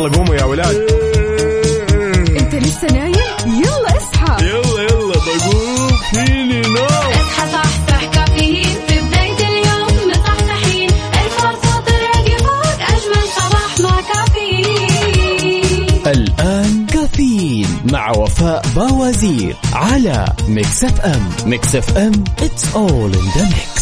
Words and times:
يلا 0.00 0.16
قوموا 0.16 0.34
يا 0.34 0.44
ولاد. 0.44 0.76
انت 2.40 2.54
لسه 2.54 2.86
نايم؟ 2.86 3.14
يلا 3.46 3.96
اصحى. 3.96 4.44
يلا 4.46 4.82
يلا 4.82 5.14
بقوم. 5.14 5.88
فيني 6.12 6.60
نوم. 6.60 6.86
اصحى 6.86 7.52
صحصح 7.52 8.04
كافيين. 8.14 8.76
في 8.88 9.00
بداية 9.00 9.48
اليوم 9.48 10.10
مصحصحين 10.10 10.90
الفرصة 11.24 11.80
تراقي 11.86 12.38
فوق 12.38 12.80
أجمل 12.94 13.24
صباح 13.36 13.80
مع 13.80 14.00
كافيين. 14.14 15.86
الآن 16.06 16.86
كافيين 16.86 17.68
مع 17.92 18.10
وفاء 18.10 18.62
باوزير 18.76 19.56
على 19.72 20.26
Mix 20.48 20.84
FM. 20.84 21.28
Mix 21.46 21.74
FM 21.74 22.24
it's 22.38 22.64
all 22.74 23.12
in 23.18 23.26
the 23.36 23.44
mix. 23.54 23.79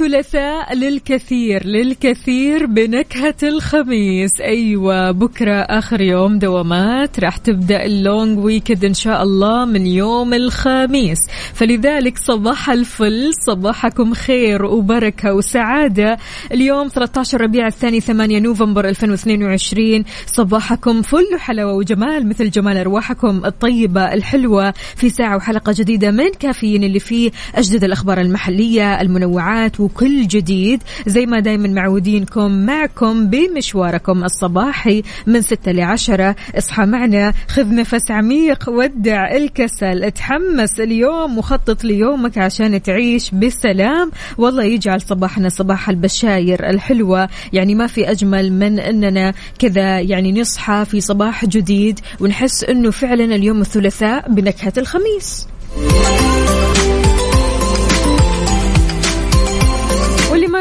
الثلاثاء 0.00 0.74
للكثير 0.74 1.66
للكثير 1.66 2.66
بنكهة 2.66 3.34
الخميس. 3.42 4.40
أيوة 4.40 5.10
بكرة 5.10 5.60
آخر 5.60 6.00
يوم 6.00 6.38
دوامات. 6.38 7.20
راح 7.20 7.36
تبدأ 7.36 7.84
ال 7.84 7.95
long 7.95 8.38
weekend 8.38 8.84
إن 8.84 8.94
شاء 8.94 9.22
الله 9.22 9.64
من 9.64 9.86
يوم 9.86 10.34
الخميس. 10.34 11.18
فلذلك 11.54 12.18
صباح 12.18 12.70
الفل 12.70 13.30
صباحكم 13.46 14.14
خير 14.14 14.64
وبركة 14.64 15.34
وسعادة. 15.34 16.18
اليوم 16.52 16.88
13 16.88 17.40
ربيع 17.40 17.66
الثاني 17.66 18.00
8 18.00 18.38
نوفمبر 18.38 18.88
2022 18.88 20.04
صباحكم 20.26 21.02
فل 21.02 21.26
وحلاوة 21.34 21.72
وجمال 21.72 22.28
مثل 22.28 22.50
جمال 22.50 22.76
أرواحكم 22.76 23.44
الطيبة 23.44 24.14
الحلوة. 24.14 24.74
في 24.96 25.10
ساعة 25.10 25.36
وحلقة 25.36 25.74
جديدة 25.76 26.10
من 26.10 26.30
كافيين 26.38 26.84
اللي 26.84 27.00
فيه 27.00 27.30
أجدد 27.54 27.84
الأخبار 27.84 28.20
المحلية 28.20 29.00
المنوعات 29.00 29.80
وكل 29.90 30.26
جديد. 30.26 30.82
زي 31.06 31.26
ما 31.26 31.40
دايما 31.40 31.68
معودينكم 31.68 32.66
معكم 32.66 33.26
بمشواركم 33.26 34.24
الصباحي 34.24 35.02
من 35.26 35.42
6 35.42 35.72
ل 35.72 35.80
10 35.80 36.36
اصحى 36.58 36.86
معنا 36.86 37.32
خذ 37.48 37.74
نفس 37.74 38.10
عميق 38.10 38.68
ودع 38.68 39.36
الكسل 39.36 40.04
اتحمس 40.04 40.80
اليوم 40.80 41.38
وخطط 41.38 41.84
ليومك 41.84 42.38
عشان 42.38 42.82
تعيش 42.82 43.30
بسلام. 43.30 44.10
والله 44.38 44.64
يجعل 44.64 45.00
صباحنا 45.00 45.48
صباح 45.48 45.88
البشاير 45.88 46.70
الحلوة. 46.70 47.28
يعني 47.52 47.74
ما 47.74 47.86
في 47.86 48.10
أجمل 48.10 48.52
من 48.52 48.78
أننا 48.78 49.34
كذا 49.58 50.00
يعني 50.00 50.40
نصحى 50.40 50.84
في 50.84 51.00
صباح 51.00 51.44
جديد 51.44 52.00
ونحس 52.20 52.64
أنه 52.64 52.90
فعلا 52.90 53.24
اليوم 53.24 53.60
الثلاثاء 53.60 54.32
بنكهة 54.32 54.72
الخميس. 54.78 55.46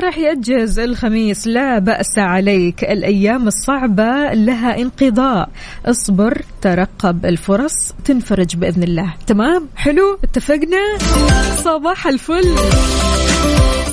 راح 0.09 0.17
يأجز 0.17 0.79
الخميس 0.79 1.47
لا 1.47 1.79
بأس 1.79 2.17
عليك. 2.17 2.83
الأيام 2.83 3.47
الصعبة 3.47 4.33
لها 4.33 4.81
انقضاء. 4.81 5.49
اصبر 5.85 6.41
ترقب 6.61 7.25
الفرص 7.25 7.93
تنفرج 8.05 8.55
بإذن 8.55 8.83
الله. 8.83 9.13
تمام؟ 9.27 9.67
حلو؟ 9.75 10.19
اتفقنا؟ 10.23 10.97
صباح 11.55 12.07
الفل. 12.07 12.55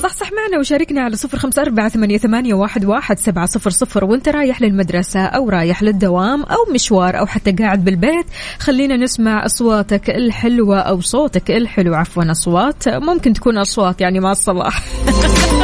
صح 0.03 0.13
صح 0.13 0.31
معنا 0.31 0.59
وشاركنا 0.59 1.01
على 1.01 1.15
صفر 1.15 1.37
خمسة 1.37 1.61
أربعة 1.61 1.89
ثمانية, 1.89 2.17
ثمانية 2.17 2.53
واحد, 2.53 2.85
واحد 2.85 3.19
سبعة 3.19 3.45
صفر 3.45 3.69
صفر. 3.69 4.05
وانت 4.05 4.29
رايح 4.29 4.61
للمدرسة 4.61 5.25
أو 5.25 5.49
رايح 5.49 5.83
للدوام 5.83 6.43
أو 6.43 6.73
مشوار 6.73 7.19
أو 7.19 7.25
حتى 7.25 7.51
قاعد 7.51 7.85
بالبيت 7.85 8.25
خلينا 8.59 8.97
نسمع 8.97 9.45
أصواتك 9.45 10.09
الحلوة 10.09 10.79
أو 10.79 11.01
صوتك 11.01 11.51
الحلو. 11.51 11.95
عفوا 11.95 12.31
أصوات 12.31 12.89
ممكن 12.89 13.33
تكون 13.33 13.57
أصوات 13.57 14.01
يعني 14.01 14.19
مع 14.19 14.31
الصباح. 14.31 14.83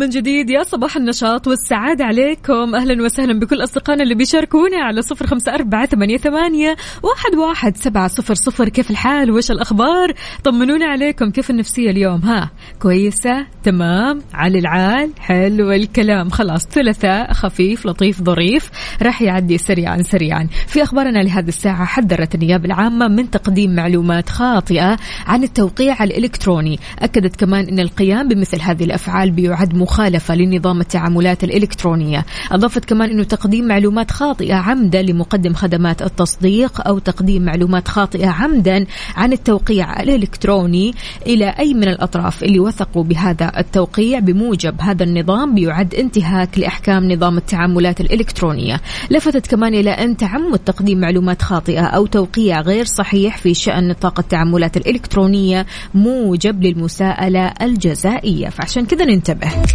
من 0.00 0.08
جديد. 0.08 0.50
يا 0.50 0.62
صباح 0.62 0.96
النشاط 0.96 1.48
والسعادة 1.48 2.04
عليكم. 2.04 2.74
أهلا 2.74 3.04
وسهلا 3.04 3.38
بكل 3.38 3.62
أصدقائنا 3.62 4.02
اللي 4.02 4.14
بيشاركونا 4.14 4.76
على 4.76 5.02
صفر 5.02 5.26
خمسة 5.26 5.54
أربعة 5.54 5.86
ثمانية, 5.86 6.16
ثمانية 6.16 6.76
واحد, 7.02 7.34
واحد 7.34 7.76
سبعة 7.76 8.08
صفر 8.08 8.34
صفر. 8.34 8.68
كيف 8.68 8.90
الحال؟ 8.90 9.30
وش 9.30 9.50
الأخبار؟ 9.50 10.14
طمنونا 10.44 10.86
عليكم. 10.86 11.30
كيف 11.30 11.50
النفسية 11.50 11.90
اليوم؟ 11.90 12.20
ها 12.20 12.50
كويسة؟ 12.82 13.46
تمام. 13.62 14.22
على 14.34 14.58
العال 14.58 15.10
حلو 15.18 15.72
الكلام. 15.72 16.30
خلاص 16.30 16.66
ثلاثاء 16.66 17.32
خفيف 17.32 17.86
لطيف 17.86 18.22
ظريف. 18.22 18.70
راح 19.02 19.22
يعدي 19.22 19.58
سريعا 19.58 20.02
سريعا. 20.02 20.48
في 20.66 20.82
أخبارنا 20.82 21.18
لهذه 21.18 21.48
الساعة 21.48 21.84
حذرت 21.84 22.34
النيابة 22.34 22.64
العامة 22.64 23.08
من 23.08 23.30
تقديم 23.30 23.74
معلومات 23.74 24.28
خاطئة 24.28 24.96
عن 25.26 25.42
التوقيع 25.42 26.04
الإلكتروني. 26.04 26.78
أكدت 26.98 27.36
كمان 27.36 27.68
أن 27.68 27.78
القيام 27.78 28.28
بمثل 28.28 28.60
هذه 28.60 28.84
الأفعال 28.84 29.30
بيعد 29.30 29.74
مخالفة 29.90 30.34
لنظام 30.34 30.80
التعاملات 30.80 31.44
الإلكترونية. 31.44 32.26
أضافت 32.52 32.84
كمان 32.84 33.10
أنه 33.10 33.22
تقديم 33.22 33.68
معلومات 33.68 34.10
خاطئة 34.10 34.54
عمدا 34.54 35.02
لمقدم 35.02 35.54
خدمات 35.54 36.02
التصديق 36.02 36.86
أو 36.88 36.98
تقديم 36.98 37.42
معلومات 37.44 37.88
خاطئة 37.88 38.26
عمدا 38.26 38.86
عن 39.16 39.32
التوقيع 39.32 40.02
الإلكتروني 40.02 40.94
إلى 41.26 41.54
أي 41.58 41.74
من 41.74 41.88
الأطراف 41.88 42.42
اللي 42.42 42.60
وثقوا 42.60 43.04
بهذا 43.04 43.52
التوقيع. 43.58 44.18
بموجب 44.18 44.80
هذا 44.80 45.04
النظام 45.04 45.54
بيعد 45.54 45.94
انتهاك 45.94 46.58
لأحكام 46.58 47.12
نظام 47.12 47.36
التعاملات 47.36 48.00
الإلكترونية. 48.00 48.80
لفتت 49.10 49.46
كمان 49.46 49.74
إلى 49.74 49.90
أن 49.90 50.16
تعمد 50.16 50.58
تقديم 50.58 51.00
معلومات 51.00 51.42
خاطئة 51.42 51.84
أو 51.84 52.06
توقيع 52.06 52.60
غير 52.60 52.84
صحيح 52.84 53.36
في 53.36 53.54
شأن 53.54 53.88
نطاق 53.88 54.18
التعاملات 54.18 54.76
الإلكترونية 54.76 55.66
موجب 55.94 56.62
للمساءلة 56.62 57.52
الجزائية. 57.62 58.48
فعشان 58.48 58.86
كذا 58.86 59.04
ننتبه. 59.04 59.50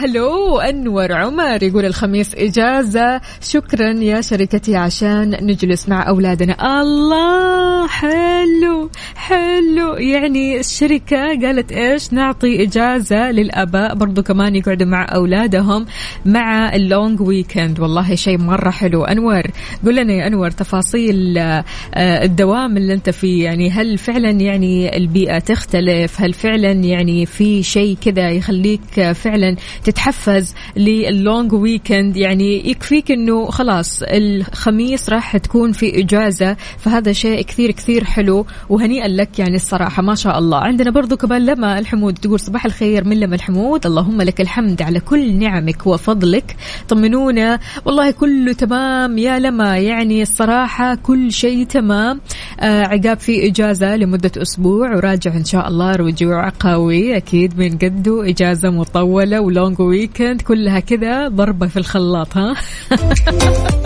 هلو 0.00 0.60
انور 0.60 1.12
عمر 1.12 1.62
يقول 1.62 1.84
الخميس 1.84 2.34
إجازة. 2.34 3.20
شكرا 3.40 3.90
يا 3.90 4.20
شركتي 4.20 4.76
عشان 4.76 5.30
نجلس 5.46 5.88
مع 5.88 6.08
أولادنا. 6.08 6.80
الله 6.80 7.86
حلو 7.86 8.90
حلو. 9.16 9.94
يعني 9.94 10.60
الشركة 10.60 11.40
قالت 11.42 11.72
إيش؟ 11.72 12.12
نعطي 12.12 12.62
إجازة 12.62 13.30
للأباء 13.30 13.94
برضو 13.94 14.22
كمان 14.22 14.56
يقعدوا 14.56 14.86
مع 14.86 15.06
أولادهم 15.14 15.86
مع 16.26 16.74
ال 16.74 16.83
long 16.83 17.20
weekend 17.20 17.80
والله 17.80 18.14
شيء 18.14 18.38
مرة 18.38 18.70
حلو. 18.70 19.04
أنور 19.04 19.42
قول 19.84 19.96
لنا 19.96 20.12
يا 20.12 20.26
أنور 20.26 20.50
تفاصيل 20.50 21.38
آه، 21.38 21.64
الدوام 21.96 22.76
اللي 22.76 22.92
أنت 22.92 23.10
فيه. 23.10 23.44
يعني 23.44 23.70
هل 23.70 23.98
فعلا 23.98 24.30
يعني 24.30 24.96
البيئة 24.96 25.38
تختلف؟ 25.38 26.20
هل 26.20 26.32
فعلا 26.32 26.70
يعني 26.72 27.26
في 27.26 27.62
شيء 27.62 27.96
كذا 28.04 28.30
يخليك 28.30 29.12
فعلا 29.12 29.56
تتحفز 29.90 30.54
لل 30.76 31.01
long 31.01 31.52
weekend 31.52 32.16
يعني 32.16 32.70
يكفيك 32.70 33.10
إنه 33.10 33.50
خلاص 33.50 34.02
الخميس 34.02 35.10
راح 35.10 35.36
تكون 35.36 35.72
في 35.72 36.00
إجازة 36.00 36.56
فهذا 36.78 37.12
شيء 37.12 37.42
كثير 37.42 37.70
كثير 37.70 38.04
حلو 38.04 38.46
وهنيئا 38.68 39.08
لك 39.08 39.38
يعني 39.38 39.56
الصراحة 39.56 40.02
ما 40.02 40.14
شاء 40.14 40.38
الله. 40.38 40.58
عندنا 40.58 40.90
برضو 40.90 41.16
كمان 41.16 41.46
لما 41.46 41.78
الحمود 41.78 42.14
تقول 42.14 42.40
صباح 42.40 42.64
الخير 42.64 43.04
من 43.04 43.20
لما 43.20 43.34
الحمود. 43.34 43.86
اللهم 43.86 44.22
لك 44.22 44.40
الحمد 44.40 44.82
على 44.82 45.00
كل 45.00 45.34
نعمك 45.34 45.86
وفضلك. 45.86 46.56
طمنونا. 46.88 47.58
والله 47.84 48.10
كله 48.10 48.52
تمام 48.52 49.18
يا 49.18 49.38
لما. 49.38 49.78
يعني 49.78 50.22
الصراحة 50.22 50.94
كل 50.94 51.32
شيء 51.32 51.66
تمام. 51.66 52.20
آه 52.60 52.82
عقاب 52.82 53.18
في 53.18 53.46
إجازة 53.46 53.96
لمدة 53.96 54.32
أسبوع 54.42 54.96
وراجع 54.96 55.34
إن 55.36 55.44
شاء 55.44 55.68
الله 55.68 55.92
رجوع 55.92 56.52
قوي 56.60 57.16
أكيد 57.16 57.58
من 57.58 57.78
قده 57.78 58.28
إجازة 58.28 58.70
مطولة 58.70 59.40
ولونج 59.40 59.79
ويكند 59.84 60.42
كلها 60.42 60.80
كذا 60.80 61.28
ضربة 61.28 61.66
في 61.66 61.76
الخلاط 61.76 62.36
ها؟ 62.36 62.54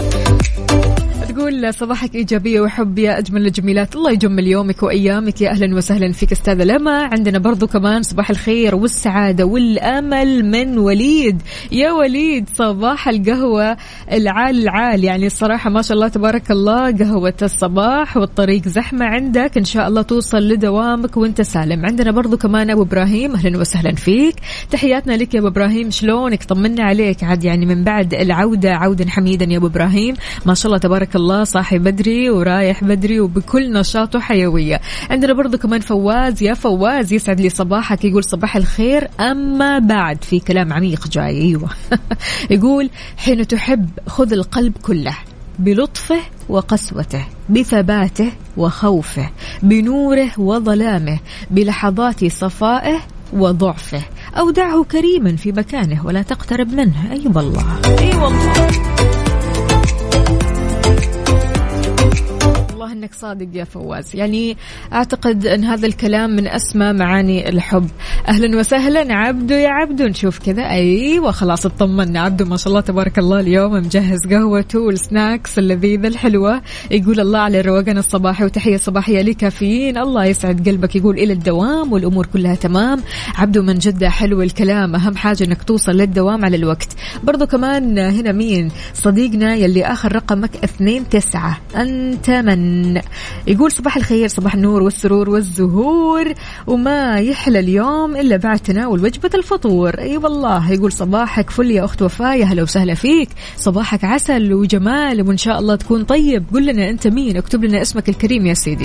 تقول 1.44 1.74
صباحك 1.74 2.14
إيجابية 2.14 2.60
وحب 2.60 2.98
يا 2.98 3.18
أجمل 3.18 3.46
الجميلات. 3.46 3.96
الله 3.96 4.12
يجمل 4.12 4.46
يومك 4.46 4.82
وأيامك. 4.82 5.40
يا 5.40 5.50
أهلا 5.50 5.76
وسهلا 5.76 6.12
فيك 6.12 6.32
أستاذة 6.32 6.64
لما. 6.64 7.02
عندنا 7.12 7.38
برضو 7.38 7.66
كمان 7.66 8.02
صباح 8.02 8.30
الخير 8.30 8.74
والسعادة 8.74 9.44
والأمل 9.44 10.44
من 10.44 10.78
وليد. 10.78 11.42
يا 11.72 11.92
وليد 11.92 12.48
صباح 12.54 13.08
القهوة 13.08 13.76
العال 14.12 14.62
العال. 14.62 15.04
يعني 15.04 15.26
الصراحة 15.26 15.70
ما 15.70 15.82
شاء 15.82 15.94
الله 15.94 16.08
تبارك 16.08 16.50
الله 16.50 16.96
قهوة 16.96 17.34
الصباح 17.42 18.16
والطريق 18.16 18.68
زحمة 18.68 19.04
عندك. 19.04 19.58
إن 19.58 19.64
شاء 19.64 19.88
الله 19.88 20.02
توصل 20.02 20.48
لدوامك 20.48 21.16
وأنت 21.16 21.42
سالم. 21.42 21.86
عندنا 21.86 22.10
برضو 22.10 22.36
كمان 22.36 22.70
أبو 22.70 22.82
إبراهيم. 22.82 23.34
أهلا 23.34 23.58
وسهلا 23.58 23.94
فيك. 23.94 24.34
تحياتنا 24.70 25.12
لك 25.12 25.34
يا 25.34 25.40
أبو 25.40 25.48
إبراهيم. 25.48 25.90
شلونك؟ 25.90 26.44
طمنا 26.44 26.84
عليك. 26.84 27.24
عاد 27.24 27.44
يعني 27.44 27.66
من 27.66 27.84
بعد 27.84 28.14
العودة 28.14 28.74
عودا 28.74 29.08
حميدا 29.08 29.44
يا 29.44 29.56
أبو 29.56 29.66
إبراهيم. 29.66 30.14
ما 30.46 30.54
شاء 30.54 30.66
الله 30.66 30.78
تبارك 30.78 31.16
الله. 31.16 31.33
صاحي 31.42 31.78
بدري 31.78 32.30
ورايح 32.30 32.84
بدري 32.84 33.20
وبكل 33.20 33.72
نشاط 33.72 34.16
وحيوية 34.16 34.80
عندنا 35.10 35.32
برضو 35.32 35.58
كمان 35.58 35.80
فواز 35.80 36.42
يا 36.42 36.54
فواز 36.54 37.12
يسعد 37.12 37.40
لي 37.40 37.48
صباحك 37.48 38.04
يقول 38.04 38.24
صباح 38.24 38.56
الخير. 38.56 39.08
أما 39.20 39.78
بعد 39.78 40.24
في 40.24 40.40
كلام 40.40 40.72
عميق 40.72 41.08
جاي 41.08 41.42
أيوة. 41.42 41.70
يقول 42.50 42.90
حين 43.16 43.46
تحب 43.46 43.88
خذ 44.06 44.32
القلب 44.32 44.72
كله 44.82 45.16
بلطفه 45.58 46.20
وقسوته 46.48 47.24
بثباته 47.48 48.32
وخوفه 48.56 49.30
بنوره 49.62 50.30
وظلامه 50.38 51.18
بلحظات 51.50 52.24
صفائه 52.24 53.00
وضعفه. 53.32 54.02
أو 54.34 54.50
دعه 54.50 54.84
كريما 54.84 55.36
في 55.36 55.52
مكانه 55.52 56.06
ولا 56.06 56.22
تقترب 56.22 56.72
منه. 56.72 57.12
أي 57.12 57.20
أيوة 57.20 57.36
والله 57.36 57.80
أي 57.84 57.98
أيوة 57.98 58.24
والله 58.24 59.23
والله 62.84 62.98
إنك 62.98 63.14
صادق 63.14 63.48
يا 63.52 63.64
فواز. 63.64 64.16
يعني 64.16 64.56
أعتقد 64.92 65.46
إن 65.46 65.64
هذا 65.64 65.86
الكلام 65.86 66.30
من 66.30 66.48
أسمى 66.48 66.92
معاني 66.92 67.48
الحب. 67.48 67.88
أهلا 68.28 68.58
وسهلا. 68.58 69.14
عبدو 69.14 69.54
يا 69.54 69.68
عبدو 69.68 70.04
نشوف 70.04 70.38
كذا. 70.38 70.62
أيوه 70.70 71.30
خلاص 71.30 71.66
اطمنا 71.66 72.20
عبدو 72.20 72.44
ما 72.44 72.56
شاء 72.56 72.68
الله 72.68 72.80
تبارك 72.80 73.18
الله 73.18 73.40
اليوم 73.40 73.72
مجهز 73.72 74.18
قهوته 74.30 74.78
والسناكس 74.78 75.58
اللذيذة 75.58 76.08
الحلوة. 76.08 76.62
يقول 76.90 77.20
الله 77.20 77.38
على 77.38 77.60
الروقان 77.60 77.98
الصباحي 77.98 78.44
وتحية 78.44 78.76
صباحية 78.76 79.22
لكافيين. 79.22 79.98
الله 79.98 80.24
يسعد 80.24 80.68
قلبك. 80.68 80.96
يقول 80.96 81.18
إلى 81.18 81.32
الدوام 81.32 81.92
والأمور 81.92 82.26
كلها 82.26 82.54
تمام. 82.54 83.02
عبدو 83.34 83.62
من 83.62 83.74
جدة 83.74 84.10
حلو 84.10 84.42
الكلام. 84.42 84.94
أهم 84.94 85.16
حاجة 85.16 85.44
إنك 85.44 85.62
توصل 85.62 85.92
للدوام 85.92 86.44
على 86.44 86.56
الوقت. 86.56 86.88
برضو 87.22 87.46
كمان 87.46 87.98
هنا 87.98 88.32
مين؟ 88.32 88.70
صديقنا 88.94 89.54
يلي 89.54 89.84
آخر 89.84 90.14
رقمك 90.16 90.64
اثنين 90.64 91.08
تسعة. 91.08 91.60
أنت 91.76 92.30
من 92.30 92.73
يقول 93.46 93.72
صباح 93.72 93.96
الخير 93.96 94.28
صباح 94.28 94.54
النور 94.54 94.82
والسرور 94.82 95.30
والزهور 95.30 96.32
وما 96.66 97.20
يحلى 97.20 97.58
اليوم 97.58 98.16
إلا 98.16 98.36
بعد 98.36 98.58
تناول 98.58 99.04
وجبة 99.04 99.30
الفطور. 99.34 99.98
أي 99.98 100.04
أيوة 100.10 100.24
والله 100.24 100.72
يقول 100.72 100.92
صباحك 100.92 101.50
فل 101.50 101.70
يا 101.70 101.84
أخت 101.84 102.02
وفاء 102.02 102.38
يا 102.38 102.44
هلا 102.44 102.62
وسهلا 102.62 102.94
فيك. 102.94 103.28
صباحك 103.56 104.04
عسل 104.04 104.52
وجمال 104.52 105.28
وإن 105.28 105.36
شاء 105.36 105.58
الله 105.58 105.76
تكون 105.76 106.04
طيب. 106.04 106.44
قل 106.54 106.66
لنا 106.66 106.90
أنت 106.90 107.06
مين 107.06 107.36
اكتب 107.36 107.64
لنا 107.64 107.82
اسمك 107.82 108.08
الكريم 108.08 108.46
يا 108.46 108.54
سيدي. 108.54 108.84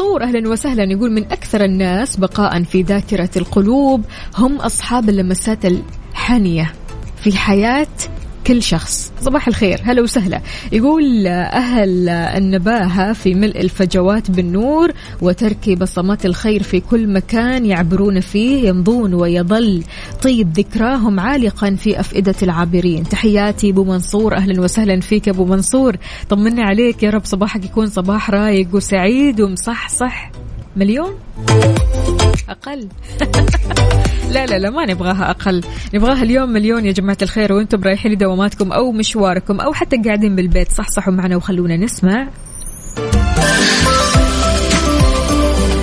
منصور 0.00 0.22
أهلا 0.22 0.48
وسهلا 0.48 0.84
يقول 0.84 1.12
من 1.12 1.24
أكثر 1.24 1.64
الناس 1.64 2.16
بقاء 2.16 2.62
في 2.62 2.82
ذاكرة 2.82 3.30
القلوب 3.36 4.04
هم 4.36 4.56
أصحاب 4.56 5.08
اللمسات 5.08 5.58
الحانيه 5.64 6.72
في 7.22 7.36
حياة 7.36 7.86
كل 8.46 8.62
شخص. 8.62 9.12
صباح 9.20 9.48
الخير. 9.48 9.80
هلا 9.84 10.02
وسهلا. 10.02 10.40
يقول 10.72 11.26
أهل 11.26 12.08
النباهة 12.08 13.12
في 13.12 13.34
ملء 13.34 13.60
الفجوات 13.60 14.30
بالنور 14.30 14.92
وترك 15.22 15.70
بصمات 15.70 16.26
الخير 16.26 16.62
في 16.62 16.80
كل 16.80 17.12
مكان 17.12 17.66
يعبرون 17.66 18.20
فيه 18.20 18.68
يمضون 18.68 19.14
ويظل 19.14 19.82
طيب 20.22 20.52
ذكراهم 20.52 21.20
عالقا 21.20 21.74
في 21.74 22.00
أفئدة 22.00 22.34
العابرين. 22.42 23.02
تحياتي 23.02 23.70
أبو 23.70 23.84
منصور. 23.84 24.36
أهلا 24.36 24.60
وسهلا 24.60 25.00
فيك 25.00 25.28
أبو 25.28 25.44
منصور. 25.44 25.96
طمنا 26.28 26.62
عليك 26.62 27.02
يا 27.02 27.10
رب. 27.10 27.24
صباحك 27.24 27.64
يكون 27.64 27.86
صباح 27.86 28.30
رايق 28.30 28.68
وسعيد 28.72 29.40
ومصحصح. 29.40 30.30
مليون؟ 30.76 31.10
أقل. 32.48 32.88
لا 34.30 34.46
لا 34.46 34.58
لا 34.58 34.70
ما 34.70 34.86
نبغاها 34.86 35.30
أقل. 35.30 35.60
نبغاها 35.94 36.22
اليوم 36.22 36.48
مليون 36.50 36.86
يا 36.86 36.92
جماعة 36.92 37.18
الخير 37.22 37.52
وأنتم 37.52 37.82
رايحين 37.82 38.12
لدواماتكم 38.12 38.72
أو 38.72 38.92
مشواركم 38.92 39.60
أو 39.60 39.72
حتى 39.72 39.96
قاعدين 39.96 40.36
بالبيت. 40.36 40.72
صحصحوا 40.72 41.12
معنا 41.12 41.36
وخلونا 41.36 41.76
نسمع. 41.76 42.28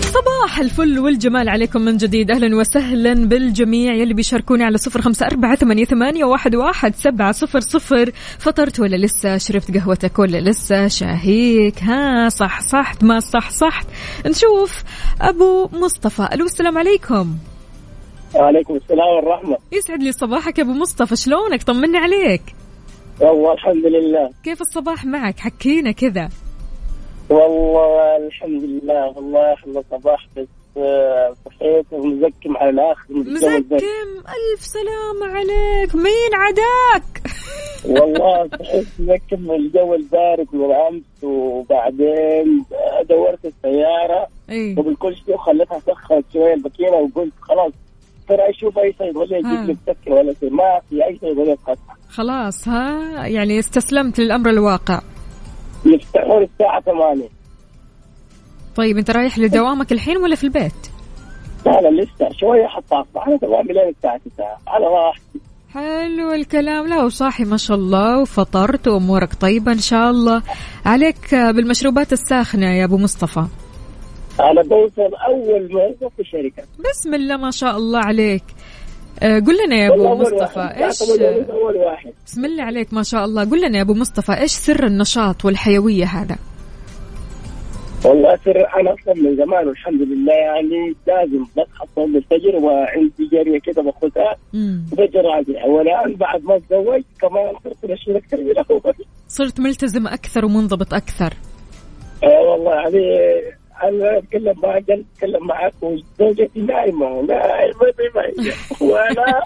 صباح 0.01 0.59
الفل 0.59 0.99
والجمال 0.99 1.49
عليكم 1.49 1.81
من 1.81 1.97
جديد. 1.97 2.31
أهلا 2.31 2.55
وسهلا 2.55 3.13
بالجميع. 3.13 3.93
يلي 3.93 4.13
بيشاركوني 4.13 4.63
على 4.63 4.77
صفر 4.77 5.01
خمسة 5.01 5.25
أربعة 5.25 5.55
ثمانية, 5.55 6.23
واحد 6.23 6.95
سبعة 6.95 7.31
صفر 7.31 7.59
صفر. 7.59 8.11
فطرت 8.39 8.79
ولا 8.79 8.95
لسه؟ 8.95 9.37
شربت 9.37 9.77
قهوتك 9.77 10.19
ولا 10.19 10.37
لسه؟ 10.49 10.87
شاهيك. 10.87 11.83
ها 11.83 12.29
صح 12.29 12.61
صحت 12.61 13.03
ما 13.03 13.19
صح 13.19 13.49
صحت 13.49 13.87
نشوف. 14.25 14.83
أبو 15.21 15.69
مصطفى 15.73 16.29
ألو 16.33 16.45
السلام 16.45 16.77
عليكم. 16.77 17.35
وعليكم 18.39 18.75
السلام 18.75 19.07
والرحمة. 19.15 19.57
يسعد 19.71 20.03
لي 20.03 20.11
صباحك 20.11 20.59
يا 20.59 20.63
أبو 20.63 20.71
مصطفى 20.73 21.15
شلونك؟ 21.15 21.63
طمني 21.63 21.97
عليك. 21.97 22.41
والله 23.21 23.53
الحمد 23.53 23.85
لله. 23.85 24.29
كيف 24.43 24.61
الصباح 24.61 25.05
معك؟ 25.05 25.39
حكينا 25.39 25.91
كذا. 25.91 26.29
والله 27.29 28.17
الحمد 28.17 28.63
لله 28.63 29.07
والله 29.15 29.53
أحلى 29.53 29.83
صباح 29.91 30.27
بس 30.37 30.47
آه، 30.77 31.35
صحيت 31.45 31.85
ومزكم 31.91 32.57
على 32.57 32.95
بس. 33.09 33.27
مزكم 33.27 33.75
ألف 33.75 34.61
سلامة 34.61 35.33
عليك. 35.35 35.95
مين 35.95 36.31
عداك؟ 36.33 37.21
والله 38.01 38.47
صحيت 38.59 38.87
مزكم 38.99 39.41
من 39.41 39.55
الجو 39.55 39.93
البارد 39.93 40.47
من 40.53 40.71
امس 40.71 41.23
وبعدين 41.23 42.65
دورت 43.09 43.45
السيارة. 43.45 44.27
اي 44.49 44.75
وبالكل 44.77 45.15
شيء 45.15 45.35
وخليتها 45.35 45.79
سخنت 45.79 46.25
شوية 46.33 46.53
البكينة 46.53 46.91
وقلت 46.97 47.33
خلاص 47.41 47.71
ترى 48.27 48.49
أشوف 48.49 48.77
اي 48.77 48.95
صيدلية 48.99 49.35
ها. 49.45 49.53
يجيب 49.53 49.65
لي 49.65 49.77
مسكر 49.87 50.11
ولا 50.11 50.33
شيء. 50.39 50.49
ما 50.53 50.79
في 50.89 51.05
أي 51.05 51.17
صيدلية 51.21 51.55
فتح 51.55 51.97
خلاص 52.09 52.67
ها 52.67 53.27
يعني 53.27 53.59
استسلمت 53.59 54.19
للأمر 54.19 54.49
الواقع. 54.49 55.01
يفتحون 55.85 56.43
الساعة 56.43 56.81
8 56.81 57.29
طيب 58.75 58.97
أنت 58.97 59.11
رايح 59.11 59.39
لدوامك 59.39 59.91
الحين 59.91 60.17
ولا 60.17 60.35
في 60.35 60.43
البيت؟ 60.43 60.73
لا 61.65 61.71
لا 61.81 62.01
لسه 62.01 62.29
شوية 62.39 62.67
حتى 62.67 62.95
اصبح 62.95 63.27
أنا 63.27 63.37
دوامي 63.37 63.73
لين 63.73 63.89
الساعة 63.97 64.19
9 64.35 64.57
على 64.67 64.85
راحتي. 64.85 65.39
حلو 65.73 66.31
الكلام. 66.31 66.87
لا 66.87 67.03
وصاحي 67.03 67.43
ما 67.43 67.57
شاء 67.57 67.77
الله 67.77 68.21
وفطرت 68.21 68.87
وأمورك 68.87 69.33
طيبة 69.33 69.71
إن 69.71 69.79
شاء 69.79 70.09
الله. 70.09 70.41
عليك 70.85 71.35
بالمشروبات 71.35 72.13
الساخنة 72.13 72.77
يا 72.77 72.85
أبو 72.85 72.97
مصطفى. 72.97 73.45
أنا 74.39 74.61
بوصل 74.61 75.15
أول 75.27 75.71
موظف 75.71 76.13
في 76.15 76.19
الشركة. 76.19 76.63
بسم 76.91 77.13
الله 77.13 77.37
ما 77.37 77.51
شاء 77.51 77.77
الله 77.77 77.99
عليك. 77.99 78.43
آه، 79.23 79.39
قل 79.39 79.65
لنا 79.65 79.75
يا 79.75 79.93
أبو 79.93 80.07
أول 80.07 80.21
مصطفى 80.21 80.59
واحد. 80.59 80.81
إيش؟ 80.81 81.01
أول 81.49 81.75
واحد. 81.75 82.13
بسم 82.25 82.45
الله 82.45 82.63
عليك 82.63 82.93
ما 82.93 83.03
شاء 83.03 83.25
الله. 83.25 83.49
قل 83.49 83.61
لنا 83.67 83.77
يا 83.77 83.83
أبو 83.83 83.93
مصطفى 83.93 84.31
إيش 84.31 84.51
سر 84.51 84.85
النشاط 84.85 85.45
والحيوية 85.45 86.05
هذا؟ 86.05 86.35
والله 88.05 88.35
سر 88.45 88.57
أنا 88.79 88.93
أصلا 88.93 89.13
من 89.13 89.35
زمان 89.35 89.67
والحمد 89.67 90.01
لله 90.01 90.33
يعني 90.33 90.95
لازم 91.07 91.43
بصحى 91.43 91.85
اصلي 91.93 92.17
الفجر 92.17 92.55
وعندي 92.55 93.29
جاريه 93.31 93.59
كده 93.59 93.81
باخذها. 93.81 94.35
فجر 94.97 95.21
راجع 95.21 95.65
والآن 95.65 96.15
بعد 96.15 96.43
ما 96.43 96.55
اتزوجت 96.55 97.05
كمان 97.21 97.53
صرت 97.63 97.85
بشيل 97.91 98.15
أكثر 98.15 98.37
من 98.37 98.51
الأول. 98.51 98.93
صرت 99.27 99.59
ملتزم 99.59 100.07
أكثر 100.07 100.45
ومنضبط 100.45 100.93
أكثر. 100.93 101.33
آه 102.23 102.41
والله 102.51 102.73
يعني 102.73 102.99
أنا 103.83 104.17
اتكلم 104.17 104.55
معك 104.63 104.83
اتكلم 104.89 105.47
معك 105.47 105.73
وزوجتي 105.81 106.59
نايمة 106.59 107.21
نايمة 107.21 107.85
زي 107.97 108.09
ما 108.15 108.21
هي 108.21 108.53
وأنا 108.81 109.43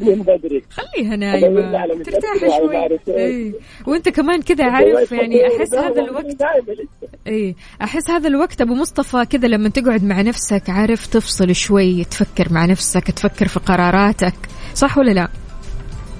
من 0.00 0.22
بدري. 0.22 0.62
خليها 0.70 1.16
نايمة. 1.16 2.02
ترتاح 2.02 2.58
شوي. 2.58 3.16
إيه. 3.16 3.52
وأنت 3.86 4.08
كمان 4.08 4.42
كذا 4.42 4.64
عارف 4.64 5.12
يعني 5.12 5.46
أحس 5.46 5.74
هذا 5.74 6.02
الوقت 6.02 6.26
لسه. 6.26 7.08
إيه. 7.26 7.54
أحس 7.82 8.10
هذا 8.10 8.28
الوقت 8.28 8.60
أبو 8.60 8.74
مصطفى 8.74 9.24
كذا 9.24 9.48
لما 9.48 9.68
تقعد 9.68 10.04
مع 10.04 10.22
نفسك 10.22 10.62
عارف 10.68 11.06
تفصل 11.06 11.54
شوي 11.54 12.04
تفكر 12.04 12.52
مع 12.52 12.66
نفسك 12.66 13.10
تفكر 13.10 13.48
في 13.48 13.60
قراراتك. 13.60 14.34
صح 14.74 14.98
ولا 14.98 15.10
لا؟ 15.10 15.28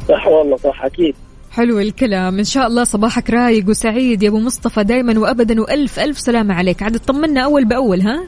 صح 0.09 0.26
والله 0.26 0.57
صح 0.57 0.85
أكيد. 0.85 1.14
حلو 1.59 1.79
الكلام. 1.79 2.38
إن 2.38 2.45
شاء 2.45 2.67
الله 2.67 2.85
صباحك 2.85 3.31
رايق 3.31 3.69
وسعيد 3.69 4.23
يا 4.23 4.29
أبو 4.29 4.38
مصطفى 4.38 4.85
دائما 4.85 5.19
وابدا. 5.21 5.61
وألف 5.61 5.99
ألف 5.99 6.19
سلامه 6.19 6.55
عليك. 6.55 6.83
عاد 6.83 6.99
تطمنا 6.99 7.45
أول 7.45 7.65
بأول 7.65 8.00
ها؟ 8.00 8.27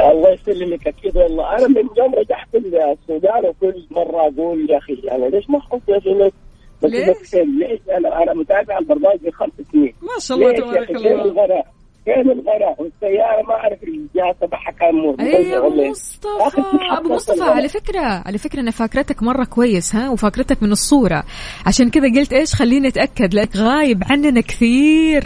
الله 0.00 0.32
يسلمك 0.32 0.86
أكيد 0.86 1.16
والله. 1.16 1.56
أنا 1.56 1.68
من 1.68 1.88
يوم 1.98 2.14
رجعت 2.14 2.48
السودان 2.54 3.46
وكل 3.48 3.86
مرة 3.90 4.20
أقول 4.28 4.70
يا 4.70 4.78
أخي 4.78 4.92
أنا 5.12 5.24
ليش 5.24 5.50
ما 5.50 5.58
أحط 5.58 5.80
يا 5.88 5.98
أخي 5.98 6.14
بس 6.82 6.92
ليش؟ 6.92 7.34
ليش؟ 7.34 7.80
أنا 7.98 8.22
أنا 8.22 8.34
متابع 8.34 8.78
البرنامج 8.78 9.18
من 9.24 9.32
خمس 9.32 9.52
سنين. 9.72 9.92
ما 10.02 10.18
شاء 10.18 10.38
الله 10.38 10.52
تبارك 10.52 10.90
الله؟ 10.90 11.62
فين 12.14 12.30
الغراء؟ 12.30 12.82
والسيارة 12.82 13.42
ما 13.48 13.54
أعرف 13.54 13.78
الجهاز 13.82 14.34
تبعها 14.40 14.70
كان 14.80 14.94
مو 14.94 15.16
اي 15.20 15.26
يا 15.50 15.58
مغلق 15.60 15.64
ولا 15.64 15.66
ابو 15.68 15.80
إيه. 15.82 15.90
مصطفى 15.90 16.62
أبو 16.98 17.14
مصطفى. 17.14 17.42
على 17.42 17.68
فكرة 17.68 18.00
على 18.26 18.38
فكرة 18.38 18.60
أنا 18.60 18.70
فاكرتك 18.70 19.22
مرة 19.22 19.44
كويس 19.44 19.94
ها 19.96 20.10
وفاكرتك 20.10 20.62
من 20.62 20.72
الصورة 20.72 21.24
عشان 21.66 21.90
كذا 21.90 22.08
قلت 22.20 22.32
إيش 22.32 22.54
خليني 22.54 22.88
أتأكد 22.88 23.34
لك 23.34 23.56
غايب 23.56 24.02
عننا 24.10 24.40
كثير 24.40 25.24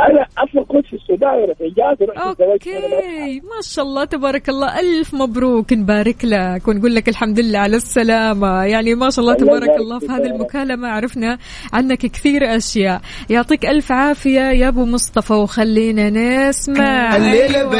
أنا 0.00 0.26
أصلا 0.38 0.64
كنت 0.64 0.86
في 0.86 0.96
السودان 0.96 1.28
وأنا 1.28 1.54
في 1.54 1.74
ما 2.00 2.22
أوكي. 2.22 3.40
ما 3.40 3.60
شاء 3.62 3.84
الله 3.84 4.04
تبارك 4.04 4.48
الله. 4.48 4.80
ألف 4.80 5.14
مبروك. 5.14 5.72
نبارك 5.72 6.24
لك 6.24 6.68
ونقول 6.68 6.94
لك 6.94 7.08
الحمد 7.08 7.40
لله 7.40 7.58
على 7.58 7.76
السلامة. 7.76 8.64
يعني 8.64 8.94
ما 8.94 9.10
شاء 9.10 9.24
الله 9.24 9.34
تبارك 9.34 9.76
الله 9.76 9.98
في 9.98 10.06
هذه. 10.06 10.26
المكالمة 10.26 10.88
عرفنا 10.88 11.38
عنك 11.72 11.98
كثير 11.98 12.56
أشياء. 12.56 13.00
يعطيك 13.30 13.66
ألف 13.66 13.92
عافية 13.92 14.40
يا 14.40 14.68
أبو 14.68 14.84
مصطفى 14.84 15.32
وخلينا 15.32 16.10
نسمع. 16.10 17.16
الليلة 17.16 17.58
أيوة. 17.58 17.72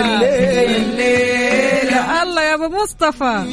الليلة 0.76 1.81
الله 2.32 2.42
يا 2.42 2.54
أبو 2.54 2.76
مصطفى. 2.82 3.44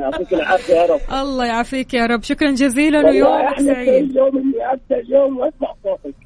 يعطيك 0.00 0.32
العافيه 0.32 0.74
يا 0.74 0.86
رب 0.86 1.00
الله 1.12 1.46
يعافيك 1.46 1.94
يا 1.94 2.06
رب. 2.06 2.22
شكرا 2.22 2.50
جزيلا 2.50 2.98
ويومك 2.98 3.60
سعيد. 3.60 4.18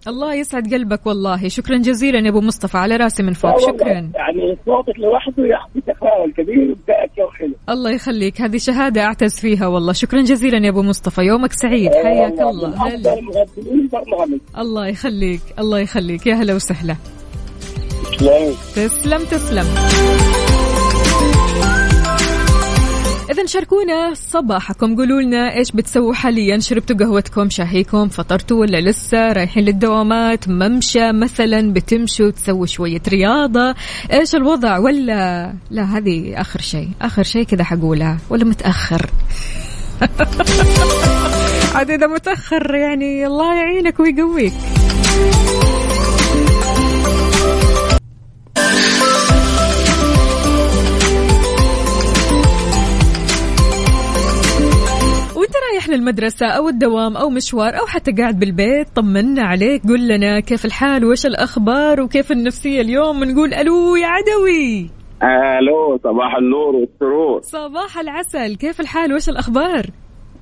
الله 0.09 0.35
يسعد 0.35 0.75
قلبك 0.75 1.07
والله. 1.07 1.49
شكرا 1.49 1.77
جزيلا 1.77 2.19
يا 2.19 2.31
أبو 2.31 2.41
مصطفى. 2.41 2.79
على 2.79 2.97
رأسي 2.97 3.23
من 3.23 3.33
فوق. 3.33 3.61
شكرا. 3.61 3.93
يعني 4.15 4.59
صوتك 4.67 4.99
لوحده 4.99 5.45
يعطي 5.45 5.81
تفاؤل 5.81 6.33
كبير 6.33 6.71
وبداية 6.71 7.11
يوم 7.19 7.31
حلو. 7.31 7.55
الله 7.69 7.91
يخليك. 7.91 8.41
هذه 8.41 8.57
شهادة 8.57 9.03
أعتز 9.03 9.41
فيها 9.41 9.67
والله. 9.67 9.93
شكرا 9.93 10.23
جزيلا 10.23 10.65
يا 10.65 10.71
أبو 10.71 10.83
مصطفى. 10.83 11.23
يومك 11.23 11.53
سعيد. 11.53 11.95
حياك 11.95 12.41
الله. 12.41 12.87
هلا. 12.87 13.19
الله 14.59 14.87
يخليك. 14.87 15.41
الله 15.59 15.79
يخليك. 15.79 16.27
يا 16.27 16.35
هلا 16.35 16.55
وسهلا. 16.55 16.97
تسلم. 18.17 18.55
تسلم 18.75 19.25
تسلم. 19.25 19.67
إذا 23.31 23.47
شاركونا 23.47 24.15
صباحكم. 24.15 24.97
قولوا 24.97 25.21
لنا 25.21 25.57
إيش 25.57 25.73
بتسووا 25.73 26.15
حاليا؟ 26.15 26.59
شربتوا 26.59 26.97
قهوتكم 26.97 27.51
شاهيكم 27.51 28.09
فطرتوا 28.09 28.61
ولا 28.61 28.81
لسه؟ 28.81 29.33
رايحين 29.33 29.65
للدوامات 29.65 30.49
ممشى 30.49 31.13
مثلا 31.13 31.73
بتمشوا 31.73 32.31
تسووا 32.31 32.67
شوية 32.67 33.03
رياضة. 33.09 33.75
إيش 34.13 34.35
الوضع؟ 34.35 34.79
ولا 34.79 35.53
لا 35.71 35.83
هذه 35.83 36.41
آخر 36.41 36.61
شيء. 36.61 36.89
آخر 37.03 37.23
شيء 37.23 37.43
كذا 37.43 37.65
حقولها. 37.65 38.19
ولا 38.31 38.45
متأخر؟ 38.45 39.11
عاد 41.75 41.91
إذا 41.91 42.07
متأخر 42.07 42.75
يعني 42.75 43.27
الله 43.27 43.55
يعينك 43.55 44.01
ويقويك. 44.01 44.53
وانت 55.37 55.55
رايح 55.73 55.89
للمدرسة 55.89 56.47
أو 56.47 56.69
الدوام 56.69 57.17
أو 57.17 57.31
مشوار 57.31 57.79
أو 57.81 57.87
حتى 57.87 58.13
قاعد 58.13 58.39
بالبيت 58.39 58.89
طمنا 58.97 59.43
عليك 59.43 59.83
قول 59.89 60.09
لنا 60.09 60.41
كيف 60.41 60.65
الحال 60.65 61.05
وإيش 61.05 61.27
الأخبار 61.27 62.01
وكيف 62.01 62.33
النفسية 62.33 62.81
اليوم؟ 62.81 63.25
نقول 63.25 63.55
ألو 63.55 63.97
يا 63.97 64.07
عدوي. 64.07 64.91
ألو 65.23 65.99
صباح 66.05 66.35
النور 66.39 66.77
والسرور. 66.77 67.41
صباح 67.43 67.99
العسل 67.99 68.57
كيف 68.57 68.81
الحال؟ 68.81 69.13
وإيش 69.13 69.29
الأخبار؟ 69.29 69.87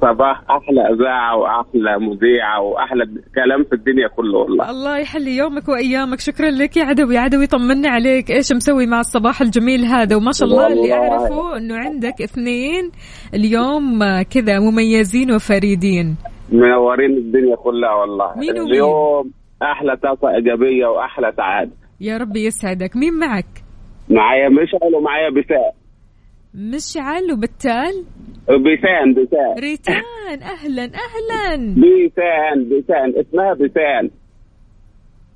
صباح 0.00 0.42
أحلى 0.50 0.80
أذاعة 0.94 1.36
وأحلى 1.36 1.98
مذيعة 1.98 2.60
وأحلى 2.60 3.04
كلام 3.34 3.64
في 3.64 3.72
الدنيا 3.72 4.08
كله 4.08 4.38
والله. 4.38 4.70
الله 4.70 4.98
يحلي 4.98 5.36
يومك 5.36 5.68
وأيامك. 5.68 6.20
شكرا 6.20 6.50
لك 6.50 6.76
يا 6.76 6.84
عدوي. 6.84 7.18
عدوي 7.18 7.46
طمنا 7.46 7.88
عليك. 7.88 8.30
إيش 8.30 8.52
مسوي 8.52 8.86
مع 8.86 9.00
الصباح 9.00 9.40
الجميل 9.40 9.84
هذا؟ 9.84 10.16
وما 10.16 10.32
شاء 10.32 10.48
الله 10.48 10.66
اللي 10.66 10.80
والله. 10.80 10.96
أعرفه 10.96 11.56
أنه 11.56 11.76
عندك 11.76 12.22
اثنين 12.22 12.90
اليوم 13.34 14.00
كذا 14.22 14.58
مميزين 14.58 15.32
وفريدين. 15.32 16.16
منورين 16.52 17.10
الدنيا 17.10 17.56
كلها 17.56 17.94
والله. 17.94 18.38
مين 18.38 18.58
ومين؟ 18.58 18.72
اليوم 18.72 19.30
أحلى 19.62 19.96
طاقة 19.96 20.34
إيجابية 20.34 20.86
وأحلى 20.86 21.32
سعادة. 21.36 21.72
يا 22.00 22.16
ربي 22.16 22.44
يسعدك. 22.44 22.96
مين 22.96 23.18
معك؟ 23.18 23.46
معايا 24.10 24.48
مشعل 24.48 24.94
ومعايا 24.94 25.30
بساء. 25.30 25.74
مشعل 26.56 27.32
وبتال؟ 27.32 28.04
بسان 28.48 29.14
بسان 29.14 29.58
ريتان 29.58 30.42
أهلا 30.42 30.82
أهلا. 30.84 31.75
بسان 31.75 32.68
بسان 32.68 33.12
اسمها 33.20 33.54
بسان 33.54 34.10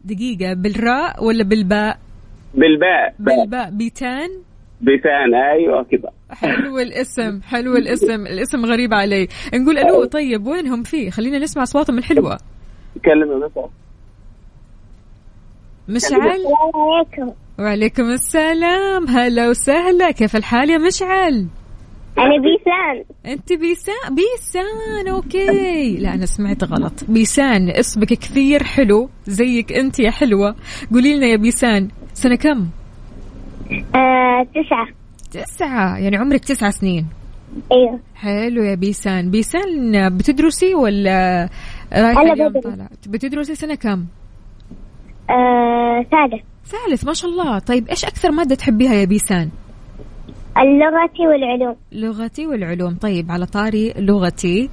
دقيقة 0.05 0.55
بالراء 0.55 1.25
ولا 1.25 1.45
بالباء؟ 1.45 1.99
بالباء. 2.55 3.15
باء. 3.19 3.37
بالباء. 3.41 3.71
بيتان؟ 3.71 4.29
بسان 4.83 5.35
أيوه 5.35 5.85
كده. 5.85 6.11
حلو 6.31 6.79
الاسم 6.79 7.43
حلو 7.43 7.77
الاسم. 7.77 8.27
الاسم 8.27 8.65
غريب 8.67 8.95
علي. 8.95 9.29
نقول 9.55 9.79
ألو 9.79 10.05
طيب 10.05 10.47
وينهم؟ 10.47 10.83
فيه 10.83 11.11
خلينا 11.11 11.39
نسمع 11.39 11.63
أصواتهم 11.63 11.99
الحلوة. 11.99 12.39
كلمه 13.05 13.37
مثلا 13.37 13.69
مشعل؟ 15.89 16.21
عليكم 16.21 17.35
وعليكم 17.59 18.11
السلام. 18.11 19.09
هلا 19.09 19.49
وسهلا. 19.49 20.11
كيف 20.11 20.37
الحال 20.37 20.71
يا 20.71 20.79
مشعل؟ 20.79 21.47
أنا 22.19 22.35
بيسان. 22.43 23.05
أنت 23.27 23.53
بيسان؟ 23.53 24.15
بيسان 24.15 25.09
أوكي. 25.09 25.97
لا 25.97 26.15
أنا 26.15 26.27
سمعت 26.27 26.65
غلط. 26.65 27.05
بيسان 27.09 27.71
اسمك 27.71 28.09
كثير 28.09 28.65
حلو 28.65 29.11
زيك 29.27 29.73
أنت 29.73 30.01
يا 30.01 30.11
حلوة. 30.11 30.57
قولي 30.93 31.17
لنا 31.17 31.27
يا 31.27 31.37
بيسان 31.37 31.89
سنة 32.15 32.35
كم؟ 32.37 32.67
آه 33.95 34.47
تسعة. 34.55 34.89
تسعة. 35.31 35.99
يعني 35.99 36.17
عمرك 36.17 36.45
تسعة 36.45 36.71
سنين. 36.71 37.07
أيوه. 37.73 38.01
حلو 38.15 38.63
يا 38.63 38.75
بيسان. 38.75 39.31
بيسان 39.31 40.17
بتدرسي 40.17 40.75
ولا 40.75 41.49
رايحة 41.93 42.23
أنا 42.23 42.33
اليوم. 42.33 42.61
طالعة؟ 42.61 42.89
بتدرسي 43.07 43.55
سنة 43.55 43.75
كم؟ 43.75 44.05
آه 45.31 46.03
ثالث. 46.03 46.43
ثالث 46.65 47.05
ما 47.07 47.13
شاء 47.13 47.31
الله. 47.31 47.59
طيب 47.59 47.89
إيش 47.89 48.05
أكثر 48.05 48.31
مادة 48.31 48.55
تحبيها 48.55 48.95
يا 48.95 49.05
بيسان؟ 49.05 49.51
اللغة 50.59 51.29
والعلوم. 51.29 51.77
لغتي 51.93 52.47
والعلوم. 52.47 52.95
طيب 52.95 53.31
على 53.31 53.47
طاري 53.47 53.95
لغتي 53.99 54.71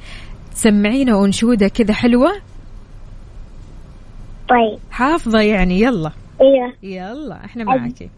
سمعينا 0.52 1.26
أنشودة 1.26 1.68
كذا 1.68 1.94
حلوة؟ 1.94 2.32
طيب. 4.50 4.80
حافظة 4.92 5.40
يعني 5.40 5.82
يلا. 5.82 6.12
أيوه. 6.42 6.74
يلا 6.84 7.46
إحنا 7.46 7.64
معك 7.64 8.10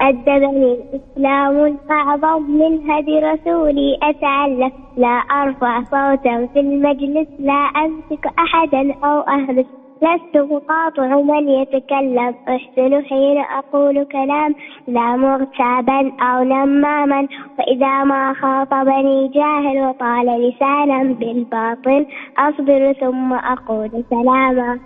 أدبني 0.00 0.72
الإسلام 0.72 1.78
فأعظم 1.88 2.42
من 2.42 2.90
هدي 2.90 3.18
رسولي. 3.18 3.98
أتعلم 4.02 4.72
لا 4.96 5.16
أرفع 5.42 5.82
صوتا 5.82 6.46
في 6.52 6.60
المجلس 6.60 7.28
لا 7.40 7.70
أمسك 7.84 8.26
أحدا 8.26 8.94
أو 9.04 9.20
أهمس 9.20 9.66
لست 10.02 10.36
مقاطع 10.36 11.20
من 11.20 11.48
يتكلم. 11.48 12.34
أحسن 12.48 13.04
حين 13.08 13.38
أقول 13.58 14.04
كلام 14.12 14.54
لا 14.88 15.16
مغتابا 15.16 16.00
أو 16.20 16.44
نماما. 16.44 17.28
وإذا 17.58 18.04
ما 18.04 18.34
خاطبني 18.42 19.28
جاهل 19.34 19.76
وطال 19.88 20.26
لسانا 20.42 20.98
بالباطل 21.20 22.06
أصبر 22.38 22.92
ثم 23.00 23.32
أقول 23.32 24.04
سلاما. 24.10 24.78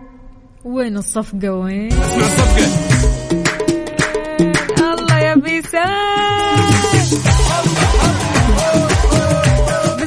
وين 0.64 0.96
الصفقة 0.96 1.50
وين؟ 1.58 1.90
الله 4.80 5.18
يا 5.18 5.34
بيسان. 5.34 5.90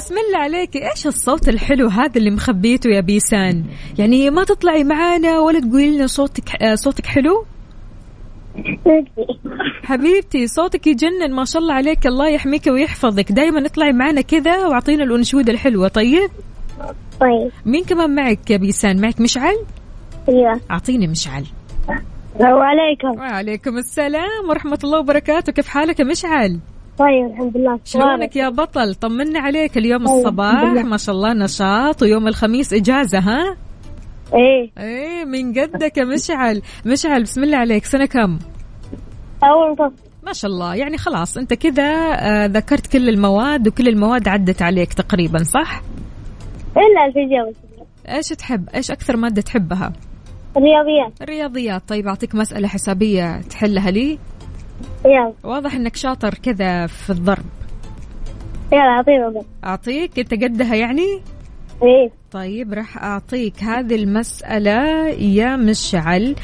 بسم 0.04 0.16
الله 0.18 0.38
عليك. 0.38 0.76
إيش 0.76 1.08
الصوت 1.08 1.50
الحلو 1.50 1.88
هذا 1.88 2.18
اللي 2.18 2.32
مخبيته 2.32 2.90
يا 2.90 3.02
بيسان؟ 3.02 3.64
يعني 4.00 4.30
ما 4.30 4.44
تطلعي 4.44 4.84
معانا 4.84 5.40
ولا 5.40 5.60
تقولي 5.60 5.98
لنا 5.98 6.08
صوتك 6.08 6.64
آه، 6.64 6.76
صوتك 6.76 7.06
حلو؟ 7.06 7.46
حبيبتي 9.84 10.48
صوتك 10.48 10.88
يجنن 10.88 11.34
ما 11.34 11.46
شاء 11.46 11.62
الله 11.62 11.74
عليك. 11.74 12.08
الله 12.08 12.28
يحميك 12.28 12.68
ويحفظك. 12.68 13.32
دايما 13.32 13.66
اطلعي 13.66 13.94
معنا 13.94 14.22
كذا 14.22 14.68
واعطينا 14.68 15.04
الأنشودة 15.04 15.54
الحلوة. 15.54 15.88
طيب؟ 15.88 16.30
طيب. 17.20 17.52
مين 17.66 17.84
كمان 17.84 18.16
معك 18.16 18.52
يا 18.52 18.58
بيسان؟ 18.58 19.02
معك 19.02 19.22
مشعل؟ 19.22 19.56
أيوه. 20.30 20.62
أعطيني 20.72 21.08
مشعل. 21.08 21.46
السلام 22.36 22.60
عليكم. 22.60 23.20
وعليكم 23.20 23.78
السلام 23.78 24.50
ورحمة 24.50 24.80
الله 24.84 25.00
وبركاته. 25.00 25.52
كيف 25.52 25.68
حالك 25.68 26.00
يا 26.00 26.06
مشعل؟ 26.06 26.60
طيب 27.00 27.26
الحمد 27.32 27.58
لله. 27.58 27.80
شلونك 27.86 28.36
يا 28.36 28.50
بطل؟ 28.50 28.96
طمنا 28.96 29.40
عليك 29.40 29.78
اليوم 29.78 30.08
طيب، 30.08 30.16
الصباح. 30.18 30.64
ما 30.64 30.98
شاء 30.98 31.16
الله 31.16 31.34
نشاط 31.34 32.02
ويوم 32.02 32.28
الخميس 32.28 32.74
إجازة 32.74 33.20
ها؟ 33.20 33.58
إيه. 34.34 34.72
إيه 34.78 35.26
من 35.26 35.60
قدك 35.60 35.98
يا 35.98 36.04
مشعل. 36.06 36.62
مشعل 36.86 37.24
بسم 37.24 37.44
الله 37.44 37.58
عليك 37.58 37.86
سنة 37.86 38.06
كم؟ 38.06 38.40
أول 39.44 39.76
فصل. 39.78 39.94
ما 40.24 40.34
شاء 40.34 40.52
الله 40.52 40.76
يعني 40.76 40.98
خلاص 40.98 41.38
أنت 41.38 41.54
كذا 41.54 41.84
آه، 42.14 42.46
ذكرت 42.46 42.88
كل 42.88 43.10
المواد 43.10 43.68
وكل 43.68 43.88
المواد 43.88 44.28
عدت 44.28 44.62
عليك 44.62 44.94
تقريبا 44.94 45.44
صح؟ 45.44 45.82
إلا 46.78 47.06
الفيزياء 47.06 47.46
والكيمياء 47.46 47.88
إيش 48.10 48.30
تحب؟ 48.30 48.70
إيش 48.76 48.92
أكثر 48.92 49.18
مادة 49.18 49.42
تحبها؟ 49.42 49.94
الرياضيات 50.58 51.22
الرياضيات 51.22 51.82
طيب 51.88 52.08
أعطيك 52.08 52.36
مسألة 52.36 52.68
حسابية 52.68 53.42
تحلها 53.42 53.92
لي. 53.92 54.20
يلا. 55.06 55.34
واضح 55.44 55.76
إنك 55.76 55.96
شاطر 55.96 56.34
كذا 56.34 56.88
في 56.88 57.10
الضرب. 57.10 57.46
يلا 58.74 58.82
أعطينا 58.82 59.30
بس 59.30 59.46
أعطيك 59.64 60.20
أنت 60.20 60.44
قدها 60.44 60.76
يعني؟ 60.76 61.22
إيه. 61.84 62.12
طيب 62.32 62.74
راح 62.74 63.04
أعطيك 63.04 63.64
هذه 63.64 63.96
المسألة. 63.96 65.10
يا 65.10 65.56
مشعل 65.56 66.36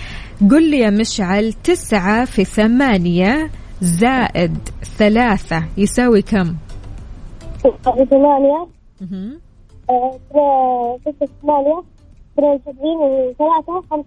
قل 0.52 0.72
لي 0.72 0.80
يا 0.80 0.90
مشعل 0.90 1.54
تسعة 1.54 2.26
في 2.26 2.46
ثمانية 2.46 3.50
زائد 3.82 4.58
ثلاثة 4.98 5.64
يساوي 5.78 6.22
كم؟ 6.22 6.56
ثمانية. 8.10 8.68
آه، 9.90 10.98
ستة 11.02 11.28
ثمانية. 11.42 11.84
اثنين 12.34 12.56
وسبعين 12.56 12.98
وثلاثة 12.98 13.82
خمسة 13.90 14.06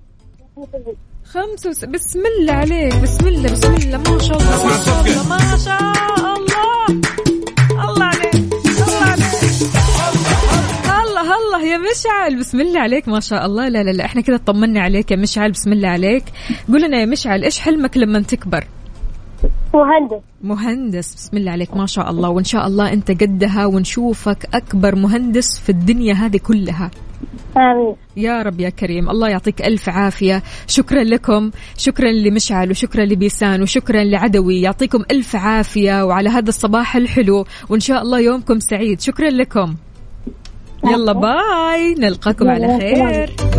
وسبعين. 0.56 0.96
خمسة 1.32 1.70
وس... 1.70 1.84
بسم 1.84 2.22
الله 2.26 2.52
عليك 2.52 2.94
بسم 3.02 3.26
الله 3.26 3.52
بسم 3.52 3.74
الله 3.74 3.98
ما 3.98 4.18
شاء 4.18 4.38
الله 4.38 4.66
ما 4.66 4.76
شاء 4.84 5.00
الله 5.00 5.28
ما 5.28 5.56
شاء 5.66 5.80
الله 6.36 6.86
الله 7.88 8.04
عليك 8.04 8.34
الله 8.84 9.04
عليك 9.12 9.34
الله 11.02 11.28
الله 11.40 11.60
يا 11.72 11.78
مشعل 11.78 12.38
بسم 12.38 12.60
الله 12.60 12.80
عليك 12.80 13.08
ما 13.08 13.20
شاء 13.20 13.46
الله 13.46 13.68
لا 13.68 13.82
لا 13.82 13.90
لا 13.90 14.04
إحنا 14.04 14.20
كذا 14.20 14.36
طمنا 14.36 14.80
عليك 14.80 15.10
يا 15.10 15.16
مشعل 15.16 15.50
بسم 15.52 15.72
الله 15.72 15.88
عليك. 15.88 16.24
قول 16.68 16.82
لنا 16.82 17.00
يا 17.00 17.06
مشعل 17.06 17.44
إيش 17.44 17.60
حلمك 17.60 17.96
لما 17.96 18.22
تكبر؟ 18.22 18.64
مهندس. 19.74 20.22
مهندس 20.42 21.14
بسم 21.14 21.36
الله 21.36 21.52
عليك 21.52 21.76
ما 21.76 21.86
شاء 21.86 22.10
الله 22.10 22.28
وإن 22.28 22.44
شاء 22.44 22.66
الله 22.66 22.92
أنت 22.92 23.10
قدها 23.10 23.66
ونشوفك 23.66 24.48
أكبر 24.54 24.94
مهندس 24.94 25.58
في 25.60 25.68
الدنيا 25.68 26.14
هذه 26.14 26.36
كلها. 26.36 26.90
آمين. 27.56 27.96
يا 28.16 28.42
رب 28.42 28.60
يا 28.60 28.70
كريم. 28.70 29.10
الله 29.10 29.28
يعطيك 29.28 29.62
ألف 29.62 29.88
عافية. 29.88 30.42
شكرا 30.66 31.04
لكم. 31.04 31.50
شكرا 31.78 32.12
لمشعل 32.12 32.70
وشكرا 32.70 33.04
لبيسان 33.04 33.62
وشكرا 33.62 34.04
لعدوي. 34.04 34.60
يعطيكم 34.60 35.04
ألف 35.10 35.36
عافية 35.36 36.04
وعلى 36.04 36.28
هذا 36.28 36.48
الصباح 36.48 36.96
الحلو. 36.96 37.44
وإن 37.68 37.80
شاء 37.80 38.02
الله 38.02 38.20
يومكم 38.20 38.60
سعيد. 38.60 39.00
شكرا 39.00 39.30
لكم. 39.30 39.74
يلا 40.84 41.12
باي. 41.12 41.94
نلقاكم 41.94 42.48
على 42.48 42.78
خير. 42.78 43.51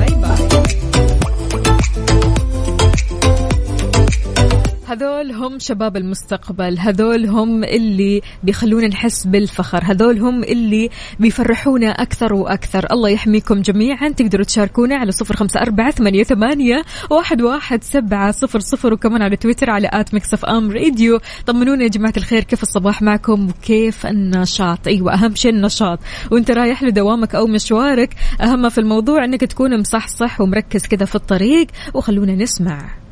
هذول 4.93 5.31
هم 5.31 5.59
شباب 5.59 5.97
المستقبل 5.97 6.79
هذول 6.79 7.25
هم 7.25 7.63
اللي 7.63 8.21
بيخلونا 8.43 8.87
نحس 8.87 9.27
بالفخر 9.27 9.83
هذول 9.83 10.19
هم 10.19 10.43
اللي 10.43 10.89
بيفرحونا 11.19 11.91
أكثر 11.91 12.33
وأكثر. 12.33 12.87
الله 12.91 13.09
يحميكم 13.09 13.61
جميعا. 13.61 14.09
تقدروا 14.09 14.45
تشاركونا 14.45 14.95
على 14.95 15.11
صفر 15.11 15.35
خمسة 15.35 15.61
أربعة 15.61 15.91
ثمانية, 15.91 16.23
ثمانية 16.23 16.83
واحد, 17.09 17.41
واحد 17.41 17.83
سبعة 17.83 18.31
صفر 18.31 18.59
صفر 18.59 18.93
وكمان 18.93 19.21
على 19.21 19.35
تويتر 19.35 19.69
على 19.69 19.89
at 19.93 20.13
Mix 20.13 20.45
FM 20.45 20.71
Radio. 20.71 21.19
طمنونا 21.45 21.83
يا 21.83 21.89
جماعة 21.89 22.13
الخير 22.17 22.43
كيف 22.43 22.63
الصباح 22.63 23.01
معكم؟ 23.01 23.49
وكيف 23.49 24.05
النشاط؟ 24.05 24.87
أيوة 24.87 25.13
أهم 25.13 25.35
شيء 25.35 25.51
النشاط. 25.51 25.99
وأنت 26.31 26.51
رايح 26.51 26.83
لدوامك 26.83 27.35
أو 27.35 27.47
مشوارك 27.47 28.15
أهم 28.41 28.69
في 28.69 28.77
الموضوع 28.77 29.25
أنك 29.25 29.41
تكون 29.41 29.79
مصحصح 29.79 30.41
ومركز 30.41 30.87
كذا 30.87 31.05
في 31.05 31.15
الطريق. 31.15 31.67
وخلونا 31.93 32.35
نسمع. 32.35 33.03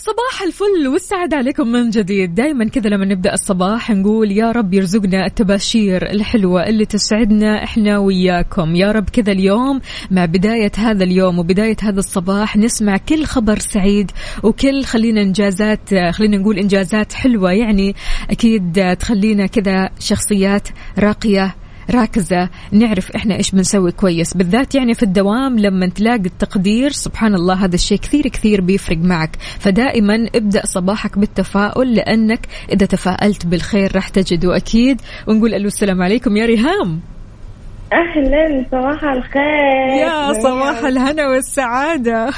صباح 0.00 0.42
الفل 0.42 0.88
والسعادة 0.88 1.36
عليكم 1.36 1.68
من 1.68 1.90
جديد. 1.90 2.34
دايما 2.34 2.68
كذا 2.68 2.90
لما 2.90 3.04
نبدأ 3.04 3.32
الصباح 3.32 3.90
نقول 3.90 4.32
يا 4.32 4.52
رب 4.52 4.74
يرزقنا 4.74 5.26
التباشير 5.26 6.10
الحلوة 6.10 6.66
اللي 6.68 6.86
تسعدنا 6.86 7.64
إحنا 7.64 7.98
وياكم. 7.98 8.76
يا 8.76 8.92
رب 8.92 9.10
كذا 9.10 9.32
اليوم 9.32 9.80
مع 10.10 10.24
بداية 10.24 10.72
هذا 10.76 11.04
اليوم 11.04 11.38
وبداية 11.38 11.76
هذا 11.82 11.98
الصباح 11.98 12.56
نسمع 12.56 12.96
كل 12.96 13.24
خبر 13.24 13.58
سعيد 13.58 14.10
وكل 14.42 14.84
خلينا 14.84 15.22
إنجازات 15.22 15.94
خلينا 16.10 16.36
نقول 16.36 16.58
إنجازات 16.58 17.12
حلوة. 17.12 17.52
يعني 17.52 17.94
أكيد 18.30 18.96
تخلينا 19.00 19.46
كذا 19.46 19.90
شخصيات 19.98 20.68
راقية 20.98 21.54
راكزة 21.90 22.48
نعرف 22.72 23.10
إحنا 23.10 23.36
إيش 23.36 23.50
بنسوي 23.50 23.92
كويس. 23.92 24.34
بالذات 24.34 24.74
يعني 24.74 24.94
في 24.94 25.02
الدوام 25.02 25.58
لما 25.58 25.88
تلاقي 25.88 26.26
التقدير 26.26 26.90
سبحان 26.90 27.34
الله 27.34 27.64
هذا 27.64 27.74
الشيء 27.74 27.98
كثير 27.98 28.28
كثير 28.28 28.60
بيفرق 28.60 28.98
معك. 28.98 29.36
فدائما 29.58 30.28
ابدأ 30.34 30.66
صباحك 30.66 31.18
بالتفاؤل 31.18 31.94
لأنك 31.94 32.46
إذا 32.72 32.86
تفائلت 32.86 33.46
بالخير 33.46 33.92
راح 33.94 34.08
تجده 34.08 34.56
أكيد. 34.56 35.00
ونقول 35.26 35.54
ألو 35.54 35.66
السلام 35.66 36.02
عليكم 36.02 36.36
يا 36.36 36.46
ريهام. 36.46 37.00
أهلا 37.92 38.66
صباح 38.72 39.04
الخير. 39.04 40.00
يا 40.00 40.32
صباح 40.32 40.84
الهنا 40.84 41.28
والسعادة. 41.28 42.30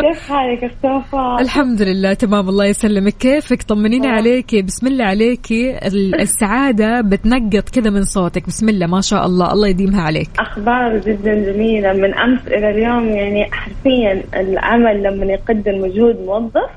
كيف 0.00 0.28
حالك 0.28 0.70
صفاء؟ 0.82 1.40
الحمد 1.40 1.82
لله 1.82 2.14
تمام. 2.14 2.48
الله 2.48 2.64
يسلمك. 2.64 3.12
كيفك؟ 3.12 3.62
طمنيني 3.62 4.06
عليكي 4.06 4.62
بسم 4.62 4.86
الله 4.86 5.04
عليكي 5.04 5.78
ال- 5.86 6.20
السعادة 6.26 7.00
بتنقط 7.00 7.68
كذا 7.68 7.90
من 7.90 8.02
صوتك. 8.02 8.46
بسم 8.46 8.68
الله 8.68 8.86
ما 8.86 9.00
شاء 9.00 9.26
الله. 9.26 9.52
الله 9.52 9.68
يديمها 9.68 10.02
عليك. 10.02 10.28
أخبار 10.38 10.98
جدا 10.98 11.52
جميلة. 11.52 11.92
من 11.92 12.14
أمس 12.14 12.40
إلى 12.46 12.70
اليوم 12.70 13.08
يعني 13.08 13.44
حرفيا 13.52 14.22
العمل 14.40 15.02
لما 15.02 15.24
يقدم 15.32 15.80
مجهود 15.80 16.16
موظف. 16.26 16.70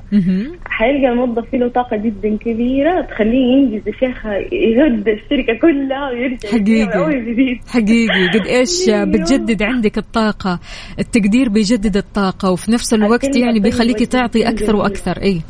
حيلقى 0.66 1.08
الموظف 1.12 1.50
فيه 1.50 1.58
له 1.58 1.68
طاقة 1.68 1.96
جدا 1.96 2.36
كبيرة 2.36 3.00
تخليه 3.10 3.52
ينجز 3.52 3.88
يا 3.88 3.92
شيخ 3.92 4.26
يرد 4.52 5.08
الشركة 5.08 5.58
كلها 5.62 6.10
ويرجع 6.10 6.48
حقيقي. 6.48 7.20
جديد 7.32 7.58
حقيقي. 7.68 8.28
قد 8.38 8.46
إيش 8.46 8.88
أيوه. 8.88 9.04
بتجدد 9.04 9.62
عندك 9.62 9.98
الطاقة؟ 9.98 10.60
التقدير 10.98 11.48
بيجدد 11.48 11.96
الطاقة 11.96 12.50
وفي 12.50 12.67
نفس 12.70 12.94
الوقت 12.94 13.36
يعني 13.36 13.60
بيخليكي 13.60 14.06
تعطي 14.06 14.38
جميلة. 14.52 14.76
وأكثر 14.76 15.22
إيه 15.22 15.40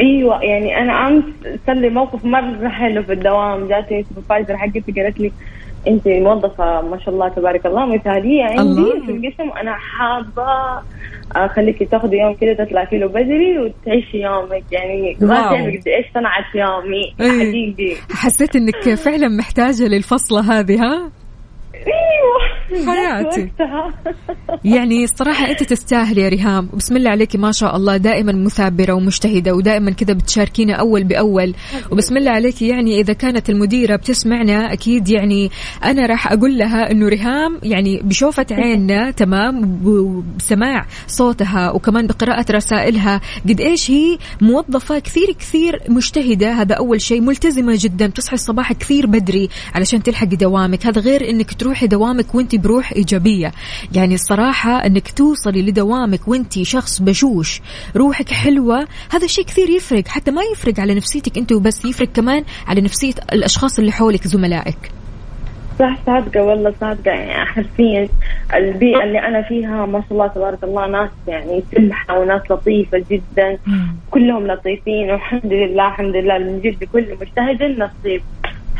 أيوه 0.00 0.42
يعني 0.42 0.76
أنا 0.76 1.08
أمس 1.08 1.24
صار 1.66 1.76
لي 1.76 1.88
موقف 1.88 2.24
مرة 2.24 2.68
حلو 2.68 3.02
في 3.02 3.12
الدوام 3.12 3.68
جاتني 3.68 4.00
السوبرفايزر 4.00 4.56
حقتي 4.56 4.92
قالت 4.96 5.20
لي 5.20 5.32
أنت 5.88 6.08
موظفة 6.08 6.80
ما 6.82 6.98
شاء 6.98 7.14
الله 7.14 7.28
تبارك 7.28 7.66
الله 7.66 7.86
مثالية 7.86 8.44
عندي 8.44 8.62
الله. 8.62 9.06
في 9.06 9.12
القسم 9.12 9.48
وأنا 9.48 9.74
حابة 9.74 10.82
أخليكي 11.36 11.84
تاخذي 11.84 12.16
يوم 12.16 12.34
كذا 12.34 12.64
تطلعي 12.64 12.86
فيه 12.86 12.96
له 12.96 13.06
بدري 13.08 13.58
وتعيشي 13.58 14.18
يومك 14.18 14.64
يعني 14.72 15.16
ما. 15.20 15.40
تعرفي 15.42 15.78
قد 15.78 15.88
إيش 15.88 16.06
صنعت 16.14 16.54
يومي. 16.54 17.30
حقيقي 17.30 17.96
حسيت 18.10 18.56
إنك 18.56 18.94
فعلا 18.94 19.28
محتاجة 19.28 19.84
للفصلة 19.88 20.40
هذه 20.40 20.82
ها 20.82 21.10
أيوه. 21.86 22.56
حياتي. 22.86 23.50
يعني 24.74 25.04
الصراحة 25.04 25.50
أنت 25.50 25.62
تستاهلي 25.62 26.20
يا 26.20 26.28
ريهام. 26.28 26.68
وبسم 26.72 26.96
الله 26.96 27.10
عليك 27.10 27.36
ما 27.36 27.52
شاء 27.52 27.76
الله. 27.76 27.96
دائما 27.96 28.32
مثابرة 28.32 28.92
ومجتهدة 28.92 29.54
ودائما 29.54 29.90
كذا 29.90 30.14
بتشاركينا 30.14 30.74
أول 30.74 31.04
بأول. 31.04 31.54
وبسم 31.90 32.16
الله 32.16 32.30
عليك 32.30 32.62
يعني 32.62 33.00
إذا 33.00 33.12
كانت 33.12 33.50
المديرة 33.50 33.96
بتسمعنا 33.96 34.72
أكيد 34.72 35.08
يعني 35.08 35.50
أنا 35.84 36.06
راح 36.06 36.32
أقول 36.32 36.58
لها 36.58 36.90
أنه 36.90 37.08
ريهام 37.08 37.58
يعني 37.62 38.00
بشوفة 38.04 38.46
عيننا 38.60 39.10
تمام 39.10 39.80
وبسماع 39.84 40.86
صوتها 41.06 41.70
وكمان 41.70 42.06
بقراءة 42.06 42.52
رسائلها 42.52 43.20
قد 43.48 43.60
إيش 43.60 43.90
هي 43.90 44.18
موظفة 44.40 44.98
كثير 44.98 45.32
كثير 45.32 45.82
مجتهدة. 45.88 46.52
هذا 46.52 46.74
أول 46.74 47.00
شيء 47.00 47.20
ملتزمة 47.20 47.74
جدا 47.80 48.06
بتصحي 48.06 48.34
الصباح 48.34 48.72
كثير 48.72 49.06
بدري 49.06 49.48
علشان 49.74 50.02
تلحقي 50.02 50.36
دوامك. 50.36 50.86
هذا 50.86 51.00
غير 51.00 51.30
أنك 51.30 51.50
تروحي 51.76 51.86
دوامك 51.86 52.34
وانت 52.34 52.56
بروح 52.56 52.92
إيجابية. 52.92 53.52
يعني 53.94 54.14
الصراحة 54.14 54.86
أنك 54.86 55.08
توصلي 55.08 55.62
لدوامك 55.62 56.28
وانت 56.28 56.62
شخص 56.62 57.02
بشوش 57.02 57.60
روحك 57.96 58.30
حلوة 58.30 58.86
هذا 59.12 59.26
شيء 59.26 59.44
كثير 59.44 59.70
يفرق 59.70 60.08
حتى 60.08 60.30
ما 60.30 60.42
يفرق 60.52 60.80
على 60.80 60.94
نفسيتك 60.94 61.38
أنت 61.38 61.52
وبس 61.52 61.84
يفرق 61.84 62.08
كمان 62.08 62.44
على 62.66 62.80
نفسية 62.80 63.14
الأشخاص 63.32 63.78
اللي 63.78 63.92
حولك 63.92 64.26
زملائك. 64.26 64.78
صح 65.78 65.96
صادقة 66.06 66.42
والله 66.42 66.74
صادقة. 66.80 67.10
يعني 67.10 67.46
حرفيا 67.46 68.08
البيئة 68.54 69.02
اللي 69.04 69.18
أنا 69.18 69.42
فيها 69.48 69.86
ما 69.86 70.00
شاء 70.00 70.12
الله 70.12 70.26
تبارك 70.26 70.64
الله 70.64 70.86
ناس 70.86 71.10
يعني 71.28 71.62
سمحة 71.76 72.18
وناس 72.18 72.42
لطيفة 72.50 73.04
جدا. 73.10 73.58
كلهم 74.10 74.46
لطيفين 74.46 75.10
والحمد 75.10 75.52
لله 75.52 75.88
الحمد 75.88 76.16
لله 76.16 76.38
من 76.38 76.60
جد 76.60 76.84
كل 76.92 77.06
مجتهد 77.20 77.62
نصيب. 77.62 78.22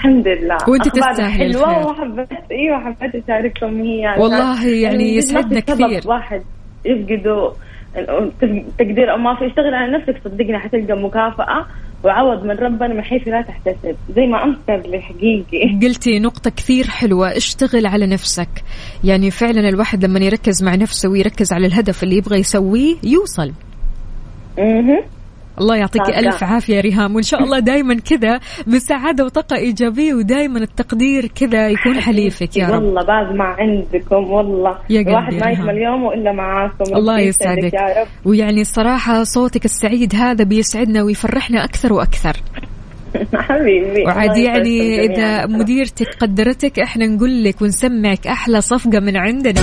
الحمد 0.07 0.29
لله 0.29 0.57
أخبار 0.57 0.79
تستاهلي. 0.79 1.53
حلوة 1.53 1.87
وحبيت 1.87 2.29
أيوة 2.51 2.81
حبيت 2.85 3.25
أشارككم 3.25 3.81
هي 3.81 4.15
والله 4.19 4.69
يعني 4.69 5.05
ما 5.05 5.11
يسعدنا 5.11 5.61
كثير. 5.61 6.01
واحد 6.07 6.43
يفقدوا 6.85 7.51
تقدير 8.79 9.13
أو 9.13 9.17
ما 9.19 9.37
في 9.39 9.47
اشتغل 9.47 9.75
على 9.75 9.99
نفسك 9.99 10.23
صدقني 10.25 10.59
حتلقى 10.59 10.97
مكافأة 11.03 11.67
وعوض 12.05 12.45
من 12.45 12.51
ربنا 12.51 12.95
من 12.95 13.03
حيث 13.03 13.29
لا 13.29 13.43
تحتسب 13.43 13.97
زي 14.17 14.27
ما 14.27 14.45
أمس 14.45 14.57
قال 14.69 14.91
لي 14.91 15.01
حقيقي 15.01 15.87
قلتي 15.87 16.19
نقطة 16.19 16.51
كثير 16.51 16.85
حلوة 16.87 17.37
اشتغل 17.37 17.87
على 17.87 18.07
نفسك 18.07 18.49
يعني 19.05 19.31
فعلا 19.31 19.69
الواحد 19.69 20.05
لما 20.05 20.21
يركز 20.21 20.65
مع 20.65 20.75
نفسه 20.75 21.11
ويركز 21.11 21.53
على 21.53 21.67
الهدف 21.67 22.03
اللي 22.03 22.17
يبغى 22.17 22.39
يسويه 22.39 22.97
يوصل 23.05 23.53
مهم. 24.59 25.03
الله 25.61 25.77
يعطيك. 25.77 26.03
ألف 26.03 26.45
عافية 26.45 26.77
يا 26.77 26.81
ريهام. 26.81 27.15
وإن 27.15 27.23
شاء 27.23 27.43
الله 27.43 27.59
دايما 27.59 27.95
كذا 27.95 28.41
بسعادة 28.67 29.25
وطاقة 29.25 29.57
إيجابية 29.57 30.15
ودايما 30.15 30.59
التقدير 30.59 31.27
كذا 31.27 31.69
يكون 31.69 32.01
حليفك 32.01 32.57
يا 32.57 32.67
رب. 32.69 32.83
والله 32.83 33.03
بسمع 33.03 33.57
عندكم 33.59 34.33
والله. 34.33 34.79
يا 34.91 35.01
الواحد 35.01 35.35
ما. 35.35 35.51
يكمل 35.51 35.79
يومه 35.79 36.13
إلا 36.15 36.33
معاكم. 36.33 36.85
الله 36.97 37.21
يسعدك 37.21 37.75
يا 37.75 38.01
رب. 38.01 38.07
ويعني 38.25 38.61
الصراحة 38.61 39.25
صوتك 39.25 39.65
السعيد 39.65 40.15
هذا 40.15 40.45
بيسعدنا 40.45 41.03
ويفرحنا 41.03 41.65
أكثر 41.65 41.93
وأكثر. 41.93 42.37
حبيبي. 43.49 44.03
وعاد 44.07 44.37
يعني 44.37 45.07
جميعاً. 45.09 45.47
مديرتك 45.47 46.15
قدرتك 46.21 46.81
إحنا 46.81 47.07
نقول 47.07 47.45
لك 47.45 47.63
ونسمعك 47.63 48.27
أحلى 48.27 48.61
صفقة 48.61 49.01
من 49.01 49.17
عندنا. 49.17 49.61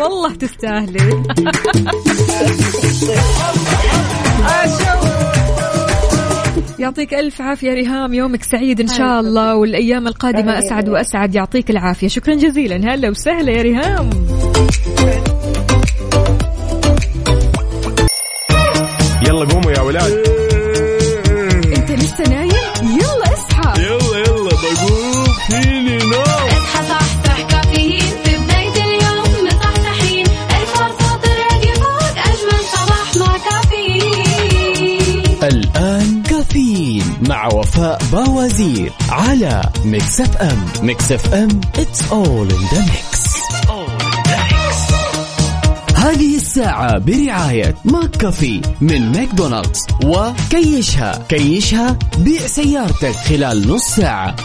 والله 0.00 0.34
تستاهلي 0.34 1.22
يعطيك 6.78 7.14
ألف 7.14 7.40
عافية 7.42 7.74
ريهام 7.74 8.14
يومك 8.14 8.42
سعيد 8.42 8.80
إن 8.80 8.88
شاء 8.88 9.20
الله 9.20 9.56
والأيام 9.56 10.08
القادمة 10.08 10.40
آمين. 10.40 10.54
أسعد 10.54 10.88
وأسعد 10.88 11.34
يعطيك 11.34 11.70
العافية. 11.70 12.08
شكرا 12.08 12.34
جزيلا. 12.34 12.94
هلا 12.94 13.10
وسهلا 13.10 13.52
يا 13.52 13.62
ريهام. 13.62 14.10
يلا 19.26 19.44
قوموا 19.44 19.72
يا 19.72 19.80
ولاد. 19.80 20.29
على 39.10 39.62
Mix 39.84 40.20
FM 40.20 40.66
Mix 40.82 41.12
FM 41.12 41.60
it's 41.76 42.00
all 42.10 42.52
in 42.54 42.62
the 42.74 42.80
mix. 42.90 43.20
هذه 45.96 46.36
الساعة 46.36 46.98
برعاية 46.98 47.74
McCafé 47.84 48.60
من 48.80 49.12
ماكدونالدز. 49.12 49.86
وكيشها. 50.04 51.26
كيشها 51.28 51.98
بيع 52.18 52.46
سيارتك 52.46 53.14
خلال 53.14 53.68
نص 53.68 53.82
ساعة. 53.96 54.36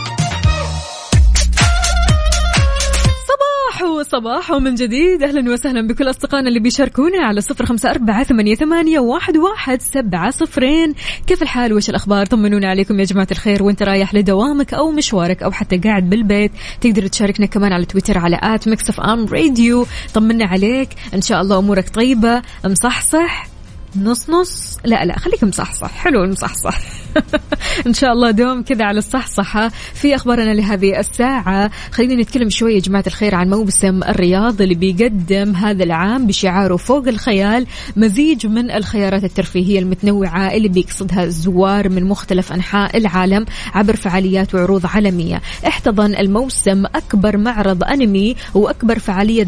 صباح 4.15 4.47
صباح 4.47 4.61
من 4.61 4.75
جديد. 4.75 5.23
أهلا 5.23 5.51
وسهلا 5.51 5.87
بكل 5.87 6.09
أصدقائنا 6.09 6.47
اللي 6.47 6.59
بيشاركونا 6.59 7.23
على 7.23 7.41
صفر 7.41 7.65
خمسة 7.65 7.89
أربعة 7.89 8.23
ثمانية, 8.23 8.55
ثمانية 8.55 8.99
واحد, 8.99 9.37
واحد 9.37 9.81
سبعة 9.81 10.31
صفرين. 10.31 10.93
كيف 11.27 11.41
الحال؟ 11.41 11.73
وش 11.73 11.89
الأخبار؟ 11.89 12.25
طمنونا 12.25 12.67
عليكم 12.67 12.99
يا 12.99 13.05
جماعة 13.05 13.27
الخير. 13.31 13.63
وأنت 13.63 13.83
رايح 13.83 14.15
لدوامك 14.15 14.73
أو 14.73 14.91
مشوارك 14.91 15.43
أو 15.43 15.51
حتى 15.51 15.77
قاعد 15.77 16.09
بالبيت 16.09 16.51
تقدر 16.81 17.07
تشاركنا 17.07 17.45
كمان 17.45 17.73
على 17.73 17.85
تويتر 17.85 18.17
على 18.17 18.59
Mix 18.67 18.89
FM 18.89 19.25
Radio. 19.25 19.85
طمنا 20.13 20.45
عليك. 20.45 20.89
إن 21.13 21.21
شاء 21.21 21.41
الله 21.41 21.59
أمورك 21.59 21.89
طيبة. 21.89 22.41
مصحصح. 22.65 23.47
نص 23.95 24.29
نص. 24.29 24.77
لا 24.85 25.05
لا 25.05 25.19
خليك 25.19 25.43
مصحصح. 25.43 25.91
حلو 25.91 26.23
المصحصح 26.23 27.04
ان 27.87 27.93
شاء 27.93 28.11
الله 28.11 28.31
دوم 28.31 28.63
كذا 28.63 28.85
على 28.85 28.97
الصحصحة 28.97 29.69
في 29.93 30.15
أخبارنا 30.15 30.53
لهذه 30.53 30.99
الساعة. 30.99 31.71
خلينا 31.91 32.21
نتكلم 32.21 32.49
شوية 32.49 32.75
يا 32.75 32.79
جماعة 32.79 33.03
الخير 33.07 33.35
عن 33.35 33.49
موسم 33.49 34.03
الرياض 34.03 34.61
اللي 34.61 34.75
بيقدم 34.75 35.55
هذا 35.55 35.83
العام 35.83 36.27
بشعاره 36.27 36.75
فوق 36.75 37.07
الخيال. 37.07 37.67
مزيج 37.95 38.47
من 38.47 38.71
الخيارات 38.71 39.23
الترفيهية 39.23 39.79
المتنوعة 39.79 40.53
اللي 40.53 40.69
بيقصدها 40.69 41.23
الزوار 41.23 41.89
من 41.89 42.03
مختلف 42.03 42.53
أنحاء 42.53 42.97
العالم 42.97 43.45
عبر 43.73 43.95
فعاليات 43.95 44.55
وعروض 44.55 44.85
عالمية. 44.85 45.41
احتضن 45.67 46.15
الموسم 46.15 46.85
أكبر 46.85 47.37
معرض 47.37 47.83
أنمي 47.83 48.35
وأكبر 48.53 48.99
فعالية 48.99 49.43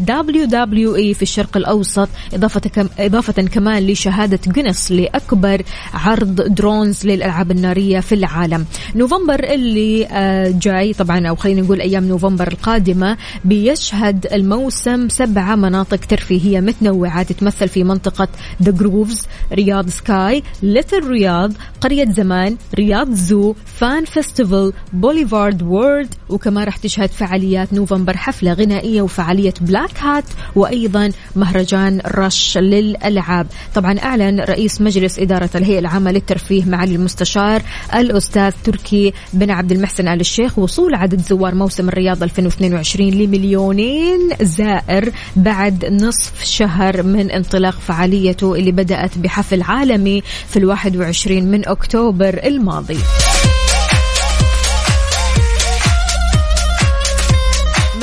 اي 0.96 1.14
في 1.14 1.22
الشرق 1.22 1.56
الأوسط 1.56 2.08
إضافة 2.34 2.60
كم 2.60 2.88
إضافة 2.98 3.42
كمان 3.42 3.86
لشهادة 3.86 4.40
جينيس 4.52 4.92
لأكبر 4.92 5.62
عرض 5.94 6.54
drones 6.54 7.06
للألعاب 7.06 7.50
النارية 7.58 8.00
في 8.00 8.14
العالم. 8.14 8.64
نوفمبر 8.94 9.44
اللي 9.44 10.06
آه، 10.06 10.54
جاي 10.62 10.92
طبعا 10.92 11.28
أو 11.28 11.36
خلينا 11.36 11.60
نقول 11.62 11.80
أيام 11.80 12.04
نوفمبر 12.04 12.48
القادمة 12.48 13.16
بيشهد 13.44 14.26
الموسم 14.32 15.08
سبعه 15.08 15.54
مناطق 15.54 15.96
ترفيهية 15.96 16.60
متنوعة 16.60 17.22
تتمثل 17.22 17.68
في 17.68 17.84
منطقة 17.84 18.28
The 18.62 18.70
Groves 18.70 19.26
Riyadh 19.52 19.88
Sky 19.88 20.42
Little 20.62 21.08
Riyadh 21.08 21.52
قرية 21.80 22.08
زمان 22.10 22.56
Riyadh 22.74 23.12
Zoo 23.12 23.54
Fan 23.66 24.04
Festival 24.04 24.72
Boulevard 24.92 25.62
World 25.62 26.14
وكمان 26.28 26.64
راح 26.64 26.76
تشهد 26.76 27.10
فعاليات 27.10 27.72
نوفمبر 27.72 28.16
حفلة 28.16 28.52
غنائية 28.52 29.02
وفعالية 29.02 29.54
Black 29.60 29.98
Hat 30.00 30.24
وأيضا 30.56 31.10
مهرجان 31.36 32.00
Rush 32.06 32.58
للألعاب. 32.58 33.46
طبعا 33.74 33.98
أعلن 33.98 34.40
رئيس 34.40 34.80
مجلس 34.80 35.18
إدارة 35.18 35.50
الهيئة 35.54 35.78
العامة 35.78 36.10
للترفيه 36.10 36.64
معالي 36.64 36.94
المستشار 36.94 37.47
الأستاذ 37.94 38.52
تركي 38.64 39.12
بن 39.32 39.50
عبد 39.50 39.72
المحسن 39.72 40.08
آل 40.08 40.20
الشيخ 40.20 40.58
وصول 40.58 40.94
عدد 40.94 41.20
زوار 41.20 41.54
موسم 41.54 41.88
الرياض 41.88 42.22
2022 42.22 43.10
لمليونين 43.10 44.18
زائر 44.40 45.12
بعد 45.36 45.84
نصف 45.84 46.44
شهر 46.44 47.02
من 47.02 47.30
انطلاق 47.30 47.74
فعاليته 47.80 48.54
اللي 48.54 48.72
بدأت 48.72 49.18
بحفل 49.18 49.62
عالمي 49.62 50.22
في 50.48 50.58
الواحد 50.58 50.96
وعشرين 50.96 51.50
من 51.50 51.68
أكتوبر 51.68 52.40
الماضي. 52.44 52.98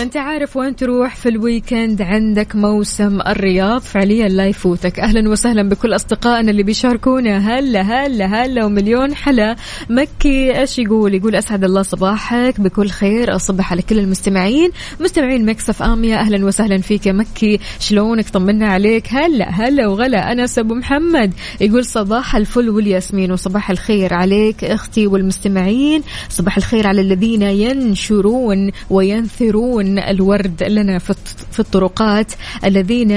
أنت 0.06 0.18
عارف 0.18 0.58
وين 0.58 0.76
تروح 0.76 1.16
في 1.16 1.30
ال 1.30 1.38
weekend. 1.38 2.02
عندك 2.02 2.56
موسم 2.56 3.22
الرياض 3.22 3.82
فعليا 3.82 4.28
لا 4.28 4.48
يفوتك. 4.48 5.00
أهلا 5.00 5.30
وسهلا 5.30 5.70
بكل 5.70 5.96
أصدقائنا 5.96 6.52
اللي 6.52 6.64
بيشاركونا. 6.64 7.38
هلا 7.38 7.82
هلا 7.82 8.26
هلا 8.26 8.66
ومليون 8.66 9.16
حلا. 9.16 9.56
مكي 9.90 10.60
إيش 10.60 10.80
يقول؟ 10.80 11.14
يقول 11.14 11.36
أسعد 11.36 11.64
الله 11.64 11.82
صباحك. 11.82 12.62
بكل 12.62 12.90
خير. 12.90 13.36
أصبح 13.36 13.72
على 13.72 13.82
كل 13.82 14.00
المستمعين. 14.00 14.72
مستمعين 15.00 15.46
Mix 15.46 15.84
FM 15.84 16.06
يا 16.06 16.18
أهلا 16.18 16.46
وسهلا 16.46 16.78
فيك 16.78 17.06
يا 17.06 17.12
مكي. 17.12 17.60
شلونك؟ 17.80 18.30
طمنا 18.30 18.68
عليك. 18.68 19.08
هلا 19.10 19.50
هلا 19.50 19.88
وغلا. 19.88 20.32
انس 20.32 20.60
ابو 20.60 20.74
محمد. 20.74 21.34
يقول 21.62 21.86
صباح 21.86 22.36
الفل 22.36 22.70
والياسمين 22.70 23.32
وصباح 23.32 23.70
الخير 23.70 24.14
عليك 24.14 24.64
أختي 24.64 25.08
والمستمعين. 25.08 26.04
صباح 26.30 26.58
الخير 26.58 26.88
على 26.88 27.02
الذين 27.02 27.42
ينشرون 27.42 28.72
وينثرون. 28.90 29.95
الورد 30.00 30.64
لنا 30.64 31.00
في 31.00 31.10
الط- 31.10 31.46
في 31.52 31.60
الطرقات 31.60 32.32
الذين 32.66 33.12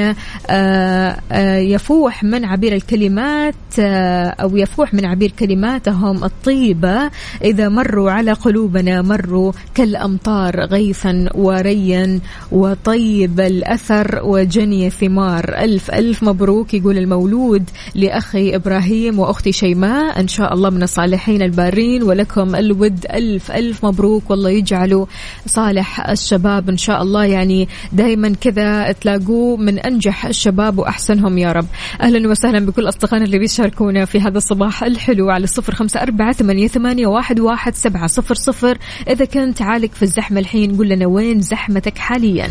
آه، 0.51 1.17
آه، 1.33 1.57
يفوح 1.57 2.25
من 2.25 2.45
عبير 2.45 2.73
الكلمات 2.73 3.55
آه، 3.79 4.27
أو 4.29 4.57
يفوح 4.57 4.95
من 4.95 5.05
عبير 5.07 5.33
كلماتهم 5.39 6.25
الطيبة. 6.25 7.11
إذا 7.45 7.69
مروا 7.69 8.11
على 8.11 8.33
قلوبنا 8.33 9.03
مروا 9.03 9.53
كالأمطار 9.75 10.61
غيثا 10.65 11.29
وريا 11.35 12.21
وطيب 12.53 13.41
الأثر 13.41 14.21
وجني 14.25 14.91
ثمار. 14.91 15.55
ألف 15.59 15.91
ألف 15.91 16.23
مبروك 16.23 16.75
يقول 16.75 16.99
المولود 16.99 17.65
لأخي 17.95 18.57
إبراهيم 18.57 19.19
وأختي 19.19 19.53
شيماء. 19.53 20.21
إن 20.21 20.29
شاء 20.29 20.55
الله 20.55 20.71
من 20.71 20.83
الصالحين 20.83 21.43
البارين 21.43 22.03
ولكم 22.03 22.57
الود. 22.57 23.07
ألف 23.13 23.51
ألف 23.51 23.85
مبروك 23.85 24.31
والله 24.31 24.51
يجعله 24.51 25.07
صالح 25.47 26.11
الشباب 26.11 26.58
إن 26.69 26.77
شاء 26.77 27.03
الله. 27.03 27.25
يعني 27.25 27.69
دائما 27.93 28.35
كذا 28.41 28.93
تلاقوه 28.93 29.57
من 29.57 29.79
أنجح 29.79 30.27
الشباب 30.27 30.79
وأحسنهم 30.79 31.39
يا 31.39 31.53
رب. 31.53 31.67
أهلا 32.01 32.29
وسهلا 32.29 32.67
بكل 32.67 32.89
أصدقائنا 32.89 33.25
اللي 33.25 33.39
بيشاركونا 33.39 34.05
في 34.05 34.21
هذا 34.21 34.39
الصباح 34.39 34.83
الحلو 34.83 35.31
على 35.31 35.45
الصفر 35.45 35.75
خمسة 35.75 36.03
أربعة 36.03 36.33
ثمانية, 36.33 36.69
ثمانية 36.69 37.07
واحد, 37.07 37.41
واحد 37.41 37.75
سبعة 37.75 38.07
صفر 38.07 38.35
صفر. 38.35 38.79
إذا 39.09 39.25
كنت 39.25 39.63
عالق 39.63 39.91
في 39.93 40.03
الزحمة 40.03 40.41
الحين 40.41 40.77
قول 40.77 40.89
لنا 40.89 41.07
وين 41.07 41.41
زحمتك 41.41 41.99
حاليا. 41.99 42.49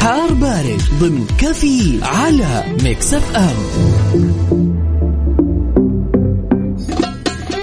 حار 0.00 0.32
بارد 0.32 0.82
ضمن 1.00 1.26
كافيين 1.38 2.00
على 2.02 2.64
Mix 2.82 3.14
FM. 3.14 4.61